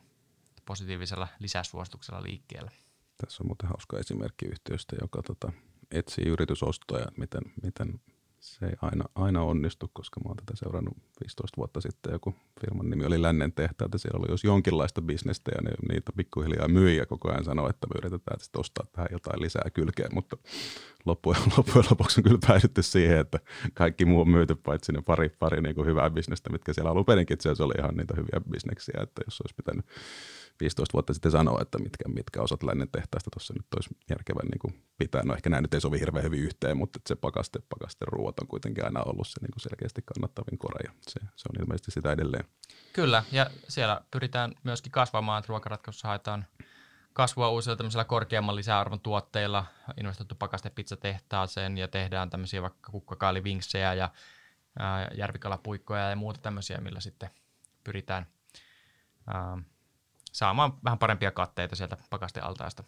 positiivisella 0.65 1.29
lisäsuosituksella 1.39 2.23
liikkeellä. 2.23 2.71
Tässä 3.17 3.43
on 3.43 3.47
muuten 3.47 3.69
hauska 3.69 3.99
esimerkki 3.99 4.47
yhtiöstä, 4.47 4.97
joka 5.01 5.23
tota, 5.23 5.53
etsii 5.91 6.25
yritysostoja, 6.25 7.07
miten, 7.17 7.43
miten 7.63 8.01
se 8.41 8.67
ei 8.67 8.73
aina, 8.83 9.05
aina 9.15 9.43
onnistu, 9.43 9.91
koska 9.93 10.21
mä 10.21 10.29
oon 10.29 10.37
tätä 10.37 10.53
seurannut 10.57 10.97
15 11.21 11.57
vuotta 11.57 11.81
sitten. 11.81 12.13
Joku 12.13 12.35
firman 12.61 12.91
nimi 12.91 13.05
oli 13.05 13.23
Lännen 13.23 13.53
tehtaat 13.53 13.91
siellä 13.97 14.19
oli 14.19 14.31
jos 14.31 14.45
jonkinlaista 14.45 15.03
bisnestä 15.03 15.51
ja 15.55 15.63
ne, 15.63 15.71
niitä 15.93 16.13
pikkuhiljaa 16.17 16.69
myi 16.69 16.97
ja 16.97 17.07
koko 17.07 17.31
ajan 17.31 17.45
sanoi, 17.45 17.71
että 17.71 17.87
me 17.87 17.99
yritetään 17.99 18.39
että 18.47 18.61
ostaa 18.61 18.87
tähän 18.93 19.09
jotain 19.13 19.43
lisää 19.43 19.71
kylkeen, 19.75 20.15
mutta 20.15 20.37
loppujen, 21.05 21.43
loppujen 21.57 21.87
lopuksi 21.91 22.21
on 22.21 22.25
kyllä 22.25 22.39
päädytty 22.47 22.83
siihen, 22.83 23.19
että 23.19 23.39
kaikki 23.75 24.05
muu 24.05 24.21
on 24.21 24.31
myyty 24.31 24.55
paitsi 24.55 24.93
ne 24.93 25.03
pari, 25.03 25.29
pari 25.29 25.61
niin 25.61 25.75
kuin 25.75 25.87
hyvää 25.87 26.11
bisnestä, 26.11 26.51
mitkä 26.51 26.73
siellä 26.73 26.91
alun 26.91 27.05
perinkin 27.05 27.35
itse 27.35 27.49
asiassa 27.49 27.65
oli 27.65 27.75
ihan 27.79 27.95
niitä 27.97 28.15
hyviä 28.17 28.41
bisneksiä, 28.51 29.01
että 29.03 29.23
jos 29.27 29.41
olisi 29.41 29.55
pitänyt 29.55 29.85
15 30.61 30.93
vuotta 30.93 31.13
sitten 31.15 31.33
sanoa, 31.33 31.59
että 31.63 31.79
mitkä, 31.79 32.09
mitkä 32.09 32.43
osat 32.43 32.63
lännen 32.63 32.89
tehtaista 32.93 33.31
tuossa 33.31 33.55
nyt 33.55 33.67
olisi 33.77 33.91
järkevän 34.11 34.47
niin 34.47 34.59
kuin 34.59 34.83
pitää. 34.99 35.23
No 35.25 35.35
ehkä 35.35 35.51
nämä 35.51 35.61
nyt 35.61 35.75
ei 35.75 35.81
sovi 35.81 36.01
hirveän 36.01 36.25
hyvin 36.25 36.41
yhteen, 36.41 36.77
mutta 36.77 37.01
se 37.07 37.17
pakaste, 37.17 37.59
pakaste 37.69 38.05
ruoat 38.09 38.39
on 38.39 38.49
kuitenkin 38.49 38.85
aina 38.85 39.03
ollut 39.03 39.29
se 39.29 39.41
niin 39.41 39.51
kuin 39.51 39.61
selkeästi 39.61 40.03
kannattavin 40.03 40.59
kore 40.59 40.85
ja 40.85 40.93
se, 41.01 41.21
se 41.37 41.49
on 41.49 41.63
ilmeisesti 41.63 41.91
sitä 41.91 42.13
edelleen. 42.13 42.45
Kyllä, 42.93 43.25
ja 43.33 43.51
siellä 43.69 44.01
pyritään 44.11 44.55
myöskin 44.63 44.93
kasvamaan, 44.93 45.39
että 45.39 45.49
ruokaratkaisussa 45.49 46.09
haetaan 46.09 46.47
kasvua 47.13 47.51
uusilla 47.51 47.77
tämmöisillä 47.77 48.05
korkeamman 48.05 48.57
lisäarvon 48.57 49.01
tuotteilla, 49.01 49.67
investoitu 50.01 50.37
pizzatehtaaseen 50.75 51.79
ja 51.79 51.89
tehdään 51.89 52.31
tämmöisiä 52.31 52.63
vaikka 52.63 52.93
kukkakaalivinksejä 52.93 53.95
ja 53.95 54.11
järvikalapuikkoja 55.17 56.11
ja 56.11 56.17
muuta 56.17 56.41
tämmöisiä, 56.41 56.79
millä 56.79 57.01
sitten 57.01 57.31
pyritään 57.85 58.27
ää, 59.27 59.59
saamaan 60.33 60.73
vähän 60.85 60.99
parempia 60.99 61.31
katteita 61.31 61.77
sieltä 61.77 61.97
pakastealtaasta. 62.11 62.85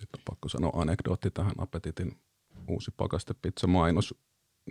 Nyt 0.00 0.08
on 0.16 0.22
pakko 0.24 0.48
sanoa 0.48 0.72
anekdootti 0.74 1.30
tähän 1.30 1.52
Appetitin 1.58 2.20
uusi 2.68 2.90
pakastepizza 2.96 3.66
mainos, 3.66 4.14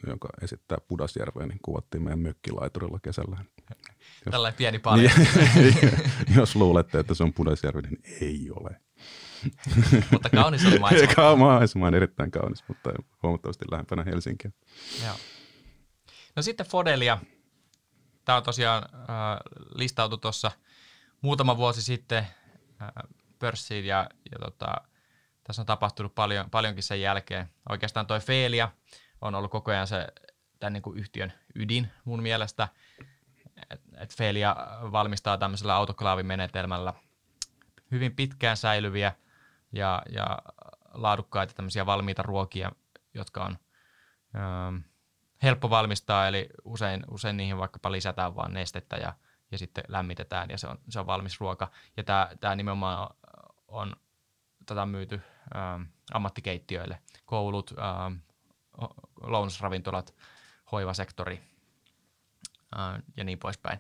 joka 0.08 0.30
esittää 0.42 0.78
Pudasjärveä, 0.88 1.48
niin 1.48 1.60
kuvattiin 1.62 2.04
meidän 2.04 2.20
mökkilaiturilla 2.20 3.00
kesällä. 3.04 3.38
Jos, 3.70 4.32
Tällainen 4.32 4.58
pieni 4.58 4.80
paljon. 4.80 5.12
Niin, 5.56 5.92
jos 6.38 6.56
luulette, 6.56 7.00
että 7.00 7.14
se 7.14 7.24
on 7.24 7.34
Pudasjärvi, 7.34 7.82
niin 7.82 8.02
ei 8.22 8.52
ole. 8.52 8.82
mutta 10.12 10.30
kaunis 10.30 10.66
oli 10.66 10.80
maisema. 10.80 11.36
maisema 11.36 11.88
on 11.88 11.96
erittäin 11.96 12.32
kaunis, 12.32 12.64
mutta 12.68 12.90
huomattavasti 13.24 13.66
lähempänä 13.72 14.04
Helsinkiä. 14.04 14.52
Joo. 15.06 15.16
No 16.36 16.42
sitten 16.42 16.66
Fodelia. 16.66 17.18
Tämä 18.26 18.38
on 18.38 18.44
tosiaan 18.44 18.84
äh, 18.94 19.38
listautu 19.76 20.18
tuossa– 20.18 20.52
muutama 21.26 21.58
vuosi 21.58 21.82
sitten 21.82 22.28
pörssiin 23.40 23.86
ja, 23.86 24.10
ja 24.32 24.40
tota, 24.40 24.76
tässä 25.44 25.62
on 25.62 25.66
tapahtunut 25.66 26.16
paljon, 26.16 26.50
paljonkin 26.50 26.84
sen 26.84 27.02
jälkeen. 27.02 27.50
Oikeastaan 27.70 28.08
toi 28.08 28.20
Feelia 28.20 28.72
on 29.22 29.36
ollut 29.36 29.52
koko 29.52 29.72
ajan 29.72 29.88
se 29.88 30.08
tämän 30.60 30.74
niin 30.74 30.84
kuin 30.84 30.98
yhtiön 30.98 31.34
ydin 31.56 31.92
mun 32.06 32.22
mielestä. 32.22 32.68
Et, 33.70 33.82
et 33.98 34.16
Feelia 34.16 34.56
valmistaa 34.92 35.38
tämmöisellä 35.38 35.76
autoklaavimenetelmällä 35.76 36.94
hyvin 37.92 38.16
pitkään 38.16 38.58
säilyviä 38.58 39.14
ja, 39.72 40.02
ja 40.10 40.40
laadukkaita 40.94 41.54
tämmöisiä 41.54 41.86
valmiita 41.86 42.24
ruokia, 42.24 42.72
jotka 43.14 43.44
on 43.44 43.58
ö, 44.36 44.40
helppo 45.44 45.70
valmistaa, 45.70 46.28
eli 46.28 46.50
usein, 46.66 47.04
usein 47.12 47.38
niihin 47.38 47.58
vaikkapa 47.58 47.92
lisätään 47.92 48.36
vain 48.36 48.54
nestettä 48.54 48.96
ja 48.96 49.14
ja 49.56 49.60
sitten 49.60 49.84
lämmitetään 49.88 50.50
ja 50.50 50.58
se 50.58 50.68
on, 50.68 50.80
se 50.90 51.00
on 51.00 51.08
valmis 51.08 51.40
ruoka. 51.40 51.72
Ja 51.98 52.04
tämä, 52.04 52.30
tämä 52.40 52.56
nimenomaan 52.56 53.16
on 53.68 53.96
tätä 54.66 54.86
myyty 54.86 55.22
ähm, 55.56 55.82
ammattikeittiöille, 56.14 57.00
koulut, 57.26 57.74
ähm, 57.80 58.14
lounasravintolat, 59.22 60.16
hoivasektori 60.72 61.42
äh, 62.80 63.04
ja 63.18 63.24
niin 63.24 63.40
poispäin. 63.40 63.80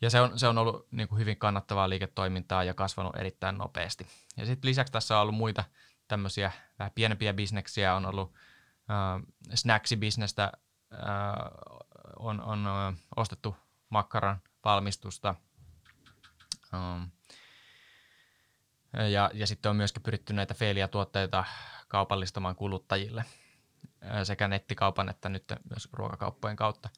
Ja 0.00 0.10
se 0.10 0.20
on, 0.20 0.38
se 0.38 0.48
on 0.48 0.58
ollut 0.58 0.86
niin 0.90 1.08
kuin 1.08 1.18
hyvin 1.18 1.36
kannattavaa 1.36 1.88
liiketoimintaa 1.88 2.64
ja 2.64 2.74
kasvanut 2.74 3.16
erittäin 3.16 3.58
nopeasti. 3.58 4.06
Ja 4.36 4.46
sitten 4.46 4.68
lisäksi 4.68 4.92
tässä 4.92 5.16
on 5.16 5.22
ollut 5.22 5.34
muita 5.34 5.64
tämmöisiä 6.08 6.52
vähän 6.78 6.92
pienempiä 6.94 7.34
bisneksiä, 7.34 7.94
on 7.94 8.06
ollut 8.06 8.34
äh, 8.90 9.22
snacksibisnestä, 9.54 10.52
äh, 10.92 11.00
on, 12.18 12.40
on 12.40 12.66
äh, 12.66 12.94
ostettu 13.16 13.56
makkaran 13.88 14.40
valmistusta. 14.64 15.34
Um, 16.74 17.10
ja, 19.10 19.30
ja 19.34 19.46
sitten 19.46 19.70
on 19.70 19.76
myöskin 19.76 20.02
pyritty 20.02 20.32
näitä 20.32 20.54
Feelia-tuotteita 20.54 21.44
kaupallistamaan 21.88 22.56
kuluttajille 22.56 23.24
sekä 24.24 24.48
nettikaupan 24.48 25.08
että 25.08 25.28
nyt 25.28 25.44
myös 25.70 25.88
ruokakauppojen 25.92 26.56
kautta. 26.56 26.88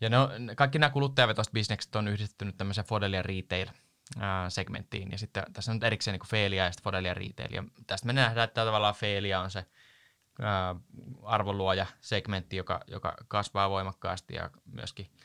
Ja 0.00 0.08
ne 0.08 0.18
on, 0.18 0.30
kaikki 0.56 0.78
nämä 0.78 0.90
kuluttajavetoiset 0.90 1.52
bisnekset 1.52 1.96
on 1.96 2.08
yhdistetty 2.08 2.52
tämmöiseen 2.52 2.86
Fodelia 2.86 3.22
Retail-segmenttiin. 3.22 5.12
Ja 5.12 5.18
sitten 5.18 5.42
tässä 5.52 5.72
on 5.72 5.76
nyt 5.76 5.84
erikseen 5.84 6.18
niin 6.18 6.28
Feelia 6.28 6.64
ja 6.64 6.72
sitten 6.72 6.84
Fodelia 6.84 7.14
Retail. 7.14 7.54
Ja 7.54 7.64
tästä 7.86 8.06
me 8.06 8.12
nähdään, 8.12 8.44
että 8.44 8.64
tavallaan 8.64 8.94
Feelia 8.94 9.40
on 9.40 9.50
se 9.50 9.66
arvonluoja 11.22 11.86
segmentti, 12.00 12.56
joka, 12.56 12.80
joka 12.86 13.14
kasvaa 13.28 13.70
voimakkaasti 13.70 14.34
ja 14.34 14.50
myöskin– 14.64 15.10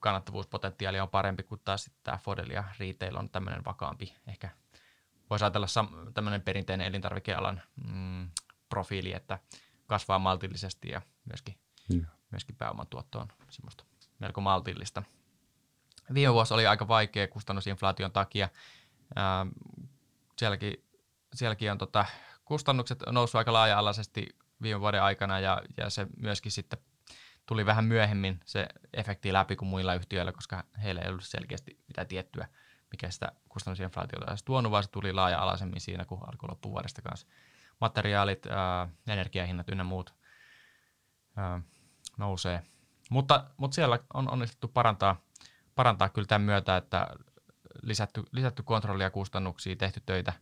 kannattavuuspotentiaali 0.00 1.00
on 1.00 1.08
parempi 1.08 1.42
kuin 1.42 1.60
taas 1.64 1.90
tämä 2.02 2.18
Fodel 2.18 2.50
ja 2.50 2.64
Retail 2.78 3.16
on 3.16 3.30
tämmöinen 3.30 3.64
vakaampi. 3.64 4.14
Ehkä 4.26 4.50
voisi 5.30 5.44
ajatella 5.44 5.66
sam- 5.66 6.12
tämmöinen 6.12 6.42
perinteinen 6.42 6.86
elintarvikealan 6.86 7.62
mm, 7.92 8.30
profiili, 8.68 9.12
että 9.12 9.38
kasvaa 9.86 10.18
maltillisesti 10.18 10.88
ja 10.88 11.02
myöskin, 11.24 11.58
Joo. 11.88 12.06
myöskin 12.30 12.56
pääoman 12.56 12.86
tuotto 12.86 13.18
on 13.20 13.28
semmoista 13.50 13.84
melko 14.18 14.40
maltillista. 14.40 15.02
Viime 16.14 16.32
vuosi 16.32 16.54
oli 16.54 16.66
aika 16.66 16.88
vaikea 16.88 17.28
kustannusinflaation 17.28 18.12
takia. 18.12 18.48
Sielläkin, 20.38 20.84
sielläkin 21.34 21.72
on 21.72 21.78
tota, 21.78 22.04
kustannukset 22.44 23.02
noussut 23.10 23.38
aika 23.38 23.52
laaja-alaisesti 23.52 24.36
viime 24.62 24.80
vuoden 24.80 25.02
aikana 25.02 25.40
ja, 25.40 25.62
ja 25.76 25.90
se 25.90 26.06
myöskin 26.16 26.52
sitten 26.52 26.78
tuli 27.48 27.66
vähän 27.66 27.84
myöhemmin 27.84 28.40
se 28.44 28.68
efekti 28.94 29.32
läpi 29.32 29.56
kuin 29.56 29.68
muilla 29.68 29.94
yhtiöillä, 29.94 30.32
koska 30.32 30.64
heillä 30.82 31.00
ei 31.00 31.08
ollut 31.08 31.24
selkeästi 31.24 31.78
mitään 31.88 32.06
tiettyä, 32.06 32.48
mikä 32.90 33.10
sitä 33.10 33.32
kustannusinflaatiota 33.48 34.30
olisi 34.30 34.44
tuonut, 34.44 34.72
vaan 34.72 34.82
se 34.82 34.90
tuli 34.90 35.12
laaja-alaisemmin 35.12 35.80
siinä, 35.80 36.04
kun 36.04 36.18
alkoi 36.18 36.48
loppuvuodesta 36.48 37.02
kanssa. 37.02 37.26
Materiaalit, 37.80 38.46
ää, 38.46 38.88
energiahinnat 39.06 39.68
ynnä 39.68 39.84
muut 39.84 40.14
ää, 41.36 41.60
nousee. 42.18 42.62
Mutta, 43.10 43.44
mutta 43.56 43.74
siellä 43.74 43.98
on 44.14 44.30
onnistuttu 44.30 44.68
parantaa, 44.68 45.20
parantaa 45.74 46.08
kyllä 46.08 46.26
tämän 46.26 46.46
myötä, 46.46 46.76
että 46.76 47.06
lisätty, 47.82 48.22
lisätty 48.32 48.62
kontrollia 48.62 49.10
kustannuksia, 49.10 49.76
tehty 49.76 50.02
töitä 50.06 50.32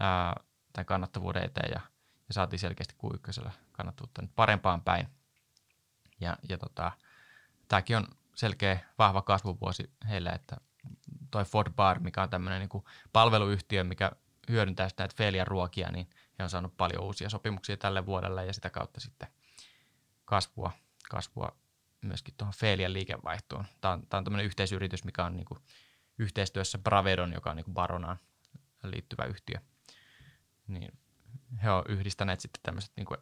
ää, 0.00 0.36
tämän 0.72 0.86
kannattavuuden 0.86 1.44
eteen 1.44 1.70
ja, 1.74 1.80
ja 2.28 2.34
saatiin 2.34 2.60
selkeästi 2.60 2.94
Q1 3.04 3.50
kannattavuutta 3.72 4.22
nyt 4.22 4.34
parempaan 4.36 4.82
päin. 4.82 5.15
Ja, 6.20 6.36
ja 6.48 6.58
tota, 6.58 6.92
tämäkin 7.68 7.96
on 7.96 8.06
selkeä 8.34 8.78
vahva 8.98 9.22
kasvuvuosi 9.22 9.90
heille, 10.08 10.30
että 10.30 10.56
toi 11.30 11.44
Ford 11.44 11.72
Bar, 11.72 12.00
mikä 12.00 12.22
on 12.22 12.30
tämmöinen 12.30 12.60
niin 12.60 12.84
palveluyhtiö, 13.12 13.84
mikä 13.84 14.12
hyödyntää 14.48 14.88
sitä, 14.88 15.04
että 15.04 15.44
ruokia, 15.44 15.92
niin 15.92 16.10
he 16.38 16.44
on 16.44 16.50
saanut 16.50 16.76
paljon 16.76 17.04
uusia 17.04 17.30
sopimuksia 17.30 17.76
tälle 17.76 18.06
vuodelle 18.06 18.46
ja 18.46 18.52
sitä 18.52 18.70
kautta 18.70 19.00
sitten 19.00 19.28
kasvua, 20.24 20.72
kasvua 21.10 21.56
myöskin 22.00 22.34
tuohon 22.36 22.54
Felian 22.54 22.92
liikevaihtoon. 22.92 23.64
Tämä 23.80 23.94
on, 23.94 24.06
tämä 24.06 24.18
on 24.18 24.24
tämmöinen 24.24 24.46
yhteisyritys, 24.46 25.04
mikä 25.04 25.24
on 25.24 25.36
niin 25.36 25.44
kuin 25.44 25.60
yhteistyössä 26.18 26.78
Bravedon, 26.78 27.32
joka 27.32 27.50
on 27.50 27.56
niin 27.56 27.64
kuin 27.64 27.74
Baronaan 27.74 28.18
liittyvä 28.82 29.24
yhtiö. 29.24 29.58
Niin 30.66 30.98
he 31.62 31.70
on 31.70 31.84
yhdistäneet 31.88 32.40
sitten 32.40 32.62
tämmöiset 32.62 32.92
niin 32.96 33.06
kuin 33.06 33.18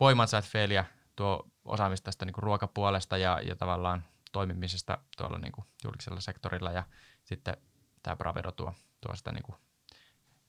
voimansa, 0.00 0.38
että 0.38 0.50
Felia 0.50 0.84
tuo 1.16 1.50
osaamista 1.64 2.04
tästä 2.04 2.24
niin 2.24 2.34
kuin 2.34 2.42
ruokapuolesta 2.42 3.16
ja, 3.16 3.40
ja 3.40 3.56
tavallaan 3.56 4.04
toimimisesta 4.32 4.98
tuolla 5.16 5.38
niin 5.38 5.52
kuin 5.52 5.64
julkisella 5.84 6.20
sektorilla 6.20 6.72
ja 6.72 6.82
sitten 7.24 7.56
tämä 8.02 8.16
Bravero 8.16 8.52
tuo, 8.52 8.74
tuo 9.00 9.16
sitä, 9.16 9.32
niin 9.32 9.42
kuin, 9.42 9.56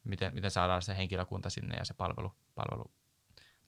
miten, 0.04 0.34
miten 0.34 0.52
saadaan 0.52 0.82
se 0.82 0.98
henkilökunta 0.98 1.50
sinne 1.50 1.76
ja 1.78 1.86
se 1.86 1.94
palvelu, 1.94 2.32
palvelu 2.56 2.92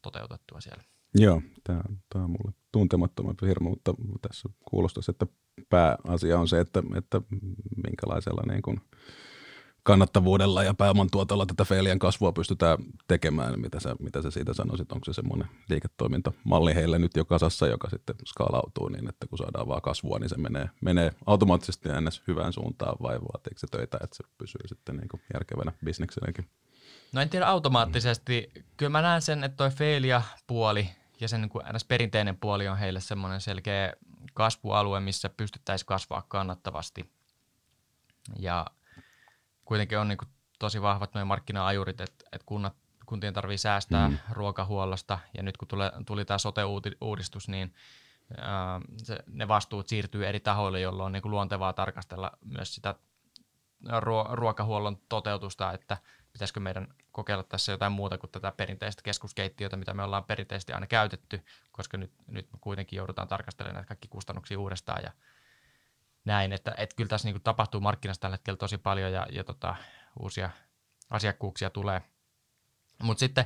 toteutettua 0.02 0.62
siellä. 0.62 0.84
Joo, 1.16 1.42
tämä, 1.64 1.82
tämä 2.10 2.26
on 2.26 2.32
mulle 2.32 2.54
tuntemattomampi 2.72 3.46
firma, 3.46 3.70
mutta 3.70 3.94
tässä 4.22 4.50
kuulostaisi, 4.70 5.12
että 5.12 5.28
pääasia 5.70 6.40
on 6.40 6.48
se, 6.48 6.60
että, 6.60 6.84
että 6.96 7.22
minkälaisella 7.88 8.42
niin 8.48 8.62
kuin 8.62 8.82
kannattavuudella 9.88 10.64
ja 10.64 10.74
pääoman 10.74 11.08
tuotolla 11.12 11.46
tätä 11.46 11.66
Feilian 11.66 12.00
kasvua 12.00 12.32
pystytään 12.32 12.78
tekemään. 13.08 13.60
Mitä 13.60 13.80
sä, 13.80 13.96
mitä 14.00 14.22
sä 14.22 14.32
siitä 14.32 14.54
sanoisit? 14.54 14.92
Onko 14.92 15.06
se 15.06 15.14
semmoinen 15.14 15.50
liiketoimintamalli 15.70 16.76
heille 16.76 17.00
nyt 17.00 17.12
jo 17.16 17.26
kasassa, 17.26 17.68
joka 17.68 17.90
sitten 17.90 18.16
skaalautuu 18.26 18.90
niin, 18.90 19.10
että 19.10 19.28
kun 19.28 19.38
saadaan 19.38 19.68
vaan 19.68 19.82
kasvua, 19.82 20.20
niin 20.20 20.30
se 20.30 20.38
menee, 20.38 20.70
menee 20.82 21.12
automaattisesti 21.26 21.90
ennäs 21.90 22.24
hyvään 22.28 22.54
suuntaan 22.54 22.96
vai 23.02 23.20
vaatiiko 23.22 23.60
se 23.60 23.68
töitä, 23.72 23.98
että 24.04 24.16
se 24.16 24.24
pysyy 24.38 24.62
sitten 24.68 24.98
niin 24.98 25.08
kuin 25.08 25.22
järkevänä 25.34 25.72
bisneksenäkin? 25.86 26.50
No 27.12 27.22
en 27.22 27.30
tiedä 27.30 27.48
automaattisesti. 27.48 28.52
Kyllä 28.78 28.90
mä 28.90 29.02
näen 29.02 29.22
sen, 29.22 29.44
että 29.44 29.58
toi 29.58 29.70
Feelia-puoli 29.70 30.90
ja 31.20 31.28
sen 31.28 31.42
niin 31.42 31.50
kuin 31.50 31.64
perinteinen 31.88 32.38
puoli 32.38 32.68
on 32.68 32.78
heille 32.78 33.00
semmoinen 33.00 33.42
selkeä 33.42 33.94
kasvualue, 34.34 35.00
missä 35.00 35.30
pystyttäisiin 35.30 35.88
kasvaa 35.88 36.26
kannattavasti. 36.28 37.10
Ja 38.40 38.66
kuitenkin 39.68 40.00
on 40.00 40.08
niin 40.08 40.18
kuin 40.18 40.30
tosi 40.60 40.82
vahvat 40.82 41.14
nuo 41.14 41.26
markkina-ajurit, 41.26 42.02
että, 42.02 42.26
että 42.32 42.46
kunnat, 42.46 42.76
kuntien 43.06 43.34
tarvii 43.34 43.58
säästää 43.58 44.10
mm. 44.10 44.18
ruokahuollosta 44.32 45.20
ja 45.38 45.44
nyt 45.44 45.58
kun 45.58 45.68
tuli, 45.68 45.84
tuli 46.06 46.26
tämä 46.26 46.38
sote-uudistus, 46.38 47.48
niin 47.48 47.74
ää, 48.38 48.82
se, 48.98 49.20
ne 49.28 49.48
vastuut 49.48 49.88
siirtyy 49.88 50.28
eri 50.28 50.40
tahoille, 50.40 50.80
jolloin 50.80 51.06
on 51.06 51.12
niin 51.12 51.22
kuin 51.22 51.32
luontevaa 51.32 51.74
tarkastella 51.74 52.32
myös 52.46 52.76
sitä 52.76 52.96
ruo- 54.00 54.36
ruokahuollon 54.36 54.98
toteutusta, 55.10 55.74
että 55.74 55.98
pitäisikö 56.34 56.60
meidän 56.60 56.88
kokeilla 57.12 57.44
tässä 57.44 57.72
jotain 57.72 57.92
muuta 57.92 58.18
kuin 58.18 58.32
tätä 58.32 58.52
perinteistä 58.52 59.02
keskuskeittiötä, 59.02 59.78
mitä 59.78 59.94
me 59.94 60.04
ollaan 60.04 60.24
perinteisesti 60.24 60.74
aina 60.74 60.88
käytetty, 60.88 61.46
koska 61.72 61.98
nyt, 61.98 62.12
nyt 62.28 62.52
me 62.52 62.60
kuitenkin 62.62 62.98
joudutaan 62.98 63.28
tarkastelemaan 63.28 63.76
näitä 63.76 63.88
kaikki 63.88 64.08
kustannuksia 64.08 64.60
uudestaan 64.60 65.04
ja 65.04 65.12
näin, 66.28 66.54
että, 66.54 66.74
että 66.78 66.96
kyllä 66.96 67.08
tässä 67.08 67.28
niin 67.32 67.42
tapahtuu 67.42 67.82
markkinassa 67.82 68.22
tällä 68.22 68.34
hetkellä 68.34 68.58
tosi 68.58 68.78
paljon 68.78 69.12
ja, 69.12 69.28
ja 69.32 69.44
tota, 69.44 69.76
uusia 70.20 70.50
asiakkuuksia 71.10 71.70
tulee. 71.70 72.02
Mutta 73.04 73.20
sitten 73.20 73.46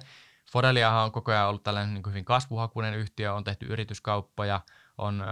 Fodeliahan 0.52 1.04
on 1.04 1.12
koko 1.12 1.32
ajan 1.32 1.48
ollut 1.48 1.64
tällainen 1.64 1.94
niin 1.94 2.04
hyvin 2.08 2.26
kasvuhakuinen 2.26 2.94
yhtiö, 2.94 3.34
on 3.34 3.44
tehty 3.44 3.66
yrityskauppoja, 3.66 4.62
on 4.98 5.22
ö, 5.22 5.26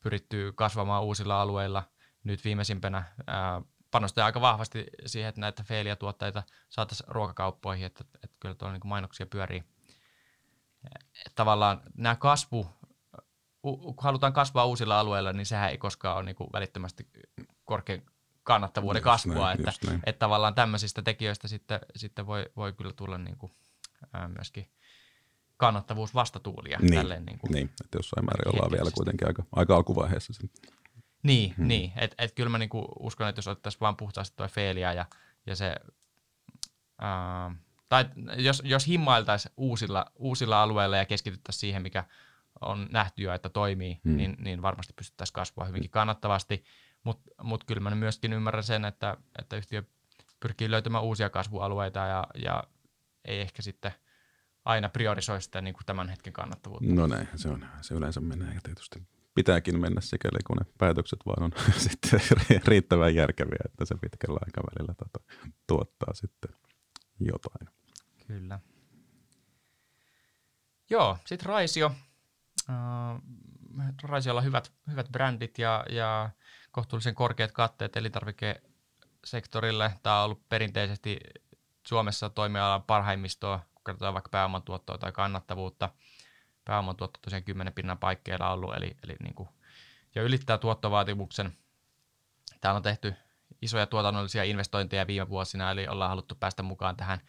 pyritty 0.00 0.52
kasvamaan 0.54 1.02
uusilla 1.02 1.42
alueilla. 1.42 1.82
Nyt 2.24 2.44
viimeisimpänä 2.44 3.04
ö, 3.18 3.22
panostaa 3.90 4.26
aika 4.26 4.40
vahvasti 4.40 4.86
siihen, 5.06 5.28
että 5.28 5.40
näitä 5.40 5.64
Feelia-tuotteita 5.64 6.42
saataisiin 6.68 7.08
ruokakauppoihin, 7.08 7.86
että, 7.86 8.04
että 8.14 8.36
kyllä 8.40 8.54
tuolla 8.54 8.72
niin 8.72 8.88
mainoksia 8.88 9.26
pyörii. 9.26 9.64
Tavallaan 11.34 11.80
nämä 11.96 12.16
kasvu 12.16 12.70
kun 13.62 13.94
halutaan 13.98 14.32
kasvaa 14.32 14.66
uusilla 14.66 15.00
alueilla, 15.00 15.32
niin 15.32 15.46
sehän 15.46 15.70
ei 15.70 15.78
koskaan 15.78 16.16
ole 16.16 16.24
niin 16.24 16.36
kuin 16.36 16.50
välittömästi 16.52 17.06
korkean 17.64 18.02
kannattavuuden 18.42 19.00
just 19.00 19.04
kasvua, 19.04 19.46
näin, 19.46 19.58
että, 19.58 19.72
että 20.04 20.18
tavallaan 20.18 20.54
tämmöisistä 20.54 21.02
tekijöistä 21.02 21.48
sitten, 21.48 21.80
sitten 21.96 22.26
voi, 22.26 22.46
voi 22.56 22.72
kyllä 22.72 22.92
tulla 22.92 23.18
niin 23.18 23.36
kuin, 23.36 23.52
ää, 24.12 24.28
myöskin 24.28 24.68
kannattavuus 25.56 26.14
vastatuulia. 26.14 26.78
Niin, 26.78 26.94
tälleen, 26.94 27.26
niin, 27.26 27.38
kuin 27.38 27.52
niin 27.52 27.70
että 27.84 27.98
jossain 27.98 28.24
määrin 28.24 28.48
ollaan 28.48 28.72
vielä 28.72 28.90
kuitenkin 28.94 29.26
aika, 29.26 29.42
aika 29.52 29.76
alkuvaiheessa. 29.76 30.32
Sen. 30.32 30.50
Niin, 31.22 31.54
hmm. 31.56 31.68
niin. 31.68 31.92
että 31.96 32.24
et 32.24 32.32
kyllä 32.34 32.50
mä 32.50 32.58
niinku 32.58 32.88
uskon, 33.00 33.28
että 33.28 33.38
jos 33.38 33.48
otettaisiin 33.48 33.80
vaan 33.80 33.96
puhtaasti 33.96 34.36
tuo 34.36 34.48
Feelia 34.48 34.92
ja, 34.92 35.06
ja 35.46 35.56
se, 35.56 35.76
ää, 36.98 37.54
tai 37.88 38.04
jos, 38.36 38.62
jos 38.64 38.86
himmailtaisiin 38.86 39.52
uusilla, 39.56 40.06
uusilla 40.16 40.62
alueilla 40.62 40.96
ja 40.96 41.06
keskityttäisiin 41.06 41.60
siihen, 41.60 41.82
mikä 41.82 42.04
on 42.62 42.88
nähty 42.90 43.22
jo, 43.22 43.34
että 43.34 43.48
toimii, 43.48 44.00
hmm. 44.04 44.16
niin, 44.16 44.36
niin 44.38 44.62
varmasti 44.62 44.92
pystyttäisiin 44.92 45.34
kasvua 45.34 45.64
hyvinkin 45.64 45.90
kannattavasti. 45.90 46.64
Mutta 47.04 47.30
mut 47.42 47.64
kyllä 47.64 47.80
mä 47.80 47.90
myöskin 47.90 48.32
ymmärrän 48.32 48.62
sen, 48.62 48.84
että, 48.84 49.16
että 49.38 49.56
yhtiö 49.56 49.82
pyrkii 50.40 50.70
löytämään 50.70 51.04
uusia 51.04 51.30
kasvualueita 51.30 52.00
ja, 52.00 52.26
ja 52.34 52.64
ei 53.24 53.40
ehkä 53.40 53.62
sitten 53.62 53.92
aina 54.64 54.88
priorisoi 54.88 55.42
sitä 55.42 55.60
niin 55.60 55.74
kuin 55.74 55.86
tämän 55.86 56.08
hetken 56.08 56.32
kannattavuutta. 56.32 56.94
No 56.94 57.06
näin, 57.06 57.28
se 57.36 57.48
on. 57.48 57.66
Se 57.80 57.94
yleensä 57.94 58.20
menee 58.20 58.54
ja 58.54 58.60
tietysti 58.62 59.02
pitääkin 59.34 59.80
mennä 59.80 60.00
sikäli, 60.00 60.38
kun 60.46 60.56
ne 60.56 60.66
päätökset 60.78 61.18
vaan 61.26 61.42
on 61.42 61.52
sitten 61.88 62.20
riittävän 62.66 63.14
järkeviä, 63.14 63.58
että 63.64 63.84
se 63.84 63.94
pitkällä 64.00 64.38
aikavälillä 64.46 64.94
tota, 64.94 65.20
tuottaa 65.66 66.14
sitten 66.14 66.50
jotain. 67.20 67.68
Kyllä. 68.26 68.60
Joo, 70.90 71.18
sitten 71.26 71.46
Raisio 71.46 71.90
äh, 72.70 72.76
Raisiolla 74.02 74.40
hyvät, 74.40 74.72
hyvät 74.90 75.08
brändit 75.08 75.58
ja, 75.58 75.84
ja 75.90 76.30
kohtuullisen 76.70 77.14
korkeat 77.14 77.52
katteet 77.52 77.96
elintarvikesektorille. 77.96 79.92
Tämä 80.02 80.18
on 80.18 80.24
ollut 80.24 80.48
perinteisesti 80.48 81.20
Suomessa 81.86 82.30
toimialan 82.30 82.82
parhaimmistoa, 82.82 83.60
kun 83.74 83.84
katsotaan 83.84 84.14
vaikka 84.14 84.28
pääomantuottoa 84.28 84.98
tai 84.98 85.12
kannattavuutta. 85.12 85.90
Pääomantuotto 86.64 87.18
tosiaan 87.22 87.44
10 87.44 87.72
pinnan 87.72 87.98
paikkeilla 87.98 88.52
ollut, 88.52 88.76
eli, 88.76 88.96
eli 89.04 89.16
niin 89.22 89.34
kuin 89.34 89.48
jo 90.14 90.22
ylittää 90.22 90.58
tuottovaatimuksen. 90.58 91.56
Täällä 92.60 92.76
on 92.76 92.82
tehty 92.82 93.14
isoja 93.62 93.86
tuotannollisia 93.86 94.44
investointeja 94.44 95.06
viime 95.06 95.28
vuosina, 95.28 95.70
eli 95.70 95.88
ollaan 95.88 96.08
haluttu 96.08 96.34
päästä 96.34 96.62
mukaan 96.62 96.96
tähän 96.96 97.20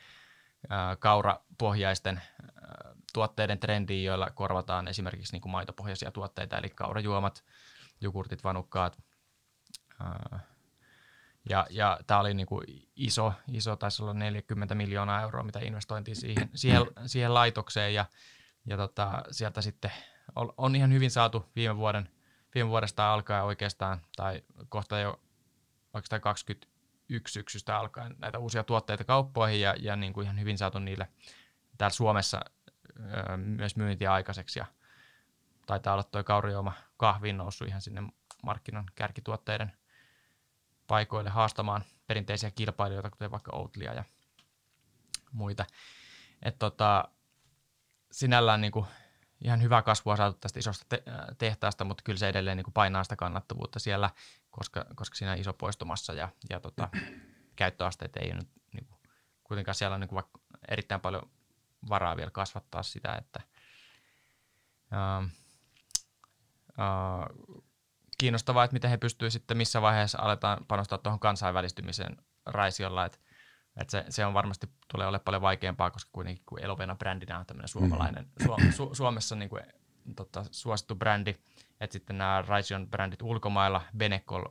kaurapohjaisten 0.99 2.21
tuotteiden 3.13 3.59
trendiin, 3.59 4.05
joilla 4.05 4.29
korvataan 4.29 4.87
esimerkiksi 4.87 5.33
niin 5.33 5.41
kuin 5.41 5.51
maitopohjaisia 5.51 6.11
tuotteita, 6.11 6.57
eli 6.57 6.69
kaurajuomat, 6.69 7.43
jogurtit, 8.01 8.43
vanukkaat. 8.43 9.03
Ja, 11.49 11.67
ja 11.69 11.99
tämä 12.07 12.19
oli 12.19 12.33
niin 12.33 12.47
kuin 12.47 12.89
iso, 12.95 13.33
iso, 13.47 13.75
taisi 13.75 14.03
olla 14.03 14.13
40 14.13 14.75
miljoonaa 14.75 15.21
euroa, 15.21 15.43
mitä 15.43 15.59
investointiin 15.59 16.15
siihen, 16.15 16.49
siihen, 16.55 16.81
siihen 17.05 17.33
laitokseen, 17.33 17.93
ja, 17.93 18.05
ja 18.65 18.77
tota, 18.77 19.23
sieltä 19.31 19.61
sitten 19.61 19.91
on, 20.35 20.53
on 20.57 20.75
ihan 20.75 20.93
hyvin 20.93 21.11
saatu 21.11 21.45
viime, 21.55 21.77
vuoden, 21.77 22.09
viime 22.55 22.69
vuodesta 22.69 23.13
alkaen 23.13 23.43
oikeastaan, 23.43 24.01
tai 24.15 24.41
kohta 24.69 24.99
jo 24.99 25.19
oikeastaan 25.93 26.21
21 27.13 27.33
syksystä 27.33 27.77
alkaen 27.77 28.15
näitä 28.19 28.39
uusia 28.39 28.63
tuotteita 28.63 29.03
kauppoihin, 29.03 29.61
ja, 29.61 29.75
ja 29.79 29.95
niin 29.95 30.13
kuin 30.13 30.25
ihan 30.25 30.39
hyvin 30.39 30.57
saatu 30.57 30.79
niille 30.79 31.07
täällä 31.77 31.93
Suomessa 31.93 32.41
ö, 32.99 33.37
myös 33.37 33.75
myyntiä 33.75 34.13
aikaiseksi 34.13 34.59
ja 34.59 34.65
taitaa 35.65 35.93
olla 35.93 36.03
tuo 36.03 36.23
kaurioma 36.23 36.73
kahvi 36.97 37.33
noussut 37.33 37.67
ihan 37.67 37.81
sinne 37.81 38.03
markkinan 38.43 38.85
kärkituotteiden 38.95 39.71
paikoille 40.87 41.29
haastamaan 41.29 41.83
perinteisiä 42.07 42.51
kilpailijoita, 42.51 43.09
kuten 43.09 43.31
vaikka 43.31 43.55
Outlia 43.55 43.93
ja 43.93 44.03
muita. 45.31 45.65
Et 46.41 46.59
tota, 46.59 47.07
sinällään 48.11 48.61
niin 48.61 48.71
kuin 48.71 48.85
ihan 49.43 49.61
hyvää 49.61 49.81
kasvua 49.81 50.15
saatu 50.15 50.37
tästä 50.39 50.59
isosta 50.59 50.85
te- 50.89 51.03
tehtaasta, 51.37 51.83
mutta 51.83 52.03
kyllä 52.03 52.19
se 52.19 52.29
edelleen 52.29 52.57
niin 52.57 52.63
kuin 52.65 52.73
painaa 52.73 53.03
sitä 53.03 53.15
kannattavuutta 53.15 53.79
siellä, 53.79 54.09
koska, 54.51 54.85
koska 54.95 55.15
siinä 55.15 55.31
on 55.31 55.37
iso 55.37 55.53
poistumassa 55.53 56.13
ja, 56.13 56.29
ja 56.49 56.59
tota, 56.59 56.89
käyttöasteet 57.55 58.17
ei 58.17 58.33
nyt 58.33 58.49
niin 58.73 58.85
kuin, 58.85 58.99
kuitenkaan 59.43 59.75
siellä 59.75 59.93
on 59.93 60.01
niin 60.01 60.09
kuin 60.09 60.23
erittäin 60.67 61.01
paljon 61.01 61.29
varaa 61.89 62.17
vielä 62.17 62.31
kasvattaa 62.31 62.83
sitä, 62.83 63.15
että 63.15 63.41
uh, 64.91 65.29
uh, 66.69 67.63
kiinnostavaa, 68.17 68.63
että 68.63 68.73
miten 68.73 68.89
he 68.89 68.97
pystyvät 68.97 69.33
sitten, 69.33 69.57
missä 69.57 69.81
vaiheessa 69.81 70.17
aletaan 70.21 70.65
panostaa 70.67 70.97
tuohon 70.97 71.19
kansainvälistymiseen 71.19 72.17
Raisiolla, 72.45 73.05
että 73.05 73.17
et 73.77 73.89
se, 73.89 74.05
se, 74.09 74.25
on 74.25 74.33
varmasti 74.33 74.67
tulee 74.91 75.07
olemaan 75.07 75.23
paljon 75.25 75.41
vaikeampaa, 75.41 75.91
koska 75.91 76.09
kuitenkin 76.13 76.43
kun 76.45 76.59
Elovena 76.63 76.95
brändinä 76.95 77.39
on 77.39 77.45
tämmöinen 77.45 77.67
suomalainen, 77.67 78.25
mm. 78.25 78.45
Su, 78.45 78.55
Su, 78.71 78.95
Suomessa 78.95 79.35
niin 79.35 79.49
kuin, 79.49 79.63
tota, 80.15 80.45
suosittu 80.51 80.95
brändi, 80.95 81.35
että 81.79 81.93
sitten 81.93 82.17
nämä 82.17 82.43
Raision 82.47 82.87
brändit 82.87 83.21
ulkomailla, 83.21 83.81
Benecol 83.97 84.43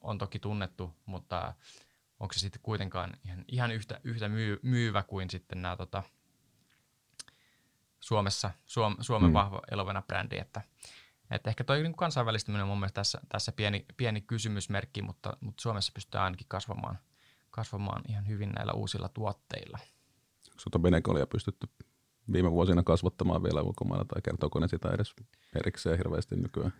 on 0.00 0.18
toki 0.18 0.38
tunnettu, 0.38 0.96
mutta 1.06 1.54
onko 2.20 2.32
se 2.32 2.40
sitten 2.40 2.62
kuitenkaan 2.62 3.12
ihan, 3.24 3.44
ihan 3.48 3.72
yhtä, 3.72 4.00
yhtä 4.04 4.28
myy, 4.28 4.60
myyvä 4.62 5.02
kuin 5.02 5.30
sitten 5.30 5.62
nämä 5.62 5.76
tota, 5.76 6.02
Suomessa, 8.00 8.50
Suom, 8.66 8.96
Suomen 9.00 9.30
mm. 9.30 9.34
vahva 9.34 9.60
Elovena 9.70 10.02
brändi, 10.02 10.38
että 10.38 10.62
että 11.30 11.50
ehkä 11.50 11.64
toi 11.64 11.82
niin 11.82 11.96
kansainvälistyminen 11.96 12.62
on 12.62 12.68
mun 12.68 12.78
mielestä 12.78 12.94
tässä, 12.94 13.20
tässä 13.28 13.52
pieni, 13.52 13.86
pieni 13.96 14.20
kysymysmerkki, 14.20 15.02
mutta, 15.02 15.36
mutta 15.40 15.62
Suomessa 15.62 15.92
pystyy 15.94 16.20
ainakin 16.20 16.46
kasvamaan, 16.48 16.98
kasvamaan 17.52 18.02
ihan 18.08 18.28
hyvin 18.28 18.50
näillä 18.50 18.72
uusilla 18.72 19.08
tuotteilla. 19.08 19.78
Onko 20.66 20.78
Benecolia 20.78 21.26
pystytty 21.26 21.68
viime 22.32 22.50
vuosina 22.50 22.82
kasvattamaan 22.82 23.42
vielä 23.42 23.62
ulkomailla 23.62 24.04
tai 24.04 24.22
kertooko 24.22 24.60
ne 24.60 24.68
sitä 24.68 24.90
edes 24.90 25.14
erikseen 25.56 25.98
hirveästi 25.98 26.36
nykyään? 26.36 26.72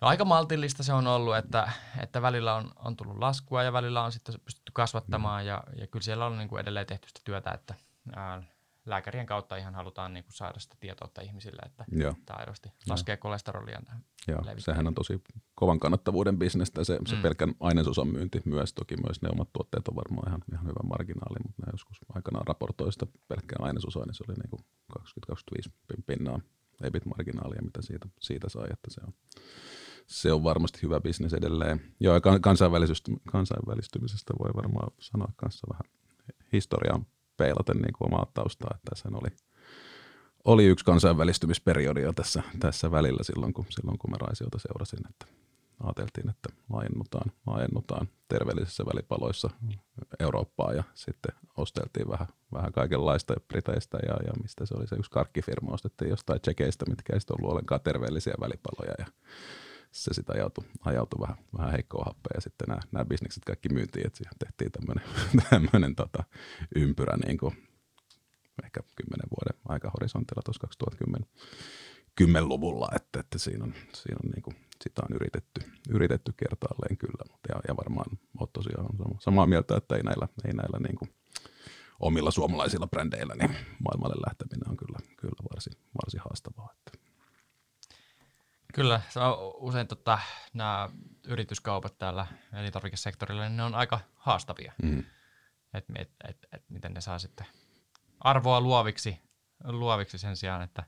No 0.00 0.08
aika 0.08 0.24
maltillista 0.24 0.82
se 0.82 0.92
on 0.92 1.06
ollut, 1.06 1.36
että, 1.36 1.72
että 2.02 2.22
välillä 2.22 2.54
on, 2.54 2.72
on 2.84 2.96
tullut 2.96 3.18
laskua 3.18 3.62
ja 3.62 3.72
välillä 3.72 4.04
on 4.04 4.12
sitten 4.12 4.34
pystytty 4.44 4.72
kasvattamaan 4.74 5.42
mm. 5.42 5.48
ja, 5.48 5.64
ja 5.76 5.86
kyllä 5.86 6.04
siellä 6.04 6.26
on 6.26 6.38
niin 6.38 6.48
kuin 6.48 6.60
edelleen 6.60 6.86
tehty 6.86 7.08
sitä 7.08 7.20
työtä, 7.24 7.50
että 7.50 7.74
ää, 8.16 8.42
lääkärien 8.90 9.26
kautta 9.26 9.56
ihan 9.56 9.74
halutaan 9.74 10.14
niin 10.14 10.24
kuin 10.24 10.32
saada 10.32 10.58
sitä 10.58 10.76
tietoutta 10.80 11.20
ihmisille, 11.20 11.62
että 11.66 11.84
Joo. 11.90 12.14
tämä 12.26 12.36
aidosti 12.36 12.68
laskee 12.88 13.12
Joo. 13.12 13.20
kolesterolia. 13.20 13.80
Joo, 14.28 14.42
sehän 14.58 14.86
on 14.86 14.94
tosi 14.94 15.22
kovan 15.54 15.80
kannattavuuden 15.80 16.38
bisnestä, 16.38 16.84
se, 16.84 16.98
se 17.06 17.16
mm. 17.16 17.22
pelkän 17.22 17.54
ainesosan 17.60 18.08
myynti 18.08 18.42
myös, 18.44 18.74
toki 18.74 18.96
myös 18.96 19.22
ne 19.22 19.28
omat 19.32 19.52
tuotteet 19.52 19.88
on 19.88 19.96
varmaan 19.96 20.28
ihan, 20.28 20.42
ihan 20.52 20.66
hyvä 20.66 20.88
marginaali, 20.88 21.38
mutta 21.42 21.62
ne 21.66 21.72
joskus 21.72 21.98
aikanaan 22.14 22.46
raportoi 22.46 22.92
sitä 22.92 23.06
pelkkää 23.28 23.58
ainesosaa, 23.60 24.06
niin 24.06 24.14
se 24.14 24.24
oli 24.28 24.34
niin 24.34 24.50
kuin 24.50 24.60
20-25 25.98 26.02
pinnaa 26.06 26.40
EBIT-marginaalia, 26.82 27.62
mitä 27.62 27.82
siitä, 27.82 28.08
siitä 28.20 28.48
sai, 28.48 28.68
että 28.72 28.90
se 28.90 29.00
on, 29.06 29.12
se 30.06 30.32
on 30.32 30.44
varmasti 30.44 30.82
hyvä 30.82 31.00
bisnes 31.00 31.34
edelleen. 31.34 31.80
Joo, 32.00 32.14
ja 32.14 32.20
kansainvälistymisestä 33.30 34.34
voi 34.38 34.50
varmaan 34.54 34.90
sanoa 35.00 35.32
kanssa 35.36 35.66
vähän 35.70 35.92
historiaa 36.52 37.00
peilaten 37.38 37.76
niin 37.76 37.92
kuin 37.98 38.14
omaa 38.14 38.26
taustaa, 38.34 38.70
että 38.74 38.90
sen 38.94 39.14
oli, 39.14 39.28
oli 40.44 40.66
yksi 40.66 40.84
kansainvälistymisperiodi 40.84 42.00
jo 42.02 42.12
tässä, 42.12 42.42
tässä 42.60 42.90
välillä 42.90 43.22
silloin 43.22 43.54
kun, 43.54 43.66
silloin, 43.70 43.98
kun 43.98 44.10
mä 44.10 44.16
Raisiota 44.20 44.58
seurasin, 44.58 45.00
että 45.10 45.26
ajateltiin, 45.84 46.30
että 46.30 46.48
laajennutaan, 46.70 47.32
laajennutaan 47.46 48.08
terveellisissä 48.28 48.84
välipaloissa 48.86 49.50
Eurooppaa 50.20 50.72
ja 50.72 50.82
sitten 50.94 51.32
osteltiin 51.56 52.08
vähän, 52.08 52.28
vähän 52.52 52.72
kaikenlaista 52.72 53.34
Briteistä 53.48 53.98
ja, 54.06 54.16
ja 54.26 54.32
mistä 54.42 54.66
se 54.66 54.74
oli 54.74 54.86
se 54.86 54.96
yksi 54.96 55.10
karkkifirma, 55.10 55.74
ostettiin 55.74 56.10
jostain 56.10 56.40
tsekeistä, 56.40 56.84
mitkä 56.88 57.12
ei 57.12 57.20
ollut 57.30 57.50
ollenkaan 57.50 57.80
terveellisiä 57.80 58.34
välipaloja 58.40 58.94
ja 58.98 59.06
se 59.92 60.14
sitten 60.14 60.36
ajautui, 60.36 60.64
ajautui 60.84 61.20
vähän, 61.20 61.36
vähän 61.58 61.72
heikkoa 61.72 62.04
happea 62.06 62.30
ja 62.34 62.40
sitten 62.40 62.68
nämä, 62.68 62.80
nämä 62.92 63.04
bisnekset 63.04 63.44
kaikki 63.44 63.68
myytiin, 63.68 64.06
että 64.06 64.16
siihen 64.16 64.34
tehtiin 64.38 64.72
tämmöinen, 64.72 65.94
tota, 66.02 66.24
ympyrä 66.76 67.16
niin 67.26 67.38
kuin 67.38 67.68
ehkä 68.64 68.80
kymmenen 68.96 69.28
vuoden 69.30 69.60
aikahorisontilla 69.68 70.42
tuossa 70.44 70.60
2010 70.60 71.28
10-luvulla, 72.22 72.88
että, 72.96 73.20
että 73.20 73.38
siinä 73.38 73.64
on, 73.64 73.74
siinä 73.94 74.18
on 74.24 74.30
niin 74.30 74.42
kuin, 74.42 74.56
sitä 74.82 75.02
on 75.02 75.16
yritetty, 75.16 75.60
yritetty 75.90 76.32
kertaalleen 76.36 76.96
kyllä, 76.96 77.24
mutta 77.32 77.48
ja, 77.52 77.60
ja 77.68 77.76
varmaan 77.76 78.18
olet 78.40 78.52
tosiaan 78.52 78.86
samaa 79.20 79.46
mieltä, 79.46 79.76
että 79.76 79.96
ei 79.96 80.02
näillä, 80.02 80.28
ei 80.44 80.52
näillä 80.52 80.78
niin 80.78 80.96
kuin 80.96 81.10
omilla 82.00 82.30
suomalaisilla 82.30 82.86
brändeillä 82.86 83.34
niin 83.34 83.56
maailmalle 83.84 84.16
lähteminen 84.26 84.70
on 84.70 84.76
kyllä, 84.76 84.98
kyllä 85.16 85.48
varsin, 85.52 85.72
varsin 86.02 86.20
haastavaa. 86.20 86.72
Että. 86.72 87.07
Kyllä, 88.74 89.00
se 89.08 89.20
on 89.20 89.36
usein 89.54 89.86
tota, 89.86 90.18
nämä 90.52 90.88
yrityskaupat 91.26 91.98
täällä 91.98 92.26
elintarvikesektorilla, 92.52 93.42
niin 93.42 93.56
ne 93.56 93.62
on 93.62 93.74
aika 93.74 94.00
haastavia. 94.14 94.72
Mm. 94.82 95.04
Että 95.74 95.92
et, 95.96 96.10
et, 96.28 96.38
et, 96.52 96.64
miten 96.68 96.94
ne 96.94 97.00
saa 97.00 97.18
sitten 97.18 97.46
arvoa 98.20 98.60
luoviksi, 98.60 99.20
luoviksi 99.64 100.18
sen 100.18 100.36
sijaan, 100.36 100.62
että, 100.62 100.84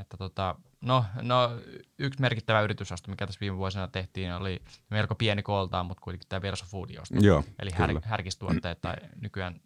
että 0.00 0.16
tota, 0.16 0.54
no, 0.80 1.04
no, 1.22 1.50
yksi 1.98 2.20
merkittävä 2.20 2.60
yritysosto, 2.60 3.10
mikä 3.10 3.26
tässä 3.26 3.40
viime 3.40 3.56
vuosina 3.56 3.88
tehtiin, 3.88 4.32
oli 4.32 4.62
melko 4.90 5.14
pieni 5.14 5.42
kooltaan, 5.42 5.86
mutta 5.86 6.00
kuitenkin 6.00 6.28
tämä 6.28 6.42
Verso 6.42 6.64
Food 6.64 6.90
Joo, 7.20 7.44
Eli 7.58 7.70
här, 7.70 7.90
härkistuotteet 8.04 8.80
tai 8.80 8.94
nykyään 9.20 9.60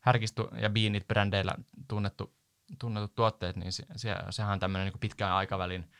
härkistu- 0.00 0.50
ja 0.60 0.70
biinit 0.70 1.08
brändeillä 1.08 1.54
tunnettu 1.88 2.34
tunnetut 2.78 3.14
tuotteet, 3.14 3.56
niin 3.56 3.72
se, 3.72 3.86
se, 3.96 4.16
sehän 4.30 4.52
on 4.52 4.60
tämmöinen 4.60 4.88
niin 4.92 5.00
pitkän 5.00 5.32
aikavälin 5.32 5.90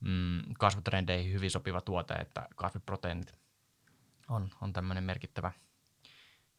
mm, 0.00 0.42
kasvutrendeihin 0.58 1.32
hyvin 1.32 1.50
sopiva 1.50 1.80
tuote, 1.80 2.14
että 2.14 2.48
kasviproteiinit 2.56 3.34
on, 4.28 4.50
on 4.60 4.72
tämmöinen 4.72 5.04
merkittävä 5.04 5.52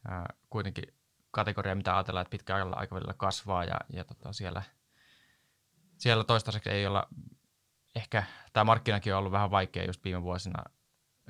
ää, 0.08 0.34
kuitenkin 0.50 0.94
kategoria, 1.30 1.74
mitä 1.74 1.96
ajatellaan, 1.96 2.22
että 2.22 2.30
pitkällä 2.30 2.76
aikavälillä 2.76 3.14
kasvaa 3.16 3.64
ja, 3.64 3.80
ja 3.92 4.04
tota 4.04 4.32
siellä, 4.32 4.62
siellä 5.98 6.24
toistaiseksi 6.24 6.70
ei 6.70 6.86
olla, 6.86 7.08
ehkä 7.94 8.22
tämä 8.52 8.64
markkinakin 8.64 9.12
on 9.12 9.18
ollut 9.18 9.32
vähän 9.32 9.50
vaikea 9.50 9.86
just 9.86 10.04
viime 10.04 10.22
vuosina, 10.22 10.64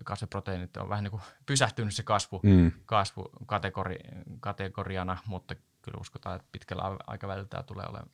kasviproteiinit 0.05 0.77
on 0.77 0.89
vähän 0.89 1.05
niin 1.05 1.11
kuin 1.11 1.23
pysähtynyt 1.47 1.95
se 1.95 2.03
kasvu, 2.03 2.41
mm. 2.43 2.73
kasvu 2.87 3.31
kategori, 3.47 3.99
kategoriana, 4.41 5.19
mutta 5.27 5.55
kyllä 5.83 5.99
uskotaan, 6.01 6.37
että 6.37 6.49
pitkällä 6.53 6.83
aikavälillä 7.07 7.49
tämä 7.49 7.63
tulee 7.63 7.87
olemaan 7.89 8.11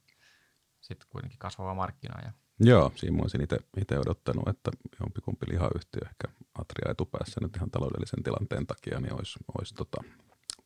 sitten 0.82 1.08
kuitenkin 1.10 1.38
kasvava 1.38 1.74
markkina. 1.74 2.22
Ja... 2.24 2.32
Joo, 2.60 2.92
siinä 2.94 3.22
olisin 3.22 3.42
itse 3.76 3.98
odottanut, 3.98 4.48
että 4.48 4.70
jompikumpi 5.00 5.46
lihayhtiö, 5.50 6.00
ehkä 6.04 6.28
Atria 6.58 6.90
etupäässä 6.90 7.40
nyt 7.40 7.56
ihan 7.56 7.70
taloudellisen 7.70 8.22
tilanteen 8.22 8.66
takia, 8.66 9.00
niin 9.00 9.14
olisi, 9.14 9.38
olisi 9.58 9.74
tota, 9.74 10.04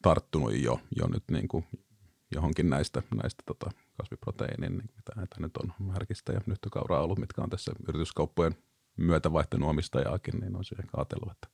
tarttunut 0.02 0.54
jo, 0.54 0.80
jo 0.96 1.06
nyt 1.06 1.24
niin 1.30 1.48
kuin 1.48 1.66
johonkin 2.34 2.70
näistä, 2.70 3.02
näistä 3.14 3.42
tota, 3.46 3.70
kasviproteiinin, 3.98 4.78
niin 4.78 4.90
mitä 4.96 5.12
näitä 5.16 5.36
nyt 5.38 5.56
on 5.56 5.92
härkistä 5.92 6.32
ja 6.32 6.40
nyttökauraa 6.46 7.02
ollut, 7.02 7.18
mitkä 7.18 7.42
on 7.42 7.50
tässä 7.50 7.72
yrityskauppojen 7.88 8.54
myötä 8.96 9.32
vaihtanut 9.32 9.70
omistajaakin, 9.70 10.40
niin 10.40 10.56
olisi 10.56 10.74
ehkä 10.78 10.90
ajatellut, 10.96 11.32
että 11.32 11.48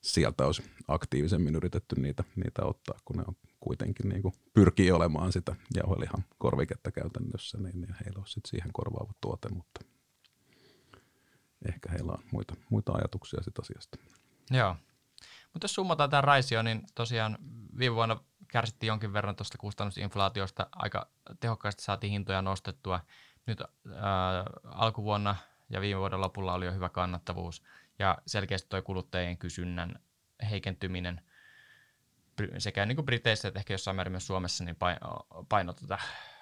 sieltä 0.00 0.46
olisi 0.46 0.62
aktiivisemmin 0.88 1.54
yritetty 1.54 2.00
niitä, 2.00 2.24
niitä 2.36 2.64
ottaa, 2.64 2.98
kun 3.04 3.16
ne 3.16 3.24
on 3.28 3.36
kuitenkin 3.60 4.08
niin 4.08 4.22
kuin 4.22 4.34
pyrkii 4.54 4.92
olemaan 4.92 5.32
sitä 5.32 5.56
jauhelihan 5.76 6.24
korviketta 6.38 6.90
käytännössä, 6.90 7.58
niin, 7.58 7.80
niin 7.80 7.96
heillä 8.04 8.18
on 8.18 8.26
sitten 8.26 8.50
siihen 8.50 8.72
korvaava 8.72 9.12
tuote, 9.20 9.48
mutta 9.48 9.80
ehkä 11.68 11.90
heillä 11.90 12.12
on 12.12 12.22
muita, 12.32 12.54
muita 12.70 12.92
ajatuksia 12.92 13.42
siitä 13.42 13.62
asiasta. 13.62 13.98
Joo. 14.50 14.76
Mutta 15.52 15.64
jos 15.64 15.74
summataan 15.74 16.10
tämä 16.10 16.20
Raisio, 16.20 16.62
niin 16.62 16.82
tosiaan 16.94 17.38
viime 17.78 17.96
vuonna 17.96 18.20
kärsittiin 18.48 18.88
jonkin 18.88 19.12
verran 19.12 19.36
tuosta 19.36 19.58
kustannusinflaatiosta. 19.58 20.66
Aika 20.72 21.08
tehokkaasti 21.40 21.82
saatiin 21.82 22.10
hintoja 22.10 22.42
nostettua. 22.42 23.00
Nyt 23.46 23.60
ää, 23.60 23.68
alkuvuonna 24.64 25.36
ja 25.70 25.80
viime 25.80 26.00
vuoden 26.00 26.20
lopulla 26.20 26.54
oli 26.54 26.66
jo 26.66 26.72
hyvä 26.72 26.88
kannattavuus. 26.88 27.62
Ja 27.98 28.18
selkeästi 28.26 28.68
tuo 28.68 28.82
kuluttajien 28.82 29.38
kysynnän 29.38 29.98
heikentyminen– 30.50 31.20
sekä 32.58 32.86
niin 32.86 32.96
kuin 32.96 33.06
Briteissä 33.06 33.48
että 33.48 33.60
ehkä 33.60 33.74
jossain 33.74 33.96
määrin 33.96 34.12
myös 34.12 34.26
Suomessa 34.26 34.64
niin 34.64 34.76
paino, 35.48 35.72
tätä, 35.72 35.98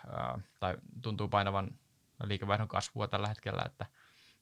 ää, 0.07 0.39
tai 0.61 0.77
tuntuu 1.03 1.29
painavan 1.29 1.71
liikevaihdon 2.25 2.69
kasvua 2.69 3.09
tällä 3.09 3.29
hetkellä, 3.29 3.63
että, 3.67 3.87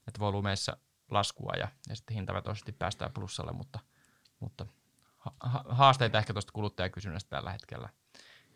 että 0.08 0.20
volyymeissa 0.20 0.76
laskua 1.10 1.52
ja, 1.58 1.68
ja 1.88 1.96
sitten 1.96 2.14
hintavetoisesti 2.14 2.72
päästään 2.72 3.12
plussalle, 3.12 3.52
mutta, 3.52 3.78
mutta 4.40 4.66
ha- 5.18 5.64
haasteita 5.68 6.18
ehkä 6.18 6.32
tuosta 6.32 6.52
kuluttajakysynnästä 6.52 7.30
tällä 7.30 7.52
hetkellä. 7.52 7.88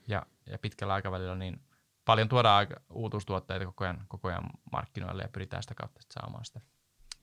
Ja, 0.09 0.27
ja 0.47 0.59
pitkällä 0.59 0.95
aikavälillä 0.95 1.35
niin 1.35 1.61
paljon 2.05 2.29
tuodaan 2.29 2.67
uutuustuotteita 2.91 3.67
koko 3.67 3.85
ajan, 3.85 4.05
koko 4.09 4.29
ajan 4.29 4.51
markkinoille 4.73 5.23
ja 5.23 5.29
pyritään 5.29 5.63
sitä 5.63 5.75
kautta 5.75 6.01
saamaan 6.11 6.45
sitä 6.45 6.61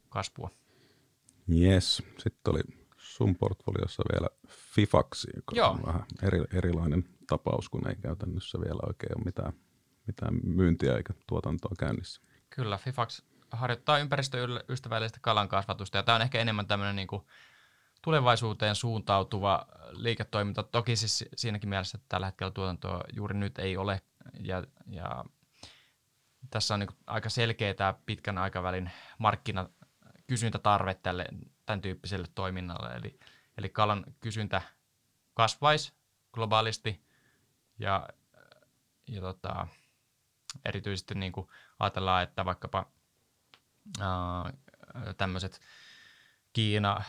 kasvua. 0.09 0.49
Yes. 1.51 2.03
Sitten 2.17 2.53
oli 2.53 2.61
sun 2.97 3.35
portfoliossa 3.35 4.03
vielä 4.13 4.27
Fifaxi, 4.47 5.27
joka 5.35 5.55
Joo. 5.55 5.69
on 5.69 5.83
vähän 5.85 6.05
eri, 6.21 6.43
erilainen 6.53 7.03
tapaus, 7.27 7.69
kun 7.69 7.87
ei 7.87 7.95
käytännössä 7.95 8.57
vielä 8.57 8.79
oikein 8.87 9.17
ole 9.17 9.25
mitään, 9.25 9.53
mitään 10.07 10.39
myyntiä 10.43 10.97
eikä 10.97 11.13
tuotantoa 11.27 11.71
käynnissä. 11.79 12.21
Kyllä, 12.49 12.77
Fifax 12.77 13.21
harjoittaa 13.51 13.99
ympäristöystävällistä 13.99 15.19
kalan 15.21 15.49
kasvatusta 15.49 15.97
ja 15.97 16.03
tämä 16.03 16.15
on 16.15 16.21
ehkä 16.21 16.39
enemmän 16.39 16.67
tämmöinen 16.67 16.95
niin 16.95 17.07
kuin 17.07 17.21
tulevaisuuteen 18.01 18.75
suuntautuva 18.75 19.67
liiketoiminta. 19.91 20.63
Toki 20.63 20.95
siis 20.95 21.25
siinäkin 21.35 21.69
mielessä, 21.69 21.97
että 21.97 22.09
tällä 22.09 22.25
hetkellä 22.25 22.51
tuotantoa 22.51 23.03
juuri 23.13 23.37
nyt 23.37 23.59
ei 23.59 23.77
ole 23.77 24.01
ja, 24.39 24.63
ja 24.87 25.25
tässä 26.49 26.73
on 26.73 26.79
niin 26.79 26.89
aika 27.07 27.29
selkeä 27.29 27.73
tämä 27.73 27.93
pitkän 28.05 28.37
aikavälin 28.37 28.91
markkina 29.17 29.69
kysyntätarve 30.27 30.93
tälle, 30.93 31.25
tämän 31.65 31.81
tyyppiselle 31.81 32.27
toiminnalle. 32.35 32.95
Eli, 32.95 33.19
eli 33.57 33.69
kalan 33.69 34.05
kysyntä 34.19 34.61
kasvaisi 35.33 35.93
globaalisti 36.33 37.05
ja, 37.79 38.09
ja 39.07 39.21
tota, 39.21 39.67
erityisesti 40.65 41.15
niin 41.15 41.31
kuin 41.31 41.47
ajatellaan, 41.79 42.23
että 42.23 42.45
vaikkapa 42.45 42.91
tämmöiset 45.17 45.59
Kiina, 46.53 47.03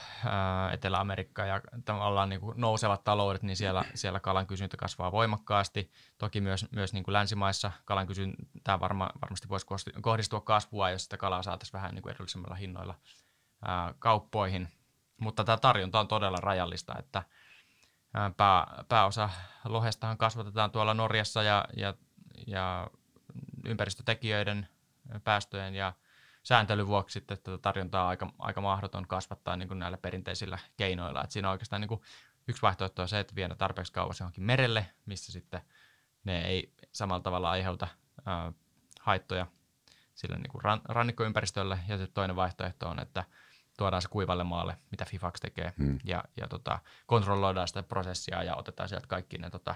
Etelä-Amerikka 0.73 1.45
ja 1.45 1.61
tavallaan 1.85 2.29
niin 2.29 2.41
kuin 2.41 2.61
nousevat 2.61 3.05
taloudet, 3.05 3.43
niin 3.43 3.57
siellä, 3.57 3.85
siellä 3.95 4.21
kalan 4.21 4.47
kysyntä 4.47 4.77
kasvaa 4.77 5.13
voimakkaasti. 5.13 5.91
Toki 6.19 6.41
myös, 6.41 6.67
myös 6.71 6.93
niin 6.93 7.05
kuin 7.05 7.13
länsimaissa 7.13 7.73
kalan 7.85 8.07
kysyntää 8.07 8.81
varma, 8.81 9.11
varmasti 9.23 9.49
voisi 9.49 9.67
kohdistua 10.03 10.41
kasvua, 10.41 10.91
jos 10.91 11.05
sitä 11.05 11.17
kalaa 11.17 11.43
saataisiin 11.43 11.73
vähän 11.73 11.95
niin 11.95 12.03
kuin 12.03 12.15
edullisemmilla 12.15 12.55
hinnoilla 12.55 12.95
ää, 13.65 13.95
kauppoihin. 13.99 14.69
Mutta 15.21 15.45
tämä 15.45 15.57
tarjonta 15.57 16.01
on 16.01 16.09
todella 16.09 16.39
rajallista, 16.41 16.95
että 16.99 17.23
ää, 18.15 18.31
pää, 18.37 18.85
pääosa 18.89 19.31
lohestahan 19.65 20.19
kasvatetaan 20.19 20.71
tuolla 20.71 20.95
Norjassa 20.95 21.43
ja, 21.43 21.65
ja, 21.77 21.95
ja 22.47 22.91
ympäristötekijöiden 23.65 24.69
päästöjen 25.25 25.75
ja 25.75 25.93
sääntelyn 26.45 26.87
vuoksi 26.87 27.13
sitten 27.13 27.39
tätä 27.39 27.59
tarjontaa 27.59 28.03
on 28.03 28.09
aika, 28.09 28.31
aika 28.39 28.61
mahdoton 28.61 29.09
kasvattaa 29.09 29.57
niin 29.57 29.69
kuin 29.69 29.79
näillä 29.79 29.99
perinteisillä 29.99 30.59
keinoilla. 30.77 31.25
Et 31.25 31.31
siinä 31.31 31.49
on 31.49 31.53
oikeastaan 31.53 31.81
niin 31.81 31.89
kuin 31.89 32.01
yksi 32.49 32.63
vaihtoehto 32.63 33.03
on 33.03 33.09
se, 33.09 33.21
että 33.21 33.35
viedä 33.35 33.55
tarpeeksi 33.55 33.93
kauas 33.93 34.21
johonkin 34.21 34.45
merelle, 34.45 34.87
missä 35.07 35.33
sitten 35.33 35.61
ne 36.25 36.47
ei 36.47 36.75
samalla 36.93 37.23
tavalla 37.23 37.51
aiheuta 37.51 37.89
ää, 38.27 38.53
haittoja 39.01 39.47
sille 40.15 40.37
niin 40.37 40.51
kuin 40.51 40.63
ran, 40.63 40.81
rannikkoympäristölle. 40.85 41.79
Ja 41.89 41.97
sitten 41.97 42.15
toinen 42.15 42.37
vaihtoehto 42.37 42.89
on, 42.89 43.01
että 43.01 43.25
tuodaan 43.79 44.03
se 44.03 44.09
kuivalle 44.09 44.45
maalle, 44.45 44.79
mitä 44.91 45.05
FIFAX 45.05 45.41
tekee, 45.41 45.73
hmm. 45.79 45.99
ja, 46.05 46.25
ja 46.41 46.49
tota, 46.49 46.79
kontrolloidaan 47.07 47.69
sitä 47.69 47.83
prosessia 47.83 48.43
ja 48.43 48.57
otetaan 48.57 48.89
sieltä 48.89 49.07
kaikki 49.07 49.39
ne 49.39 49.51
tota, 49.51 49.75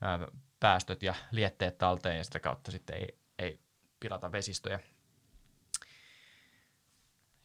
ää, 0.00 0.18
päästöt 0.60 1.02
ja 1.02 1.14
lietteet 1.30 1.78
talteen 1.78 2.16
ja 2.16 2.24
sitä 2.24 2.40
kautta 2.40 2.70
sitten 2.70 2.96
ei, 2.96 3.18
ei 3.38 3.60
pilata 4.00 4.32
vesistöjä. 4.32 4.80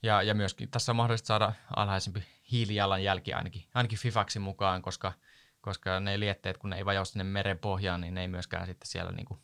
Ja, 0.03 0.21
ja 0.21 0.33
myöskin 0.33 0.69
tässä 0.69 0.91
on 0.91 0.95
mahdollista 0.95 1.27
saada 1.27 1.53
alhaisempi 1.75 2.23
hiilijalanjälki 2.51 3.33
ainakin, 3.33 3.63
ainakin 3.73 3.99
FIFAXin 3.99 4.41
mukaan, 4.41 4.81
koska, 4.81 5.13
koska 5.61 5.99
ne 5.99 6.19
lietteet, 6.19 6.57
kun 6.57 6.69
ne 6.69 6.77
ei 6.77 6.85
vajoa 6.85 7.05
sinne 7.05 7.23
meren 7.23 7.59
pohjaan, 7.59 8.01
niin 8.01 8.13
ne 8.13 8.21
ei 8.21 8.27
myöskään 8.27 8.67
sitten 8.67 8.87
siellä 8.87 9.11
niin 9.11 9.25
kuin 9.25 9.39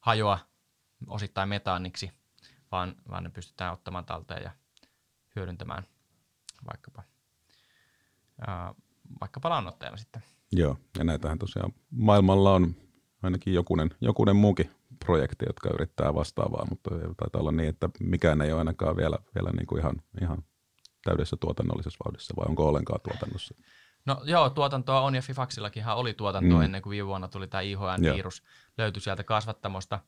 hajoa 0.00 0.38
osittain 1.06 1.48
metaaniksi, 1.48 2.10
vaan, 2.72 2.94
vaan 3.10 3.24
ne 3.24 3.30
pystytään 3.30 3.72
ottamaan 3.72 4.04
talteen 4.04 4.42
ja 4.42 4.50
hyödyntämään 5.36 5.82
vaikkapa, 6.72 7.02
ää, 8.46 8.74
vaikkapa 9.20 9.50
lannoitteena 9.50 9.96
sitten. 9.96 10.22
Joo, 10.52 10.76
ja 10.98 11.04
näitähän 11.04 11.38
tosiaan 11.38 11.72
maailmalla 11.90 12.54
on 12.54 12.74
ainakin 13.22 13.54
jokunen, 13.54 13.90
jokunen 14.00 14.36
muukin 14.36 14.70
projekti, 15.04 15.44
jotka 15.48 15.70
yrittää 15.74 16.14
vastaavaa, 16.14 16.66
mutta 16.70 16.90
taitaa 16.90 17.40
olla 17.40 17.52
niin, 17.52 17.68
että 17.68 17.88
mikään 18.00 18.42
ei 18.42 18.52
ole 18.52 18.58
ainakaan 18.58 18.96
vielä, 18.96 19.18
vielä 19.34 19.50
niin 19.50 19.66
kuin 19.66 19.80
ihan, 19.80 19.94
ihan 20.20 20.44
täydessä 21.04 21.36
tuotannollisessa 21.40 22.04
vauhdissa, 22.04 22.34
vai 22.36 22.46
onko 22.48 22.68
ollenkaan 22.68 23.00
tuotannossa? 23.00 23.54
No 24.06 24.20
joo, 24.24 24.50
tuotantoa 24.50 25.00
on, 25.00 25.14
ja 25.14 25.22
Fifaxillakinhan 25.22 25.96
oli 25.96 26.14
tuotantoa 26.14 26.58
mm. 26.58 26.64
ennen 26.64 26.82
kuin 26.82 26.90
viime 26.90 27.06
vuonna 27.06 27.28
tuli 27.28 27.48
tämä 27.48 27.60
IHN-virus, 27.60 28.42
löytyi 28.78 29.02
sieltä 29.02 29.24
kasvattamosta. 29.24 30.00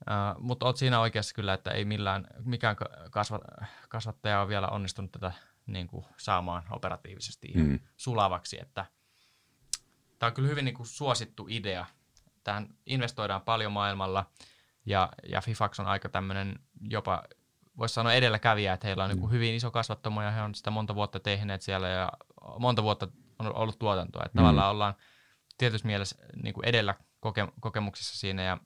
Uh, 0.00 0.42
mutta 0.42 0.66
olet 0.66 0.76
siinä 0.76 1.00
oikeassa 1.00 1.34
kyllä, 1.34 1.54
että 1.54 1.70
ei 1.70 1.84
millään, 1.84 2.26
mikään 2.44 2.76
kasva, 3.10 3.40
kasvattaja 3.88 4.40
on 4.40 4.48
vielä 4.48 4.68
onnistunut 4.68 5.12
tätä 5.12 5.32
niin 5.66 5.86
kuin, 5.86 6.04
saamaan 6.16 6.62
operatiivisesti 6.70 7.52
mm. 7.54 7.80
sulavaksi, 7.96 8.58
että 8.60 8.86
tämä 10.18 10.28
on 10.28 10.34
kyllä 10.34 10.48
hyvin 10.48 10.64
niin 10.64 10.74
kuin, 10.74 10.86
suosittu 10.86 11.46
idea, 11.50 11.86
tähän 12.44 12.68
investoidaan 12.86 13.42
paljon 13.42 13.72
maailmalla 13.72 14.26
ja, 14.86 15.08
ja 15.28 15.40
Fifax 15.40 15.80
on 15.80 15.86
aika 15.86 16.08
tämmöinen 16.08 16.58
jopa, 16.90 17.22
voisi 17.78 17.94
sanoa 17.94 18.12
edelläkävijä, 18.12 18.72
että 18.72 18.86
heillä 18.86 19.04
on 19.04 19.10
niin 19.10 19.24
mm. 19.24 19.30
hyvin 19.30 19.54
iso 19.54 19.70
kasvattamo 19.70 20.22
ja 20.22 20.30
he 20.30 20.42
on 20.42 20.54
sitä 20.54 20.70
monta 20.70 20.94
vuotta 20.94 21.20
tehneet 21.20 21.62
siellä 21.62 21.88
ja 21.88 22.12
monta 22.58 22.82
vuotta 22.82 23.08
on 23.38 23.56
ollut 23.56 23.78
tuotantoa. 23.78 24.22
Että 24.26 24.38
mm. 24.38 24.42
tavallaan 24.42 24.70
ollaan 24.70 24.94
tietysti 25.58 25.86
mielessä 25.86 26.16
niin 26.42 26.54
kuin 26.54 26.64
edellä 26.68 26.94
koke- 27.20 27.52
kokemuksissa 27.60 28.18
siinä 28.18 28.42
ja 28.42 28.58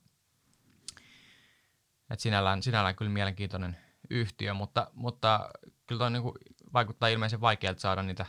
että 2.10 2.22
sinällään, 2.22 2.62
sinällään 2.62 2.96
kyllä 2.96 3.10
mielenkiintoinen 3.10 3.76
yhtiö, 4.10 4.54
mutta, 4.54 4.90
mutta 4.92 5.50
kyllä 5.86 5.98
toi 5.98 6.10
niin 6.10 6.22
kuin 6.22 6.34
vaikuttaa 6.72 7.08
ilmeisen 7.08 7.40
vaikealta 7.40 7.80
saada 7.80 8.02
niitä 8.02 8.26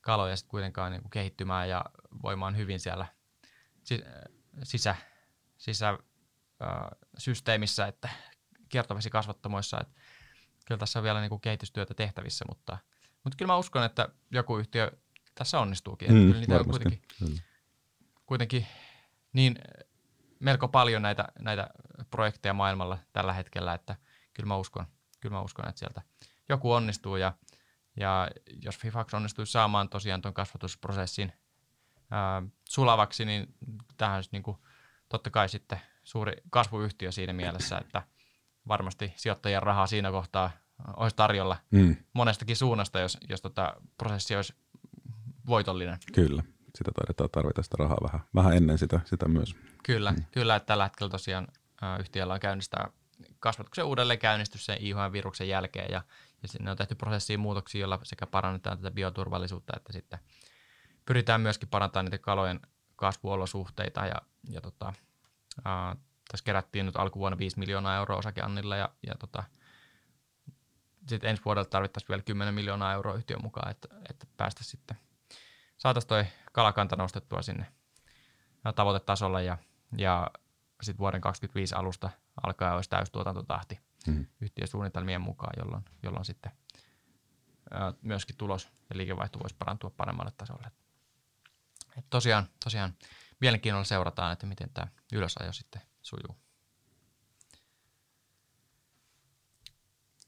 kaloja 0.00 0.36
sitten 0.36 0.50
kuitenkaan 0.50 0.92
niin 0.92 1.02
kuin 1.02 1.10
kehittymään 1.10 1.68
ja 1.68 1.84
voimaan 2.22 2.56
hyvin 2.56 2.80
siellä 2.80 3.06
sisä, 3.82 4.04
sisä 5.58 5.98
systeemissä, 7.18 7.86
että 7.86 8.08
kiertovesi-kasvattamoissa, 8.68 9.80
että 9.80 9.94
kyllä 10.66 10.78
tässä 10.78 10.98
on 10.98 11.02
vielä 11.02 11.20
niin 11.20 11.28
kuin 11.28 11.40
kehitystyötä 11.40 11.94
tehtävissä, 11.94 12.44
mutta, 12.48 12.78
mutta 13.24 13.36
kyllä 13.36 13.52
mä 13.52 13.56
uskon, 13.56 13.84
että 13.84 14.08
joku 14.30 14.58
yhtiö 14.58 14.92
tässä 15.34 15.60
onnistuukin. 15.60 16.12
Mm, 16.12 16.26
kyllä 16.26 16.40
niitä 16.40 16.58
on 16.58 16.64
kuitenkin, 16.64 17.02
mm. 17.20 17.38
kuitenkin 18.26 18.66
niin 19.32 19.58
melko 20.40 20.68
paljon 20.68 21.02
näitä, 21.02 21.24
näitä 21.38 21.70
projekteja 22.10 22.54
maailmalla 22.54 22.98
tällä 23.12 23.32
hetkellä, 23.32 23.74
että 23.74 23.96
kyllä 24.34 24.46
mä 24.46 24.56
uskon, 24.56 24.86
kyllä 25.20 25.34
mä 25.34 25.42
uskon 25.42 25.68
että 25.68 25.78
sieltä 25.78 26.02
joku 26.48 26.72
onnistuu 26.72 27.16
ja, 27.16 27.32
ja 27.96 28.28
jos 28.62 28.78
Fifax 28.78 29.14
onnistuisi 29.14 29.52
saamaan 29.52 29.88
tosiaan 29.88 30.22
tuon 30.22 30.34
kasvatusprosessin 30.34 31.32
ää, 32.14 32.42
sulavaksi, 32.64 33.24
niin 33.24 33.54
tähän 33.96 34.16
olisi 34.16 34.30
niin 34.32 34.42
kuin, 34.42 34.56
totta 35.08 35.30
kai 35.30 35.48
sitten 35.48 35.80
suuri 36.04 36.32
kasvuyhtiö 36.50 37.12
siinä 37.12 37.32
mielessä, 37.32 37.78
että 37.78 38.02
varmasti 38.68 39.12
sijoittajien 39.16 39.62
rahaa 39.62 39.86
siinä 39.86 40.10
kohtaa 40.10 40.50
olisi 40.96 41.16
tarjolla 41.16 41.56
mm. 41.70 41.96
monestakin 42.12 42.56
suunnasta, 42.56 43.00
jos, 43.00 43.18
jos 43.28 43.42
tota 43.42 43.74
prosessi 43.98 44.36
olisi 44.36 44.54
voitollinen. 45.46 45.98
Kyllä, 46.12 46.42
sitä 46.78 46.90
taidetaan 46.94 47.30
tarvita 47.30 47.62
sitä 47.62 47.76
rahaa 47.78 47.98
vähän, 48.02 48.20
vähän 48.34 48.56
ennen 48.56 48.78
sitä, 48.78 49.00
sitä 49.04 49.28
myös. 49.28 49.56
Kyllä, 49.84 50.12
mm. 50.12 50.24
kyllä, 50.32 50.56
että 50.56 50.66
tällä 50.66 50.84
hetkellä 50.84 51.10
tosiaan 51.10 51.48
ä, 51.82 51.96
yhtiöllä 51.96 52.34
on 52.34 52.40
käynnistää 52.40 52.88
kasvatuksen 53.40 53.84
uudelleen 53.84 54.18
käynnistys 54.18 54.66
sen 54.66 54.78
IHN-viruksen 54.80 55.48
jälkeen 55.48 55.92
ja, 55.92 56.02
ja 56.42 56.48
sinne 56.48 56.70
on 56.70 56.76
tehty 56.76 56.94
prosessiin 56.94 57.40
muutoksia, 57.40 57.80
joilla 57.80 58.00
sekä 58.02 58.26
parannetaan 58.26 58.78
tätä 58.78 58.90
bioturvallisuutta 58.90 59.72
että 59.76 59.92
sitten 59.92 60.18
pyritään 61.04 61.40
myöskin 61.40 61.68
parantamaan 61.68 62.04
niitä 62.04 62.18
kalojen 62.18 62.60
kasvuolosuhteita 62.96 64.06
ja, 64.06 64.22
ja 64.48 64.60
tota, 64.60 64.92
ää, 65.64 65.96
tässä 66.30 66.44
kerättiin 66.44 66.86
nyt 66.86 66.96
alkuvuonna 66.96 67.38
5 67.38 67.58
miljoonaa 67.58 67.96
euroa 67.96 68.18
osakeannilla 68.18 68.76
ja, 68.76 68.88
ja 69.06 69.14
tota, 69.18 69.44
sitten 71.08 71.30
ensi 71.30 71.42
vuodelle 71.44 71.68
tarvittaisiin 71.68 72.08
vielä 72.08 72.22
10 72.22 72.54
miljoonaa 72.54 72.92
euroa 72.92 73.14
yhtiön 73.14 73.42
mukaan, 73.42 73.70
että, 73.70 73.88
että 74.10 74.26
päästä 74.36 74.64
sitten, 74.64 74.96
saataisiin 75.78 76.08
toi 76.08 76.24
kalakanta 76.52 76.96
nostettua 76.96 77.42
sinne 77.42 77.66
tavoitetasolle 78.74 79.44
ja, 79.44 79.58
ja 79.96 80.30
sitten 80.82 80.98
vuoden 80.98 81.20
2025 81.20 81.74
alusta 81.74 82.10
alkaa 82.42 82.74
olisi 82.74 82.90
täystuotantotahti 82.90 83.80
mm. 84.06 84.26
yhtiösuunnitelmien 84.40 85.20
mukaan, 85.20 85.52
jolloin, 85.58 85.84
jolloin 86.02 86.24
sitten 86.24 86.52
ää, 87.70 87.92
myöskin 88.02 88.36
tulos 88.36 88.68
ja 88.90 88.96
liikevaihto 88.96 89.38
voisi 89.38 89.56
parantua 89.58 89.90
paremmalle 89.96 90.32
tasolle. 90.36 90.70
Et 91.98 92.06
tosiaan, 92.10 92.48
tosiaan 92.64 92.94
mielenkiinnolla 93.40 93.84
seurataan, 93.84 94.32
että 94.32 94.46
miten 94.46 94.70
tämä 94.74 94.88
ylösajo 95.12 95.52
sitten 95.52 95.82
sujuu. 96.02 96.36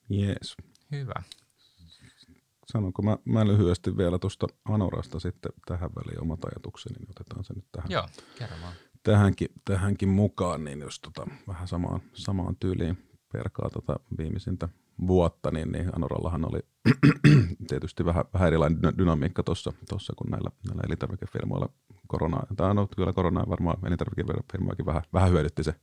Jees. 0.08 0.56
Hyvä. 0.90 1.22
Sanonko 2.72 3.02
mä, 3.02 3.18
mä 3.24 3.46
lyhyesti 3.46 3.96
vielä 3.96 4.18
tuosta 4.18 4.46
Anorasta 4.64 5.20
sitten 5.20 5.52
tähän 5.66 5.90
väliin 5.96 6.22
omat 6.22 6.44
ajatukseni, 6.44 6.96
niin 6.98 7.10
otetaan 7.10 7.44
se 7.44 7.54
nyt 7.54 7.66
tähän, 7.72 7.90
Joo, 7.90 8.08
kerro 8.38 8.56
vaan. 8.62 8.74
tähänkin, 9.02 9.48
tähänkin 9.64 10.08
mukaan, 10.08 10.64
niin 10.64 10.80
jos 10.80 11.00
tota, 11.00 11.26
vähän 11.48 11.68
samaan, 11.68 12.00
samaan 12.14 12.56
tyyliin 12.56 13.08
perkaa 13.32 13.70
tota 13.70 14.00
viimeisintä 14.18 14.68
vuotta, 15.06 15.50
niin, 15.50 15.72
niin 15.72 15.96
Anorallahan 15.96 16.44
oli 16.44 16.60
tietysti 17.68 18.04
vähän, 18.04 18.24
vähän 18.34 18.48
erilainen 18.48 18.98
dynamiikka 18.98 19.42
tuossa, 19.42 19.72
kun 20.16 20.30
näillä, 20.30 20.50
näillä 20.66 20.82
elintarvikefirmoilla 20.86 21.68
korona, 22.06 22.40
tai 22.56 22.74
no, 22.74 22.88
kyllä 22.96 23.12
korona 23.12 23.44
varmaan 23.48 23.78
elintarvikefirmoillakin 23.86 24.86
vähän, 24.86 25.02
vähän 25.12 25.30
hyödytti 25.30 25.64
se 25.64 25.74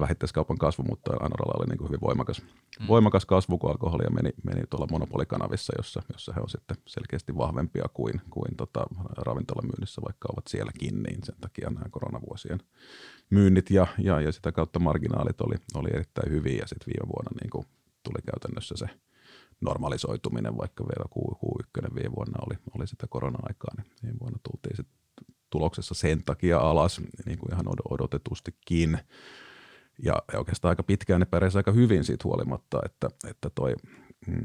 vähittäiskaupan 0.00 0.58
kasvu, 0.58 0.82
mutta 0.82 1.12
Anoralla 1.12 1.54
oli 1.58 1.66
niin 1.66 1.78
kuin 1.78 1.88
hyvin 1.88 2.00
voimakas, 2.00 2.42
mm. 2.80 2.86
voimakas 2.88 3.26
kasvu, 3.26 3.58
kun 3.58 3.70
alkoholia 3.70 4.10
meni, 4.10 4.30
meni 4.44 4.62
tuolla 4.70 4.86
monopolikanavissa, 4.90 5.72
jossa, 5.76 6.02
jossa 6.12 6.32
he 6.32 6.40
on 6.40 6.48
sitten 6.48 6.76
selkeästi 6.86 7.36
vahvempia 7.36 7.84
kuin, 7.94 8.20
kuin 8.30 8.56
tota, 8.56 8.86
ravintolamyynnissä, 9.16 10.02
vaikka 10.04 10.28
ovat 10.32 10.46
sielläkin, 10.46 11.02
niin 11.02 11.18
sen 11.22 11.36
takia 11.40 11.70
nämä 11.70 11.86
koronavuosien 11.90 12.58
myynnit 13.30 13.70
ja, 13.70 13.86
ja, 13.98 14.20
ja 14.20 14.32
sitä 14.32 14.52
kautta 14.52 14.78
marginaalit 14.78 15.40
oli, 15.40 15.54
oli 15.74 15.88
erittäin 15.92 16.32
hyviä 16.32 16.58
ja 16.58 16.68
sitten 16.68 16.86
viime 16.86 17.08
vuonna 17.08 17.30
niin 17.42 17.50
kuin 17.50 17.66
tuli 18.04 18.22
käytännössä 18.32 18.76
se 18.76 18.86
normalisoituminen, 19.60 20.58
vaikka 20.58 20.84
vielä 20.84 21.04
Q1 21.14 21.94
viime 21.94 22.14
vuonna 22.16 22.44
oli, 22.46 22.58
oli 22.78 22.86
sitä 22.86 23.06
korona-aikaa, 23.10 23.74
niin 23.76 23.86
viime 24.02 24.18
vuonna 24.20 24.38
tultiin 24.42 24.76
sitten 24.76 24.96
tuloksessa 25.50 25.94
sen 25.94 26.24
takia 26.24 26.58
alas, 26.58 27.00
niin 27.26 27.38
kuin 27.38 27.52
ihan 27.52 27.66
odotetustikin. 27.90 28.98
Ja, 30.02 30.14
oikeastaan 30.34 30.70
aika 30.70 30.82
pitkään 30.82 31.20
ne 31.20 31.26
pärjäsivät 31.26 31.68
aika 31.68 31.72
hyvin 31.80 32.04
siitä 32.04 32.24
huolimatta, 32.24 32.80
että, 32.84 33.08
että 33.30 33.50
toi 33.54 33.74
mm, 34.26 34.42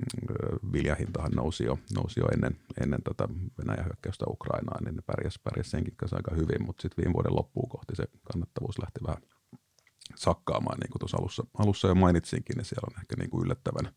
viljahintahan 0.74 1.32
nousi 1.32 1.64
jo, 1.64 1.80
nousi 1.96 2.20
jo 2.20 2.26
ennen, 2.34 2.60
ennen 2.82 3.04
tätä 3.04 3.28
Venäjän 3.58 3.86
hyökkäystä 3.86 4.26
Ukrainaan, 4.28 4.84
niin 4.84 4.96
ne 4.96 5.02
pärjäsivät 5.06 5.44
pärjäs 5.44 5.72
senkin 5.72 5.96
kanssa 5.98 6.16
aika 6.16 6.36
hyvin, 6.36 6.66
mutta 6.66 6.82
sitten 6.82 7.04
viime 7.04 7.14
vuoden 7.14 7.36
loppuun 7.36 7.70
kohti 7.70 7.96
se 7.96 8.04
kannattavuus 8.34 8.80
lähti 8.80 9.00
vähän 9.08 9.22
sakkaamaan, 10.16 10.80
niin 10.80 10.92
kuin 10.92 11.00
tuossa 11.00 11.18
alussa, 11.18 11.44
alussa 11.58 11.88
jo 11.88 11.96
mainitsinkin, 11.96 12.58
niin 12.58 12.66
siellä 12.66 12.88
on 12.92 13.02
ehkä 13.02 13.16
niin 13.18 13.30
kuin 13.30 13.46
yllättävän 13.46 13.92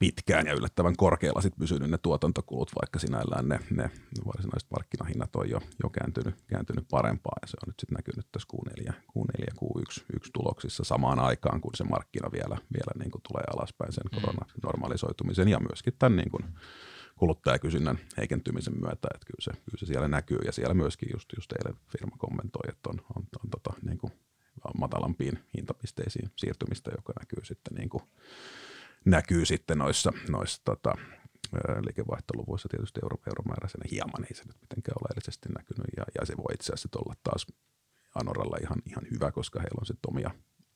pitkään 0.00 0.46
ja 0.46 0.52
yllättävän 0.52 0.96
korkealla 0.96 1.40
sit 1.40 1.54
pysynyt 1.58 1.90
ne 1.90 1.98
tuotantokulut, 1.98 2.70
vaikka 2.80 2.98
sinällään 2.98 3.48
ne, 3.48 3.58
ne 3.70 3.90
varsinaiset 4.26 4.70
markkinahinnat 4.70 5.36
on 5.36 5.50
jo, 5.50 5.60
jo 5.82 5.90
kääntynyt, 5.90 6.34
kääntynyt 6.46 6.86
parempaa 6.90 7.36
ja 7.42 7.46
se 7.46 7.56
on 7.62 7.68
nyt 7.68 7.80
sitten 7.80 7.96
näkynyt 7.96 8.26
tässä 8.32 8.48
Q4, 8.52 8.92
Q4 8.92 9.44
Q1 9.60 10.04
yksi 10.14 10.30
tuloksissa 10.32 10.84
samaan 10.84 11.18
aikaan, 11.18 11.60
kun 11.60 11.74
se 11.76 11.84
markkina 11.84 12.32
vielä, 12.32 12.56
vielä 12.72 12.92
niin 12.98 13.10
kuin 13.10 13.22
tulee 13.28 13.44
alaspäin 13.54 13.92
sen 13.92 14.04
mm. 14.12 14.38
normalisoitumisen 14.62 15.48
ja 15.48 15.60
myöskin 15.60 15.94
tämän 15.98 16.16
niin 16.16 16.30
kuin 16.30 16.44
kuluttajakysynnän 17.16 17.98
heikentymisen 18.16 18.80
myötä, 18.80 19.08
että 19.14 19.26
kyllä 19.26 19.40
se, 19.40 19.50
kyllä 19.50 19.78
se 19.78 19.86
siellä 19.86 20.08
näkyy 20.08 20.38
ja 20.44 20.52
siellä 20.52 20.74
myöskin 20.74 21.08
just, 21.12 21.28
just 21.36 21.52
eilen 21.52 21.80
firma 21.92 22.16
kommentoi, 22.18 22.68
että 22.68 22.90
on, 22.90 23.00
on, 23.16 23.22
on 23.44 23.50
tota, 23.50 23.72
niin 23.82 23.98
kuin 23.98 24.12
matalampiin 24.78 25.38
hintapisteisiin 25.56 26.30
siirtymistä, 26.36 26.90
joka 26.96 27.12
näkyy 27.20 27.44
sitten 27.44 27.74
niin 27.74 27.88
kuin 27.88 28.02
näkyy 29.04 29.46
sitten 29.46 29.78
noissa, 29.78 30.12
noissa 30.28 30.62
tota, 30.64 30.94
liikevaihtoluvuissa 31.86 32.68
tietysti 32.68 33.00
euro, 33.02 33.16
euromääräisenä 33.26 33.84
hieman, 33.90 34.24
ei 34.24 34.34
se 34.34 34.44
nyt 34.46 34.60
mitenkään 34.60 34.96
oleellisesti 35.02 35.48
näkynyt, 35.56 35.86
ja, 35.96 36.04
ja 36.20 36.26
se 36.26 36.36
voi 36.36 36.54
itse 36.54 36.72
asiassa 36.72 36.98
olla 36.98 37.14
taas 37.22 37.46
Anoralla 38.14 38.56
ihan, 38.62 38.82
ihan 38.86 39.06
hyvä, 39.10 39.32
koska 39.32 39.60
heillä 39.60 39.78
on 39.80 39.86
sitten 39.86 40.10
omia, 40.10 40.30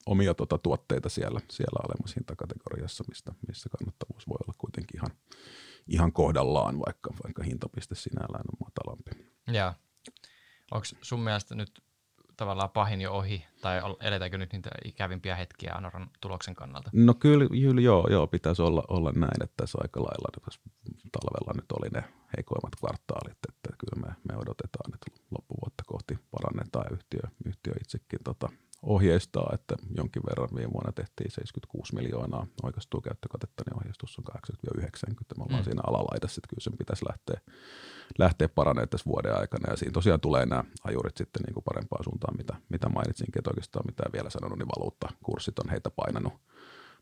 omia 0.06 0.34
tota, 0.34 0.58
tuotteita 0.58 1.08
siellä, 1.08 1.40
siellä 1.50 1.80
alemmassa 1.84 2.14
hintakategoriassa, 2.20 3.04
mistä, 3.08 3.32
missä 3.48 3.68
kannattavuus 3.68 4.28
voi 4.28 4.36
olla 4.42 4.54
kuitenkin 4.58 4.96
ihan, 4.96 5.10
ihan 5.88 6.12
kohdallaan, 6.12 6.78
vaikka, 6.86 7.14
vaikka 7.24 7.42
hintapiste 7.42 7.94
sinällään 7.94 8.44
on 8.52 8.66
matalampi. 8.66 9.10
Joo. 9.46 9.72
Onko 10.70 10.84
sun 11.02 11.20
mielestä 11.20 11.54
nyt 11.54 11.83
tavallaan 12.36 12.70
pahin 12.70 13.00
jo 13.00 13.12
ohi, 13.12 13.46
tai 13.60 13.80
eletäänkö 14.00 14.38
nyt 14.38 14.52
niitä 14.52 14.70
ikävimpiä 14.84 15.36
hetkiä 15.36 15.72
Anoran 15.74 16.10
tuloksen 16.20 16.54
kannalta? 16.54 16.90
No 16.92 17.14
kyllä, 17.14 17.48
kyllä 17.48 17.80
joo, 17.80 18.08
joo, 18.10 18.26
pitäisi 18.26 18.62
olla, 18.62 18.84
olla 18.88 19.12
näin, 19.12 19.42
että 19.42 19.54
tässä 19.56 19.78
aika 19.82 20.00
lailla 20.00 20.28
talvella 21.12 21.52
nyt 21.54 21.72
oli 21.72 21.88
ne 21.88 22.04
heikoimmat 22.36 22.76
kvartaalit, 22.80 23.38
että 23.48 23.68
kyllä 23.78 24.06
me, 24.06 24.14
me 24.28 24.34
odotetaan, 24.42 24.94
että 24.94 25.06
loppuvuotta 25.30 25.82
kohti 25.86 26.18
parannetaan 26.30 26.92
yhtiö, 26.92 27.22
yhtiö 27.44 27.72
itsekin 27.80 28.18
tota, 28.24 28.48
ohjeistaa, 28.82 29.50
että 29.54 29.74
jonkin 29.96 30.22
verran 30.28 30.48
viime 30.56 30.72
vuonna 30.72 30.92
tehtiin 30.92 31.30
76 31.30 31.94
miljoonaa 31.94 32.46
oikeastaan 32.62 33.02
käyttökatetta, 33.02 33.62
niin 33.66 33.76
ohjeistus 33.76 34.18
on 34.18 34.24
80-90. 34.78 35.38
Me 35.38 35.44
ollaan 35.44 35.62
mm. 35.62 35.64
siinä 35.64 35.82
alalaidassa, 35.86 36.38
että 36.38 36.50
kyllä 36.50 36.64
sen 36.64 36.78
pitäisi 36.78 37.04
lähteä, 37.08 37.40
lähteä 38.18 38.48
paranemaan 38.48 38.88
tässä 38.88 39.10
vuoden 39.10 39.38
aikana. 39.40 39.70
Ja 39.70 39.76
siinä 39.76 39.92
tosiaan 39.92 40.20
tulee 40.20 40.46
nämä 40.46 40.64
ajurit 40.84 41.16
sitten 41.16 41.42
niin 41.42 41.54
kuin 41.54 41.64
parempaan 41.64 42.04
suuntaan, 42.04 42.36
mitä, 42.36 42.54
mitä 42.68 42.88
mainitsinkin, 42.88 43.38
että 43.38 43.50
oikeastaan 43.50 43.86
mitä 43.86 44.02
vielä 44.12 44.30
sanonut, 44.30 44.58
niin 44.58 44.72
valuuttakurssit 44.78 45.58
on 45.58 45.70
heitä 45.70 45.90
painanut, 45.90 46.32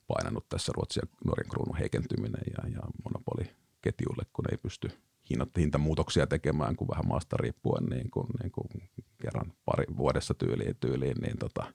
painanut 0.06 0.48
tässä 0.48 0.72
Ruotsin 0.76 1.02
ja 1.04 1.16
Norjan 1.24 1.50
kruunun 1.50 1.76
heikentyminen 1.76 2.42
ja, 2.56 2.68
ja 2.68 2.80
monopoliketjuille, 3.04 4.22
kun 4.32 4.44
ei 4.50 4.56
pysty 4.56 4.90
hintamuutoksia 5.58 6.26
tekemään, 6.26 6.76
kun 6.76 6.88
vähän 6.88 7.08
maasta 7.08 7.36
riippuen 7.36 7.84
niin 7.84 8.10
kuin, 8.10 8.26
niin 8.42 8.52
kuin 8.52 8.68
kerran 9.22 9.52
pari 9.64 9.84
vuodessa 9.96 10.34
tyyliin, 10.34 10.76
tyyliin 10.80 11.16
niin 11.16 11.38
tota, 11.38 11.72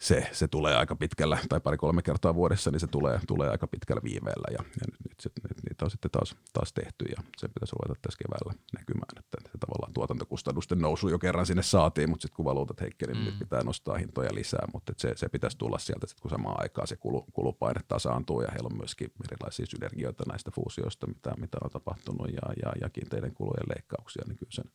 se, 0.00 0.28
se 0.32 0.48
tulee 0.48 0.76
aika 0.76 0.96
pitkällä, 0.96 1.38
tai 1.48 1.60
pari-kolme 1.60 2.02
kertaa 2.02 2.34
vuodessa, 2.34 2.70
niin 2.70 2.80
se 2.80 2.86
tulee, 2.86 3.20
tulee 3.26 3.50
aika 3.50 3.66
pitkällä 3.66 4.02
viiveellä. 4.04 4.48
Ja, 4.50 4.64
ja 4.80 4.86
nyt, 4.90 5.00
nyt, 5.08 5.20
sit, 5.20 5.32
nyt 5.48 5.62
niitä 5.68 5.84
on 5.84 5.90
sitten 5.90 6.10
taas, 6.10 6.36
taas 6.52 6.72
tehty, 6.72 7.04
ja 7.04 7.22
se 7.36 7.48
pitäisi 7.48 7.76
ruveta 7.78 8.00
tässä 8.02 8.18
keväällä 8.18 8.54
näkymään, 8.78 9.18
että 9.18 9.38
se 9.52 9.58
tavallaan 9.58 9.92
tuotantokustannusten 9.92 10.78
nousu 10.78 11.08
jo 11.08 11.18
kerran 11.18 11.46
sinne 11.46 11.62
saatiin, 11.62 12.10
mutta 12.10 12.22
sitten 12.22 12.36
kun 12.36 12.44
valuutat 12.44 12.80
heikkeli, 12.80 13.12
niin 13.12 13.34
mm. 13.34 13.38
pitää 13.38 13.62
nostaa 13.62 13.98
hintoja 13.98 14.34
lisää, 14.34 14.66
mutta 14.72 14.92
se, 14.96 15.12
se 15.16 15.28
pitäisi 15.28 15.58
tulla 15.58 15.78
sieltä, 15.78 16.06
sit 16.06 16.20
kun 16.20 16.30
samaan 16.30 16.56
aikaan 16.62 16.86
se 16.86 16.96
kulu, 16.96 17.26
kulupaine 17.32 17.80
tasaantuu, 17.88 18.42
ja 18.42 18.48
heillä 18.50 18.68
on 18.72 18.78
myöskin 18.78 19.12
erilaisia 19.24 19.66
synergioita 19.66 20.24
näistä 20.28 20.50
fuusioista, 20.50 21.06
mitä, 21.06 21.34
mitä 21.36 21.58
on 21.64 21.70
tapahtunut, 21.70 22.28
ja, 22.28 22.52
ja, 22.64 22.72
ja 22.80 22.90
kiinteiden 22.90 23.34
kulujen 23.34 23.68
leikkauksia, 23.76 24.24
niin 24.26 24.36
kyllä 24.36 24.52
sen, 24.52 24.70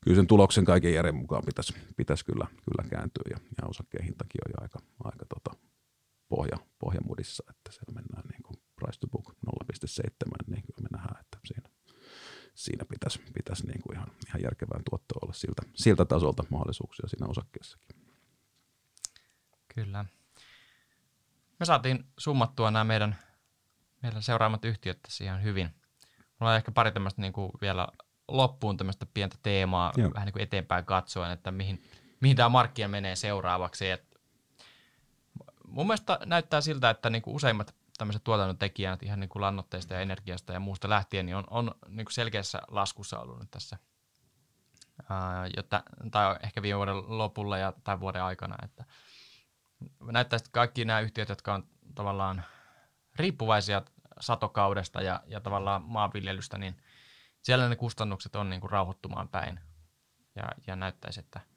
kyllä 0.00 0.16
sen 0.16 0.26
tuloksen 0.26 0.64
kaiken 0.64 0.94
järjen 0.94 1.14
mukaan 1.14 1.42
pitäisi, 1.46 1.74
pitäisi 1.96 2.24
kyllä, 2.24 2.46
kyllä 2.64 2.90
kääntyä, 2.90 3.24
ja, 3.30 3.36
ja 3.62 3.68
osakkeen 3.68 4.04
hintakin 4.04 4.40
on 4.46 4.52
jo 4.56 4.62
aika, 4.62 4.78
aika 5.04 5.26
tota, 5.34 5.68
pohja, 6.28 6.56
pohjamudissa, 6.78 7.44
että 7.50 7.72
siellä 7.72 7.94
mennään 7.94 8.28
niin 8.32 8.42
kuin 8.42 8.56
price 8.76 9.00
to 9.00 9.06
book 9.06 9.34
0,7, 9.46 10.12
niin 10.46 10.62
kyllä 10.62 10.88
me 10.90 10.98
nähdään, 10.98 11.20
että 11.20 11.38
siinä, 11.46 11.70
siinä 12.54 12.84
pitäisi, 12.84 13.20
pitäisi 13.34 13.66
niin 13.66 13.82
kuin 13.82 13.96
ihan, 13.96 14.08
ihan 14.28 14.42
järkevään 14.42 14.82
tuottoa 14.90 15.18
olla 15.22 15.32
siltä, 15.32 15.62
siltä 15.74 16.04
tasolta 16.04 16.44
mahdollisuuksia 16.50 17.08
siinä 17.08 17.26
osakkeessakin. 17.26 17.96
Kyllä. 19.74 20.04
Me 21.60 21.66
saatiin 21.66 22.04
summattua 22.18 22.70
nämä 22.70 22.84
meidän, 22.84 23.16
meidän 24.02 24.22
seuraamat 24.22 24.64
yhtiöt 24.64 25.02
tässä 25.02 25.24
ihan 25.24 25.42
hyvin. 25.42 25.70
Mulla 26.40 26.50
on 26.50 26.56
ehkä 26.56 26.72
pari 26.72 26.92
tämmöistä 26.92 27.20
niin 27.20 27.32
kuin 27.32 27.52
vielä 27.60 27.88
loppuun 28.28 28.76
tämmöistä 28.76 29.06
pientä 29.14 29.36
teemaa 29.42 29.92
Joo. 29.96 30.14
vähän 30.14 30.26
niin 30.26 30.32
kuin 30.32 30.42
eteenpäin 30.42 30.84
katsoen, 30.84 31.30
että 31.30 31.50
mihin, 31.50 31.82
mihin 32.20 32.36
tämä 32.36 32.48
markkina 32.48 32.88
menee 32.88 33.16
seuraavaksi. 33.16 33.90
Et 33.90 34.18
mun 35.68 35.86
mielestä 35.86 36.18
näyttää 36.24 36.60
siltä, 36.60 36.90
että 36.90 37.10
niin 37.10 37.22
kuin 37.22 37.34
useimmat 37.36 37.74
tämmöiset 37.98 38.24
tuotannon 38.24 38.58
tekijät 38.58 39.02
ihan 39.02 39.20
niin 39.20 39.28
kuin 39.28 39.40
lannoitteista 39.40 39.94
ja 39.94 40.00
energiasta 40.00 40.52
ja 40.52 40.60
muusta 40.60 40.88
lähtien, 40.88 41.26
niin 41.26 41.36
on, 41.36 41.44
on 41.50 41.74
niin 41.88 42.04
kuin 42.04 42.14
selkeässä 42.14 42.60
laskussa 42.68 43.18
ollut 43.20 43.40
nyt 43.40 43.50
tässä. 43.50 43.78
Ää, 45.10 45.46
jotta, 45.56 45.82
tai 46.10 46.36
ehkä 46.42 46.62
viime 46.62 46.76
vuoden 46.76 47.18
lopulla 47.18 47.58
ja, 47.58 47.72
tai 47.84 48.00
vuoden 48.00 48.22
aikana. 48.22 48.56
Että 48.62 48.84
näyttää, 50.00 50.36
että 50.36 50.50
kaikki 50.52 50.84
nämä 50.84 51.00
yhtiöt, 51.00 51.28
jotka 51.28 51.54
on 51.54 51.66
tavallaan 51.94 52.44
riippuvaisia 53.16 53.82
satokaudesta 54.20 55.02
ja, 55.02 55.20
ja 55.26 55.40
tavallaan 55.40 55.82
maanviljelystä, 55.82 56.58
niin 56.58 56.76
siellä 57.48 57.68
ne 57.68 57.76
kustannukset 57.76 58.36
on 58.36 58.50
niin 58.50 58.60
kuin 58.60 58.70
rauhoittumaan 58.70 59.28
päin. 59.28 59.60
Ja, 60.36 60.42
ja 60.66 60.76
näyttäisi, 60.76 61.20
että– 61.20 61.40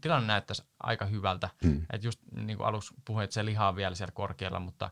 tilanne 0.00 0.26
näyttäisi 0.26 0.62
aika 0.78 1.06
hyvältä. 1.06 1.50
Mm. 1.64 1.86
Et 1.92 2.04
just 2.04 2.20
niin 2.32 2.56
kuin 2.56 2.66
aluksi 2.66 2.94
puhuin, 3.04 3.24
että 3.24 3.34
se 3.34 3.44
liha 3.44 3.68
on 3.68 3.76
vielä 3.76 3.94
siellä 3.94 4.12
korkealla, 4.12 4.60
mutta 4.60 4.90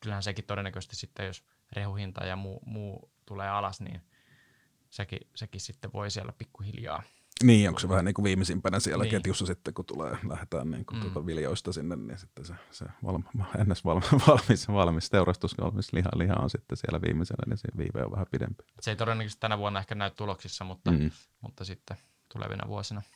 kyllähän 0.00 0.22
sekin 0.22 0.44
todennäköisesti 0.44 0.96
sitten, 0.96 1.26
jos 1.26 1.44
rehuhinta 1.72 2.24
ja 2.24 2.36
muu, 2.36 2.62
muu 2.66 3.12
tulee 3.26 3.48
alas, 3.48 3.80
niin 3.80 4.02
sekin, 4.90 5.20
sekin 5.34 5.60
sitten 5.60 5.92
voi 5.92 6.10
siellä 6.10 6.32
pikkuhiljaa. 6.32 7.02
Niin, 7.42 7.68
onko 7.68 7.80
se 7.80 7.88
vähän 7.88 8.04
niin 8.04 8.14
kuin 8.14 8.24
viimeisimpänä 8.24 8.80
siellä 8.80 9.04
niin. 9.04 9.10
ketjussa 9.10 9.46
sitten, 9.46 9.74
kun 9.74 9.84
tulee, 9.84 10.18
lähdetään 10.28 10.70
niin 10.70 10.86
kuin 10.86 10.98
mm. 10.98 11.02
tuota 11.02 11.26
viljoista 11.26 11.72
sinne, 11.72 11.96
niin 11.96 12.18
sitten 12.18 12.44
se, 12.44 12.54
se 12.70 12.84
valmi, 13.04 13.24
ennäs 13.60 13.84
valmis, 13.84 14.12
valmis, 14.28 14.68
valmis 14.68 15.10
teurastus, 15.10 15.54
valmis 15.60 15.92
liha, 15.92 16.08
liha 16.16 16.34
on 16.34 16.50
sitten 16.50 16.76
siellä 16.76 17.00
viimeisenä, 17.02 17.42
niin 17.46 17.58
se 17.58 17.68
viive 17.76 18.04
on 18.04 18.12
vähän 18.12 18.26
pidempi. 18.30 18.64
Se 18.80 18.90
ei 18.90 18.96
todennäköisesti 18.96 19.40
tänä 19.40 19.58
vuonna 19.58 19.80
ehkä 19.80 19.94
näy 19.94 20.10
tuloksissa, 20.10 20.64
mutta, 20.64 20.90
mm. 20.90 21.10
mutta 21.40 21.64
sitten 21.64 21.96
tulevina 22.32 22.68
vuosina– 22.68 23.02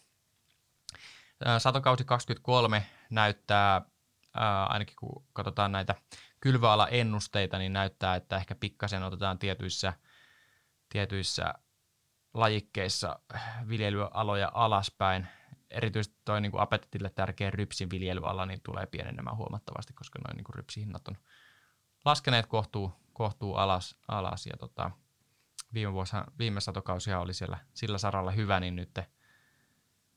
Satokausi 1.59 2.05
23 2.05 2.87
näyttää, 3.11 3.83
ainakin 4.69 4.97
kun 4.97 5.25
katsotaan 5.33 5.73
näitä 5.73 5.95
kylvöala-ennusteita, 6.41 7.59
niin 7.59 7.73
näyttää, 7.73 8.17
että 8.17 8.37
ehkä 8.37 8.55
pikkasen 8.55 9.03
otetaan 9.03 9.39
tietyissä, 9.39 9.93
tietyissä 10.89 11.55
lajikkeissa 12.35 13.19
viljelyaloja 13.69 14.51
alaspäin. 14.55 15.27
Erityisesti 15.71 16.19
tuo 16.25 16.41
niin 16.41 16.53
appetitille 16.59 17.11
tärkeä 17.11 17.51
rypsin 17.51 17.91
viljelyala 17.91 18.47
niin 18.47 18.61
tulee 18.61 18.87
pienenemään 18.87 19.37
huomattavasti, 19.37 19.93
koska 19.93 20.19
noin 20.19 20.37
niin 20.37 20.55
rypsihinnat 20.55 21.09
on 21.09 21.17
laskeneet 22.05 22.47
kohtuu, 22.47 22.93
kohtuu 23.13 23.55
alas, 23.55 23.97
alas 24.09 24.47
ja 24.47 24.57
tota, 24.57 24.91
viime, 25.75 25.93
vuosina, 25.93 26.25
viime 26.39 26.61
satokausia 26.61 27.21
oli 27.21 27.35
siellä 27.35 27.59
sillä 27.75 27.99
saralla 27.99 28.31
hyvä, 28.31 28.61
niin 28.61 28.77
nyt, 28.77 28.99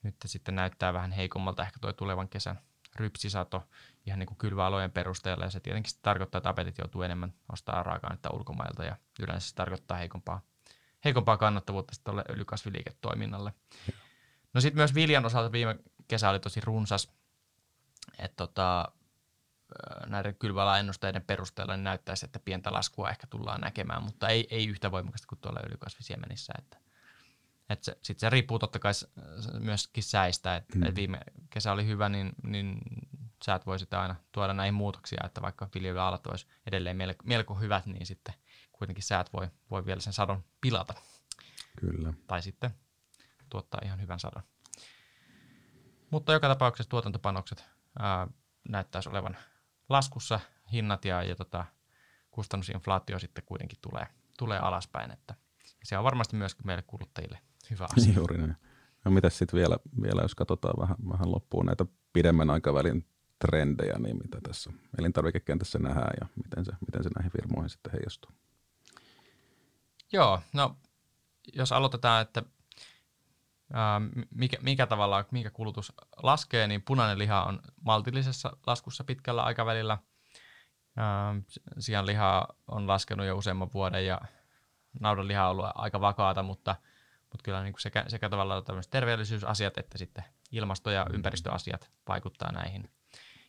nyt 0.04 0.16
sitten 0.26 0.56
näyttää 0.56 0.94
vähän 0.94 1.12
heikommalta 1.12 1.64
ehkä 1.64 1.80
tuo 1.80 1.94
tulevan 1.94 2.30
kesän 2.30 2.60
rypsisato 2.96 3.68
ihan 4.06 4.20
niin 4.20 4.28
kuin 4.28 4.38
kylväalojen 4.38 4.92
perusteella 4.92 5.46
ja 5.46 5.52
se 5.52 5.60
tietenkin 5.60 5.94
tarkoittaa, 6.02 6.38
että 6.38 6.50
apetit 6.50 6.78
joutuu 6.78 7.02
enemmän 7.02 7.34
ostamaan 7.52 7.86
raaka-ainetta 7.86 8.34
ulkomailta 8.34 8.84
ja 8.84 8.98
yleensä 9.20 9.50
se 9.50 9.56
tarkoittaa 9.56 9.98
heikompaa, 9.98 10.42
heikompaa 11.06 11.38
kannattavuutta 11.38 11.96
sitten 11.96 12.12
tuolle 12.12 12.26
öljykasviliiketoiminnalle. 12.30 13.54
No 14.54 14.62
sitten 14.62 14.78
myös 14.78 14.96
viljan 14.96 15.26
osalta 15.26 15.52
viime 15.52 15.80
kesä 16.08 16.30
oli 16.30 16.40
tosi 16.40 16.62
runsas, 16.62 17.12
että 18.20 18.36
tota, 18.36 18.92
näiden 20.06 20.36
kylväalaennusteiden 20.36 21.22
perusteella 21.22 21.76
niin 21.76 21.84
näyttäisi, 21.84 22.26
että 22.26 22.40
pientä 22.40 22.74
laskua 22.74 23.10
ehkä 23.10 23.28
tullaan 23.28 23.62
näkemään, 23.62 24.04
mutta 24.04 24.28
ei, 24.28 24.48
ei 24.50 24.68
yhtä 24.68 24.92
voimakasta 24.92 25.28
kuin 25.28 25.40
tuolla 25.40 25.60
öljykasvisiemenissä. 25.66 26.54
Että, 26.58 26.78
että 27.70 27.86
se, 27.86 27.98
sitten 28.02 28.20
se 28.20 28.30
riippuu 28.30 28.60
totta 28.60 28.80
kai 28.80 28.94
myöskin 29.60 30.04
säistä, 30.04 30.56
että, 30.56 30.78
mm. 30.78 30.84
että 30.84 30.96
viime 30.96 31.20
kesä 31.50 31.72
oli 31.72 31.86
hyvä, 31.86 32.10
niin, 32.10 32.32
niin 32.44 32.78
säät 33.46 33.66
voi 33.66 33.80
sitten 33.80 34.00
aina 34.00 34.16
tuoda 34.32 34.54
näihin 34.54 34.74
muutoksia, 34.74 35.24
että 35.26 35.42
vaikka 35.42 35.70
viljelyalat 35.76 36.28
olisi 36.28 36.48
edelleen 36.68 36.98
melko, 36.98 37.24
melko 37.24 37.54
hyvät, 37.56 37.86
niin 37.86 38.06
sitten 38.06 38.34
kuitenkin 38.84 39.04
säät 39.04 39.34
voi, 39.34 39.48
voi 39.72 39.86
vielä 39.86 40.02
sen 40.02 40.14
sadon 40.14 40.44
pilata. 40.62 40.94
Kyllä. 41.80 42.14
Tai 42.28 42.42
sitten 42.42 42.72
tuottaa 43.50 43.82
ihan 43.84 44.02
hyvän 44.02 44.20
sadon. 44.20 44.44
Mutta 46.12 46.34
joka 46.34 46.48
tapauksessa 46.48 46.90
tuotantopanokset 46.90 47.66
ää, 48.00 48.28
näyttäisi 48.70 49.10
olevan 49.10 49.38
laskussa 49.90 50.40
hinnat 50.72 51.06
ja, 51.06 51.24
ja 51.24 51.36
tota, 51.36 51.66
kustannusinflaatio 52.32 53.20
sitten 53.20 53.44
kuitenkin 53.46 53.80
tulee, 53.82 54.08
tulee 54.38 54.60
alaspäin. 54.60 55.12
Että, 55.12 55.36
se 55.84 55.98
on 55.98 56.04
varmasti 56.04 56.36
myöskin 56.36 56.68
meille 56.68 56.84
kuluttajille 56.88 57.40
hyvä 57.70 57.88
asia. 57.98 58.14
Juuri 58.20 58.38
näin. 58.38 58.56
No 59.06 59.12
mitäs 59.12 59.38
sitten 59.38 59.58
vielä, 59.58 59.78
vielä, 60.02 60.22
jos 60.22 60.36
katsotaan 60.36 60.76
vähän, 60.80 60.98
vähän 61.10 61.32
loppuun 61.32 61.66
näitä 61.66 61.86
pidemmän 62.14 62.50
aikavälin 62.50 63.06
trendejä, 63.40 64.00
niin 64.00 64.18
mitä 64.18 64.42
tässä 64.42 64.72
elintarvikekentässä 65.00 65.80
nähdään 65.80 66.14
ja 66.22 66.28
miten 66.44 66.66
se, 66.66 66.72
miten 66.86 67.04
se 67.04 67.10
näihin 67.16 67.32
firmoihin 67.32 67.70
sitten 67.70 67.92
heijastuu? 67.92 68.32
Joo, 70.14 70.42
no 70.54 70.76
jos 71.54 71.72
aloitetaan, 71.72 72.22
että 72.22 72.44
mikä, 74.36 74.58
mikä 74.62 74.88
tavalla, 74.88 75.26
mikä 75.32 75.50
kulutus 75.50 75.94
laskee, 76.24 76.68
niin 76.68 76.82
punainen 76.82 77.18
liha 77.18 77.44
on 77.44 77.62
maltillisessa 77.82 78.58
laskussa 78.68 79.04
pitkällä 79.04 79.44
aikavälillä. 79.44 79.98
Sian 81.80 82.06
liha 82.06 82.48
on 82.68 82.88
laskenut 82.88 83.26
jo 83.26 83.38
useamman 83.38 83.74
vuoden 83.74 84.06
ja 84.06 84.22
naudan 85.00 85.28
liha 85.28 85.46
on 85.46 85.52
ollut 85.52 85.66
aika 85.76 86.02
vakaata, 86.02 86.44
mutta, 86.44 86.76
mutta 87.22 87.44
kyllä 87.44 87.64
niin 87.64 87.74
kuin 87.74 87.82
sekä, 87.82 88.06
sekä 88.08 88.30
tavallaan 88.30 88.64
terveellisyysasiat 88.90 89.78
että 89.78 89.98
sitten 89.98 90.24
ilmasto- 90.52 90.92
ja 90.92 91.06
ympäristöasiat 91.14 91.92
vaikuttaa 92.08 92.52
näihin. 92.52 92.92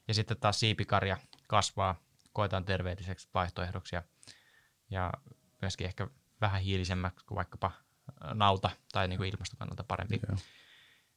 Ja 0.09 0.15
sitten 0.15 0.37
taas 0.37 0.61
siipikarja 0.61 1.17
kasvaa, 1.49 1.95
koetaan 2.33 2.65
terveelliseksi 2.65 3.29
vaihtoehdoksi 3.35 3.97
ja, 3.97 4.03
ja 4.91 5.12
myöskin 5.62 5.87
ehkä 5.87 6.09
vähän 6.45 6.62
hiilisemmäksi 6.62 7.26
kuin 7.26 7.36
vaikkapa 7.36 7.70
nauta 8.34 8.70
tai 8.92 9.09
niin 9.09 9.16
kuin 9.16 9.30
ilmastokannalta 9.30 9.84
parempi. 9.84 10.20
Yeah. 10.28 10.42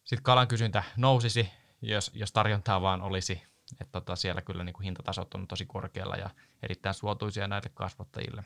Sitten 0.04 0.24
kalan 0.24 0.48
kysyntä 0.48 0.84
nousisi, 0.98 1.50
jos, 1.82 2.12
jos 2.14 2.32
tarjontaa 2.32 2.82
vaan 2.82 3.02
olisi. 3.02 3.44
Että 3.72 3.92
tota, 3.92 4.16
siellä 4.16 4.42
kyllä 4.42 4.64
niin 4.64 4.74
kuin 4.74 4.84
hintatasot 4.84 5.34
on 5.34 5.48
tosi 5.48 5.66
korkealla 5.66 6.16
ja 6.16 6.30
erittäin 6.64 6.96
suotuisia 6.96 7.48
näille 7.48 7.70
kasvattajille. 7.74 8.44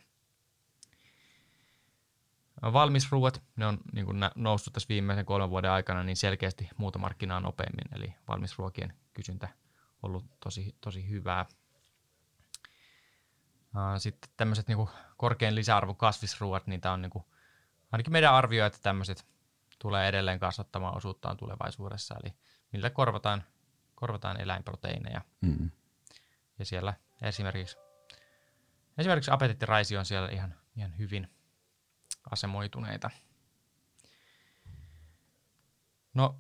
Valmisruuat, 2.62 3.44
ne 3.56 3.66
on 3.66 3.78
niin 3.94 4.06
kuin 4.06 4.18
noussut 4.36 4.74
tässä 4.74 4.90
viimeisen 4.90 5.26
kolmen 5.26 5.50
vuoden 5.50 5.72
aikana 5.72 6.04
niin 6.04 6.18
selkeästi 6.18 6.70
muuta 6.78 7.00
markkinaa 7.00 7.40
nopeammin, 7.40 7.96
eli 7.96 8.14
valmisruokien 8.28 8.94
kysyntä 9.14 9.48
on 10.04 10.10
ollut 10.10 10.26
tosi, 10.40 10.76
tosi 10.82 11.10
hyvää. 11.10 11.46
Sitten 13.98 14.30
tämmöiset 14.38 14.68
niin 14.68 14.90
korkean 15.18 15.56
lisäarvon 15.56 15.96
kasvisruuat, 15.96 16.68
niitä 16.68 16.92
on 16.92 17.02
niin 17.02 17.10
kuin 17.10 17.26
ainakin 17.92 18.14
meidän 18.14 18.34
arvio, 18.34 18.66
että 18.66 18.80
tämmöiset 18.82 19.26
tulee 19.80 20.08
edelleen 20.08 20.40
kasvattamaan 20.40 20.98
osuuttaan 20.98 21.38
tulevaisuudessa, 21.38 22.16
eli 22.24 22.34
millä 22.74 22.90
korvataan, 22.90 23.44
korvataan 23.96 24.42
eläinproteiineja. 24.42 25.22
Mm. 25.42 25.72
Ja 26.60 26.66
siellä 26.66 26.94
esimerkiksi, 27.22 27.78
esimerkiksi 28.98 29.32
apetittiraisi 29.32 29.98
on 29.98 30.06
siellä 30.06 30.30
ihan, 30.30 30.56
ihan 30.76 30.98
hyvin 30.98 31.28
asemoituneita. 32.32 33.10
No, 36.14 36.40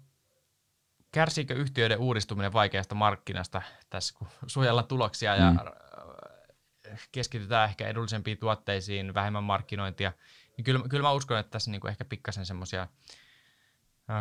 kärsiikö 1.11 1.53
yhtiöiden 1.53 1.99
uudistuminen 1.99 2.53
vaikeasta 2.53 2.95
markkinasta 2.95 3.61
tässä, 3.89 4.15
kun 4.17 4.27
suojellaan 4.47 4.87
tuloksia 4.87 5.35
ja 5.35 5.51
mm. 5.51 5.57
Keskitytään 7.11 7.69
ehkä 7.69 7.87
edullisempiin 7.87 8.37
tuotteisiin, 8.37 9.13
vähemmän 9.13 9.43
markkinointia– 9.43 10.13
niin 10.57 10.65
kyllä, 10.65 10.89
kyllä 10.89 11.03
mä 11.03 11.11
uskon, 11.11 11.39
että 11.39 11.51
tässä 11.51 11.71
niin 11.71 11.81
kuin 11.81 11.91
ehkä 11.91 12.05
pikkasen 12.05 12.45
semmoisia 12.45 12.87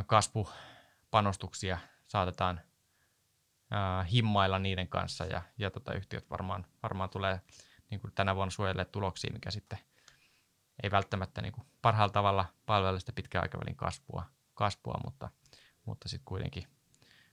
kasvupanostuksia 0.06 1.78
saatetaan 2.06 2.60
äh, 3.72 4.10
himmailla 4.12 4.58
niiden 4.58 4.88
kanssa 4.88 5.24
ja, 5.24 5.42
ja 5.58 5.70
tota, 5.70 5.94
yhtiöt 5.94 6.30
varmaan, 6.30 6.66
varmaan 6.82 7.10
tulee 7.10 7.40
niin 7.90 8.00
kuin 8.00 8.12
tänä 8.14 8.34
vuonna 8.34 8.50
suojelee 8.50 8.84
tuloksia, 8.84 9.32
mikä 9.32 9.50
sitten 9.50 9.78
ei 10.82 10.90
välttämättä 10.90 11.42
niin 11.42 11.52
kuin 11.52 11.66
parhaalla 11.82 12.12
tavalla 12.12 12.46
palvele 12.66 13.00
sitä 13.00 13.12
pitkän 13.12 13.42
aikavälin 13.42 13.76
kasvua, 13.76 14.24
kasvua 14.54 15.00
mutta, 15.04 15.30
mutta 15.84 16.08
sitten 16.08 16.24
kuitenkin 16.24 16.66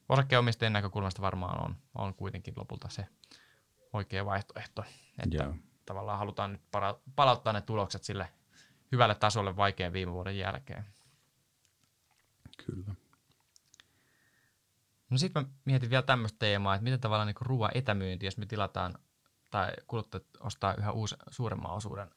osakkeenomistajien 0.09 0.73
näkökulmasta 0.73 1.21
varmaan 1.21 1.65
on, 1.65 1.75
on 1.95 2.13
kuitenkin 2.13 2.53
lopulta 2.57 2.89
se 2.89 3.07
oikea 3.93 4.25
vaihtoehto, 4.25 4.83
että 5.23 5.43
yeah. 5.43 5.55
tavallaan 5.85 6.19
halutaan 6.19 6.51
nyt 6.51 6.61
para, 6.71 6.95
palauttaa 7.15 7.53
ne 7.53 7.61
tulokset 7.61 8.03
sille 8.03 8.29
hyvälle 8.91 9.15
tasolle 9.15 9.55
vaikean 9.55 9.93
viime 9.93 10.11
vuoden 10.11 10.37
jälkeen. 10.37 10.85
Kyllä. 12.65 12.93
No 15.09 15.17
sitten 15.17 15.43
mä 15.43 15.49
mietin 15.65 15.89
vielä 15.89 16.03
tämmöistä 16.03 16.39
teemaa, 16.39 16.75
että 16.75 16.83
miten 16.83 16.99
tavallaan 16.99 17.27
niin 17.27 17.35
ruoan 17.41 17.71
etämyynti, 17.73 18.25
jos 18.25 18.37
me 18.37 18.45
tilataan 18.45 18.99
tai 19.51 19.71
kuluttajat 19.87 20.25
ostaa 20.39 20.73
yhä 20.77 20.91
uus, 20.91 21.15
suuremman 21.29 21.71
osuuden 21.71 22.09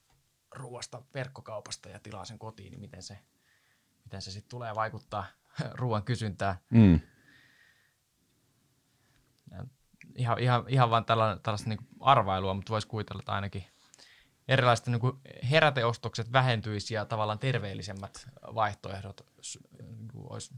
ruoasta 0.54 1.02
verkkokaupasta 1.14 1.88
ja 1.88 1.98
tilaa 1.98 2.24
sen 2.24 2.38
kotiin, 2.38 2.70
niin 2.70 2.80
miten 2.80 3.02
se, 3.02 3.18
miten 4.04 4.22
se 4.22 4.30
sitten 4.30 4.50
tulee 4.50 4.74
vaikuttaa 4.74 5.26
ruoan 5.80 6.02
kysyntään. 6.02 6.56
Mm. 6.70 7.00
Ihan, 10.20 10.38
ihan, 10.38 10.64
ihan 10.68 10.90
vaan 10.90 11.04
tällaista, 11.04 11.42
tällaista 11.42 11.68
niin 11.68 11.86
arvailua, 12.00 12.54
mutta 12.54 12.70
voisi 12.70 12.88
kuvitella, 12.88 13.20
että 13.20 13.32
ainakin– 13.32 13.64
erilaiset 14.50 14.86
niin 14.86 15.00
kuin 15.00 15.16
heräteostokset 15.50 16.32
vähentyisi 16.32 16.94
ja 16.94 17.04
tavallaan 17.04 17.38
terveellisemmät 17.38 18.28
vaihtoehdot 18.54 19.26
niin 19.82 20.10
olisi, 20.14 20.54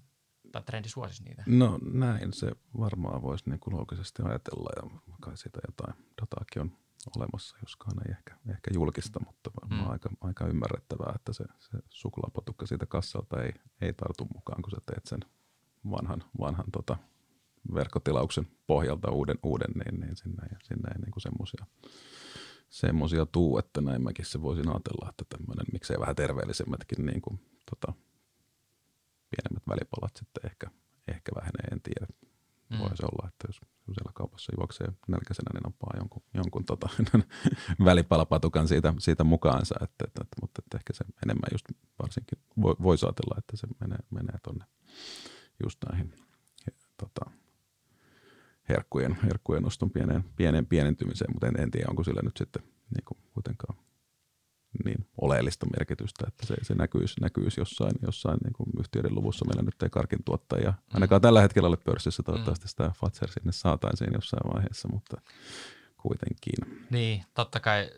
tai 0.53 0.63
trendi 0.63 0.89
suosisi 0.89 1.25
niitä? 1.25 1.43
No 1.47 1.79
näin 1.93 2.33
se 2.33 2.53
varmaan 2.79 3.23
voisi 3.23 3.51
niin 3.51 3.61
kuin 3.61 3.77
loogisesti 3.77 4.23
ajatella 4.23 4.71
ja 4.77 5.01
kai 5.21 5.37
siitä 5.37 5.61
jotain 5.69 5.95
dataakin 6.21 6.63
on 6.63 6.73
olemassa, 7.17 7.57
joskaan 7.63 8.07
ei 8.07 8.13
ehkä, 8.13 8.37
ehkä 8.51 8.71
julkista, 8.75 9.21
mutta 9.27 9.51
varmaan 9.63 9.85
mm. 9.85 9.93
aika, 9.93 10.11
aika 10.21 10.47
ymmärrettävää, 10.47 11.13
että 11.15 11.33
se, 11.33 11.45
se 11.59 11.79
suklaapatukka 11.89 12.67
siitä 12.67 12.87
kassalta 12.87 13.43
ei, 13.43 13.53
ei 13.81 13.93
tartu 13.93 14.29
mukaan, 14.35 14.63
kun 14.63 14.71
sä 14.71 14.77
teet 14.87 15.07
sen 15.07 15.21
vanhan, 15.91 16.25
vanhan 16.41 16.71
tota, 16.73 16.97
verkkotilauksen 17.75 18.47
pohjalta 18.67 19.11
uuden, 19.11 19.39
uuden 19.43 19.71
niin, 19.75 20.01
niin 20.01 20.17
sinne, 20.17 20.43
sinne 20.63 20.89
ei 20.89 20.99
niin 21.01 21.13
semmoisia 21.19 21.67
semmoisia 22.73 23.27
tuu, 23.27 23.59
että 23.59 23.81
näin 23.81 24.03
mäkin 24.03 24.27
se 24.27 24.43
voisin 24.43 24.69
ajatella, 24.69 25.09
että 25.09 25.25
tämmöinen, 25.29 25.67
miksei 25.73 26.01
vähän 26.01 26.17
terveellisemmätkin 26.17 27.07
niin 27.07 27.23
kuin, 27.23 27.41
tota, 27.71 27.93
pienemmät 29.31 29.63
välipalat 29.69 30.17
sitten 30.17 30.51
ehkä, 30.51 30.67
ehkä 31.09 31.33
vähenee, 31.35 31.67
en 31.73 31.83
tiedä. 31.83 32.07
Mm. 32.71 32.79
Voisi 32.79 33.03
olla, 33.03 33.29
että 33.29 33.49
jos 33.49 33.61
siellä 33.95 34.13
kaupassa 34.15 34.53
juoksee 34.59 34.89
nälkäisenä, 35.09 35.51
niin 35.55 35.63
nappaa 35.63 35.97
jonkun, 35.97 36.23
jonkun 36.35 36.65
tota, 36.65 36.89
välipalapatukan 37.89 38.69
siitä, 38.69 38.95
siitä 38.99 39.25
mukaansa, 39.25 39.75
että, 39.75 40.05
että, 40.07 40.21
että, 40.23 40.37
mutta 40.41 40.63
että 40.65 40.79
ehkä 40.79 40.93
se 40.93 41.05
enemmän 41.25 41.51
just 41.53 41.67
varsinkin 42.03 42.39
voi, 42.63 42.75
voisi 42.83 43.07
ajatella, 43.07 43.39
että 43.39 43.57
se 43.57 43.67
menee, 43.81 43.99
menee 44.11 44.39
tonne 44.43 44.65
just 45.65 45.79
näihin 45.91 46.15
tota, 46.97 47.31
herkkujen, 48.69 49.19
herkkujen 49.25 49.63
noston 49.63 49.91
pieneen, 49.91 50.25
pieneen 50.37 50.67
pienentymiseen, 50.67 51.33
mutta 51.33 51.47
en, 51.47 51.61
en 51.61 51.71
tiedä, 51.71 51.87
onko 51.91 52.05
sillä 52.05 52.21
nyt 52.25 52.37
sitten 52.37 52.63
niin 52.63 53.05
kuin 53.05 53.19
kuitenkaan 53.35 53.79
niin 54.85 55.09
oleellista 55.21 55.67
merkitystä, 55.67 56.25
että 56.29 56.47
se, 56.47 56.55
se 56.63 56.75
näkyisi, 56.75 57.21
näkyisi 57.21 57.61
jossain, 57.61 57.93
jossain 58.03 58.39
niin 58.45 58.53
kuin 58.53 58.71
yhtiöiden 58.81 59.15
luvussa. 59.15 59.45
Meillä 59.45 59.63
nyt 59.63 59.83
ei 59.83 59.91
karkin 59.91 60.25
tuottajia 60.25 60.75
ainakaan 60.95 61.21
mm. 61.21 61.23
tällä 61.23 61.41
hetkellä 61.41 61.69
ole 61.69 61.77
pörssissä, 61.77 62.23
toivottavasti 62.23 62.69
sitä 62.69 62.93
Fatser 63.01 63.31
sinne 63.31 63.53
saataisiin 63.53 64.11
jossain 64.15 64.53
vaiheessa, 64.55 64.89
mutta 64.89 65.21
kuitenkin. 65.97 66.87
Niin, 66.91 67.25
totta 67.35 67.61
kai 67.61 67.91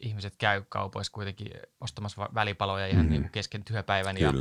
ihmiset 0.00 0.34
käy 0.38 0.62
kaupoissa 0.68 1.12
kuitenkin 1.12 1.50
ostamassa 1.80 2.28
välipaloja 2.34 2.86
ihan 2.86 3.06
mm-hmm. 3.06 3.20
niin 3.20 3.30
kesken 3.30 3.64
työpäivän 3.64 4.16
ja, 4.16 4.32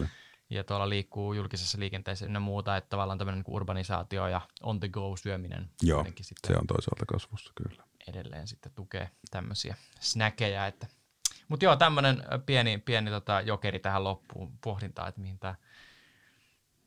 ja 0.51 0.63
tuolla 0.63 0.89
liikkuu 0.89 1.33
julkisessa 1.33 1.79
liikenteessä 1.79 2.25
ynnä 2.25 2.39
muuta, 2.39 2.77
että 2.77 2.89
tavallaan 2.89 3.17
tämmöinen 3.17 3.43
niin 3.47 3.55
urbanisaatio 3.55 4.27
ja 4.27 4.41
on 4.63 4.79
the 4.79 4.89
go 4.89 5.17
syöminen. 5.17 5.69
Joo, 5.81 6.03
sitten 6.03 6.47
se 6.47 6.59
on 6.59 6.67
toisaalta 6.67 7.05
kasvussa 7.05 7.53
kyllä. 7.55 7.83
Edelleen 8.07 8.47
sitten 8.47 8.71
tukee 8.75 9.09
tämmöisiä 9.31 9.75
snäkejä, 9.99 10.67
että 10.67 10.87
mutta 11.47 11.65
joo, 11.65 11.75
tämmöinen 11.75 12.23
pieni, 12.45 12.77
pieni 12.77 13.09
tota 13.09 13.41
jokeri 13.41 13.79
tähän 13.79 14.03
loppuun 14.03 14.57
pohdintaa, 14.63 15.07
että 15.07 15.21
mihin 15.21 15.39
tää, 15.39 15.55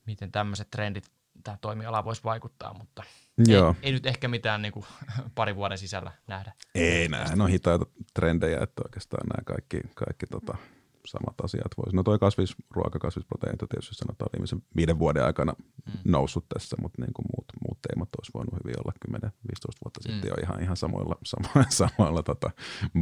miten 0.06 0.32
tämmöiset 0.32 0.70
trendit 0.70 1.10
tämä 1.44 1.58
toimiala 1.60 2.04
voisi 2.04 2.24
vaikuttaa, 2.24 2.74
mutta 2.74 3.02
Joo. 3.46 3.68
Ei, 3.68 3.74
ei 3.82 3.92
nyt 3.92 4.06
ehkä 4.06 4.28
mitään 4.28 4.62
niin 4.62 4.72
kuin, 4.72 4.86
pari 5.34 5.56
vuoden 5.56 5.78
sisällä 5.78 6.12
nähdä. 6.26 6.52
Ei, 6.74 7.08
nämähän 7.08 7.40
on 7.40 7.48
hitaita 7.48 7.86
trendejä, 8.14 8.58
että 8.62 8.82
oikeastaan 8.84 9.26
nämä 9.26 9.44
kaikki, 9.44 9.80
kaikki 9.94 10.26
tota, 10.26 10.56
samat 11.07 11.40
asiat 11.42 11.72
voisi. 11.76 11.96
No 11.96 12.02
toi 12.02 12.18
kasvisruoka, 12.18 12.98
kasvisproteiinit 12.98 13.62
on 13.62 13.68
tietysti 13.68 13.94
sanotaan 13.94 14.28
viimeisen 14.32 14.62
viiden 14.76 14.98
vuoden 14.98 15.24
aikana 15.24 15.52
mm. 15.52 15.92
noussut 16.05 16.44
tässä, 16.48 16.76
mutta 16.82 17.02
niin 17.02 17.14
kuin 17.14 17.26
muut, 17.32 17.46
muut 17.64 17.78
teemat 17.82 18.09
olisi 18.18 18.30
voinut 18.34 18.55
hyvin 18.55 18.80
olla 18.80 18.92
10-15 19.18 19.28
vuotta 19.84 20.00
mm. 20.00 20.12
sitten 20.12 20.28
jo 20.28 20.36
ihan, 20.42 20.62
ihan 20.62 20.76
samoilla, 20.76 21.16
samoilla, 21.32 21.70
samoilla 21.70 22.22
tota, 22.22 22.50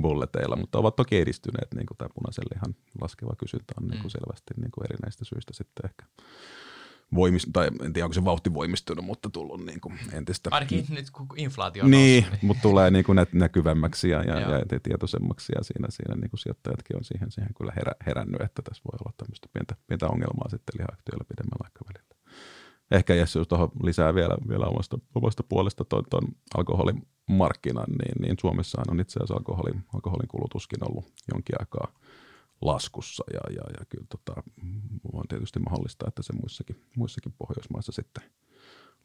bulleteilla, 0.00 0.56
mutta 0.56 0.78
ovat 0.78 0.96
toki 0.96 1.16
edistyneet, 1.18 1.74
niin 1.74 1.86
kuin 1.86 1.98
tämä 1.98 2.14
punaisen 2.14 2.44
lihan 2.54 2.74
laskeva 3.00 3.34
kysyntä 3.38 3.74
on 3.80 3.88
niin 3.88 4.00
kuin 4.00 4.12
mm. 4.12 4.16
selvästi 4.18 4.54
niin 4.56 4.70
kuin 4.70 4.84
erinäistä 4.84 5.24
syistä 5.24 5.52
sitten 5.52 5.84
ehkä 5.90 6.04
voimist, 7.14 7.46
tai 7.52 7.66
en 7.66 7.92
tiedä 7.92 8.06
onko 8.06 8.14
se 8.14 8.24
vauhti 8.24 8.54
voimistunut, 8.54 9.04
mutta 9.04 9.30
tullut 9.30 9.66
niin 9.66 9.80
kuin 9.80 9.98
entistä. 10.12 10.50
Ainakin 10.52 10.86
nyt 10.88 11.10
kun 11.10 11.26
inflaatio 11.36 11.84
on 11.84 11.90
niin, 11.90 12.22
noussut, 12.22 12.40
niin, 12.40 12.46
mutta 12.46 12.62
tulee 12.62 12.90
niin 12.90 13.04
kuin 13.04 13.18
näkyvämmäksi 13.32 14.08
ja, 14.08 14.22
ja, 14.22 14.40
ja 14.40 14.80
tietoisemmaksi 14.82 15.52
ja 15.56 15.64
siinä, 15.64 15.86
siinä 15.90 16.14
niin 16.14 16.30
kuin 16.30 16.40
sijoittajatkin 16.40 16.96
on 16.96 17.04
siihen, 17.04 17.30
siihen 17.30 17.54
kyllä 17.54 17.72
herä, 17.76 17.92
herännyt, 18.06 18.40
että 18.40 18.62
tässä 18.62 18.82
voi 18.84 18.98
olla 19.00 19.12
tämmöistä 19.16 19.48
pientä, 19.52 19.74
pientä 19.86 20.06
ongelmaa 20.06 20.48
sitten 20.48 20.74
lihayhtiöillä 20.78 21.24
pidemmällä 21.28 21.64
aikavälillä. 21.64 22.14
Ehkä 22.90 23.14
Jesse, 23.14 23.38
jos 23.38 23.48
tuohon 23.48 23.70
lisää 23.82 24.14
vielä, 24.14 24.36
vielä 24.48 24.66
omasta, 24.66 24.98
omasta 25.14 25.42
puolesta 25.42 25.84
tuon, 25.84 26.04
tuon 26.10 26.24
alkoholimarkkinan, 26.56 27.86
niin, 27.88 28.22
niin 28.22 28.36
Suomessahan 28.40 28.90
on 28.90 29.00
itse 29.00 29.18
asiassa 29.18 29.34
alkoholin, 29.34 29.84
alkoholin 29.94 30.28
kulutuskin 30.28 30.88
ollut 30.88 31.12
jonkin 31.32 31.56
aikaa– 31.60 31.88
laskussa. 32.62 33.24
Ja, 33.32 33.40
ja, 33.50 33.62
ja 33.78 33.84
kyllä 33.88 34.06
tota, 34.08 34.42
on 35.12 35.28
tietysti 35.28 35.58
mahdollista, 35.58 36.08
että 36.08 36.22
se 36.22 36.32
muissakin, 36.32 36.84
muissakin 36.96 37.34
Pohjoismaissa 37.38 37.92
sitten 37.92 38.22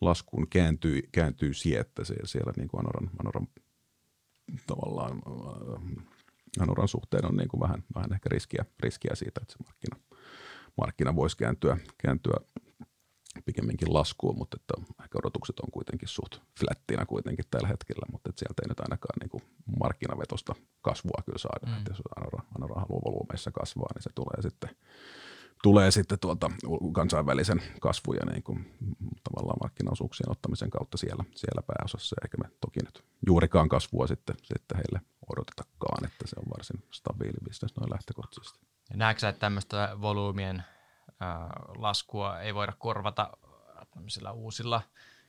laskuun 0.02 0.48
kääntyy, 0.50 1.02
kääntyy 1.12 1.54
sieltä 1.54 2.04
siellä, 2.04 2.28
siellä 2.28 2.54
niin 2.58 2.68
kuin 2.68 2.80
Anoran, 2.80 3.10
Anoran 3.20 3.48
tavallaan 4.68 5.22
äh, 5.28 6.06
Anoran 6.60 6.88
suhteen 6.88 7.26
on 7.26 7.36
niin 7.36 7.48
kuin 7.48 7.62
vähän, 7.62 7.84
vähän 7.96 8.14
ehkä 8.14 8.30
riskiä, 8.30 8.66
riskiä 8.80 9.16
siitä, 9.16 9.42
että 9.42 9.54
se 9.54 9.64
markkina, 9.64 10.18
markkina 10.78 11.16
voisi 11.16 11.38
kääntyä, 11.38 11.78
kääntyä 11.98 12.38
pikemminkin 13.44 13.94
laskuun, 13.94 14.38
mutta 14.38 14.58
että 14.60 14.74
ehkä 15.04 15.18
odotukset 15.24 15.60
on 15.60 15.72
kuitenkin 15.72 16.08
suht 16.08 16.38
flättinä 16.60 17.06
kuitenkin 17.06 17.46
tällä 17.52 17.68
hetkellä, 17.68 18.06
mutta 18.12 18.30
että 18.30 18.40
sieltä 18.40 18.62
ei 18.62 18.70
nyt 18.70 18.80
ainakaan 18.80 19.18
niin 19.20 19.30
kuin 19.30 19.44
markkinavetosta 19.80 20.56
kasvua 20.82 21.22
kyllä 21.26 21.38
saada. 21.38 21.68
Mm. 21.68 21.78
Että 21.78 21.92
jos 21.92 22.02
Anora, 22.16 22.44
Anora 22.56 22.82
haluaa 22.82 23.02
volyymeissa 23.06 23.52
kasvaa, 23.52 23.90
niin 23.96 24.04
se 24.04 24.10
tulee 24.16 24.42
sitten, 24.42 24.70
tulee 25.64 25.92
sitten 25.92 26.20
tuolta 26.20 26.52
kansainvälisen 26.92 27.64
kasvun 27.82 28.16
ja 28.16 28.26
niin 28.32 28.44
kuin, 28.44 28.78
tavallaan 29.24 29.58
markkinaosuuksien 29.64 30.32
ottamisen 30.32 30.70
kautta 30.70 30.98
siellä, 30.98 31.24
siellä 31.36 31.62
pääosassa. 31.68 32.16
Eikä 32.24 32.38
me 32.38 32.50
toki 32.62 32.80
nyt 32.86 33.04
juurikaan 33.28 33.70
kasvua 33.70 34.08
sitten, 34.08 34.36
sitten 34.44 34.78
heille 34.78 35.02
odotetakaan, 35.32 36.06
että 36.06 36.28
se 36.28 36.36
on 36.40 36.46
varsin 36.58 36.84
stabiili 36.92 37.38
bisnes 37.44 37.76
noin 37.76 37.92
lähtökohtaisesti. 37.92 38.60
Näetkö 38.94 39.30
että 39.30 39.40
tämmöistä 39.40 39.98
volyymien 40.02 40.64
laskua 41.78 42.40
ei 42.40 42.56
voida 42.56 42.74
korvata 42.80 43.30
tämmöisillä 43.92 44.32
uusilla, 44.32 44.82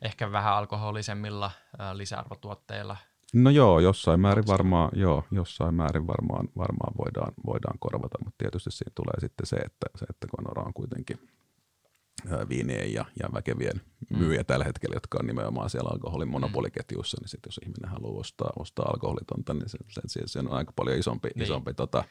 ehkä 0.03 0.32
vähän 0.32 0.55
alkoholisemmilla 0.55 1.51
lisäarvotuotteilla. 1.93 2.97
No 3.34 3.51
joo, 3.51 3.80
jossain 3.80 4.20
määrin 4.20 4.47
varmaan, 4.47 4.91
joo, 4.93 5.24
jossain 5.30 5.74
määrin 5.74 6.07
varmaan, 6.07 6.49
varmaan 6.57 6.95
voidaan, 6.99 7.32
voidaan 7.47 7.78
korvata, 7.78 8.18
mutta 8.24 8.39
tietysti 8.39 8.70
siinä 8.70 8.93
tulee 8.95 9.20
sitten 9.20 9.47
se, 9.47 9.57
että, 9.57 9.86
se, 9.97 10.07
että 10.11 10.26
Conora 10.36 10.62
on 10.62 10.74
kuitenkin 10.74 11.28
viinien 12.48 12.92
ja, 12.92 13.04
ja 13.22 13.28
väkevien 13.34 13.80
mm. 14.10 14.18
myyjä 14.18 14.40
mm. 14.40 14.46
tällä 14.46 14.64
hetkellä, 14.64 14.96
jotka 14.96 15.18
on 15.20 15.26
nimenomaan 15.26 15.70
siellä 15.70 15.90
alkoholin 15.92 16.28
monopoliketjussa, 16.28 17.16
niin 17.20 17.28
sitten 17.28 17.48
jos 17.48 17.60
ihminen 17.62 17.90
haluaa 17.90 18.20
ostaa, 18.20 18.50
ostaa 18.58 18.86
alkoholitonta, 18.86 19.54
niin 19.54 19.68
se, 19.68 19.78
se, 20.06 20.20
se 20.26 20.38
on 20.38 20.52
aika 20.52 20.72
paljon 20.76 20.98
isompi, 20.98 21.28
niin. 21.34 21.42
isompi 21.42 21.74
tota, 21.74 22.04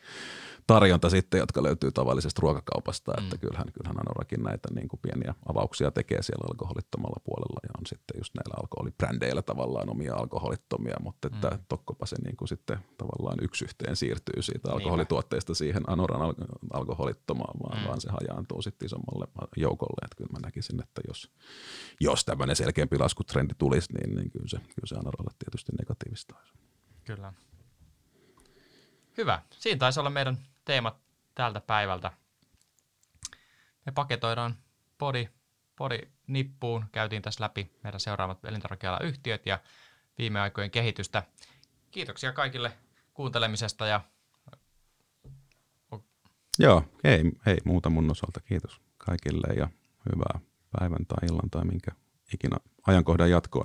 tarjonta 0.67 1.09
sitten, 1.09 1.37
jotka 1.37 1.63
löytyy 1.63 1.91
tavallisesta 1.91 2.39
ruokakaupasta, 2.41 3.11
mm. 3.11 3.23
että 3.23 3.37
kyllähän, 3.37 3.67
kyllähän 3.73 3.99
Anorakin 3.99 4.43
näitä 4.43 4.69
niin 4.73 4.87
kuin 4.87 4.99
pieniä 4.99 5.33
avauksia 5.49 5.91
tekee 5.91 6.23
siellä 6.23 6.45
alkoholittomalla 6.49 7.21
puolella 7.25 7.59
ja 7.63 7.69
on 7.79 7.85
sitten 7.85 8.19
just 8.19 8.33
näillä 8.35 8.55
alkoholibrändeillä 8.61 9.41
tavallaan 9.41 9.89
omia 9.89 10.15
alkoholittomia, 10.15 10.97
mutta 11.03 11.27
että 11.27 11.49
mm. 11.49 11.59
tokkopa 11.69 12.05
se 12.05 12.15
niin 12.23 12.37
kuin 12.37 12.47
sitten 12.47 12.79
tavallaan 12.97 13.37
yksi 13.41 13.65
yhteen 13.65 13.95
siirtyy 13.95 14.41
siitä 14.41 14.71
alkoholituotteesta 14.71 15.53
siihen 15.53 15.83
Anoran 15.87 16.21
al- 16.21 16.35
alkoholittomaan, 16.73 17.59
vaan, 17.63 17.79
mm. 17.79 17.87
vaan 17.87 18.01
se 18.01 18.09
hajaantuu 18.11 18.61
sitten 18.61 18.85
isommalle 18.85 19.27
joukolle, 19.57 19.96
että 20.05 20.15
kyllä 20.15 20.31
mä 20.31 20.39
näkisin, 20.39 20.83
että 20.83 21.01
jos, 21.07 21.31
jos 21.99 22.25
tämmöinen 22.25 22.55
selkeämpi 22.55 22.97
laskutrendi 22.97 23.53
tulisi, 23.57 23.93
niin, 23.93 24.15
niin 24.15 24.31
kyllä 24.31 24.47
se, 24.47 24.57
kyllä 24.57 24.85
se 24.85 24.95
Anoralle 24.95 25.31
tietysti 25.39 25.71
negatiivista 25.79 26.35
olisi. 26.37 26.53
Kyllä. 27.05 27.33
Hyvä. 29.17 29.41
Siinä 29.51 29.79
taisi 29.79 29.99
olla 29.99 30.09
meidän 30.09 30.37
teemat 30.65 30.97
tältä 31.35 31.61
päivältä. 31.61 32.11
Me 33.85 33.91
paketoidaan 33.91 34.55
podi, 34.97 35.29
podi 35.75 35.99
nippuun. 36.27 36.85
Käytiin 36.91 37.21
tässä 37.21 37.43
läpi 37.43 37.71
meidän 37.83 37.99
seuraavat 37.99 38.45
elintarvikealan 38.45 39.05
yhtiöt 39.05 39.45
ja 39.45 39.59
viime 40.17 40.39
aikojen 40.39 40.71
kehitystä. 40.71 41.23
Kiitoksia 41.91 42.33
kaikille 42.33 42.71
kuuntelemisesta 43.13 43.87
ja 43.87 44.01
Joo, 46.59 46.83
ei, 47.03 47.23
ei 47.45 47.57
muuta 47.65 47.89
mun 47.89 48.11
osalta. 48.11 48.39
Kiitos 48.39 48.81
kaikille 48.97 49.53
ja 49.53 49.69
hyvää 50.15 50.39
päivän 50.79 51.05
tai 51.07 51.29
illan 51.29 51.49
tai 51.51 51.65
minkä 51.65 51.91
ikinä 52.33 52.57
ajankohdan 52.87 53.29
jatkoa 53.29 53.63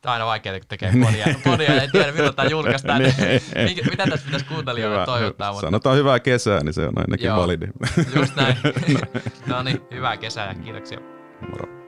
Tämä 0.00 0.12
on 0.12 0.14
aina 0.14 0.26
vaikeaa, 0.26 0.58
kun 0.58 0.68
tekee 0.68 0.92
podia. 1.04 1.26
podia 1.44 1.82
ei 1.82 1.88
tiedä, 1.88 2.12
milloin 2.12 2.36
tämä 2.36 2.48
julkaistaan. 2.48 3.02
niin. 3.02 3.90
Mitä 3.90 4.06
tässä 4.10 4.26
pitäisi 4.26 4.46
kuuntelijoille 4.46 4.96
Hyvä. 4.96 5.06
toivottaa? 5.06 5.52
Mutta... 5.52 5.66
Sanotaan 5.66 5.96
hyvää 5.96 6.20
kesää, 6.20 6.60
niin 6.64 6.72
se 6.72 6.86
on 6.86 6.92
ainakin 6.96 7.26
Joo, 7.26 7.40
validi. 7.40 7.66
Just 8.14 8.36
näin. 8.36 8.56
no 9.46 9.62
niin, 9.62 9.80
hyvää 9.90 10.16
kesää 10.16 10.48
ja 10.48 10.54
kiitoksia. 10.54 11.00
Moro. 11.50 11.79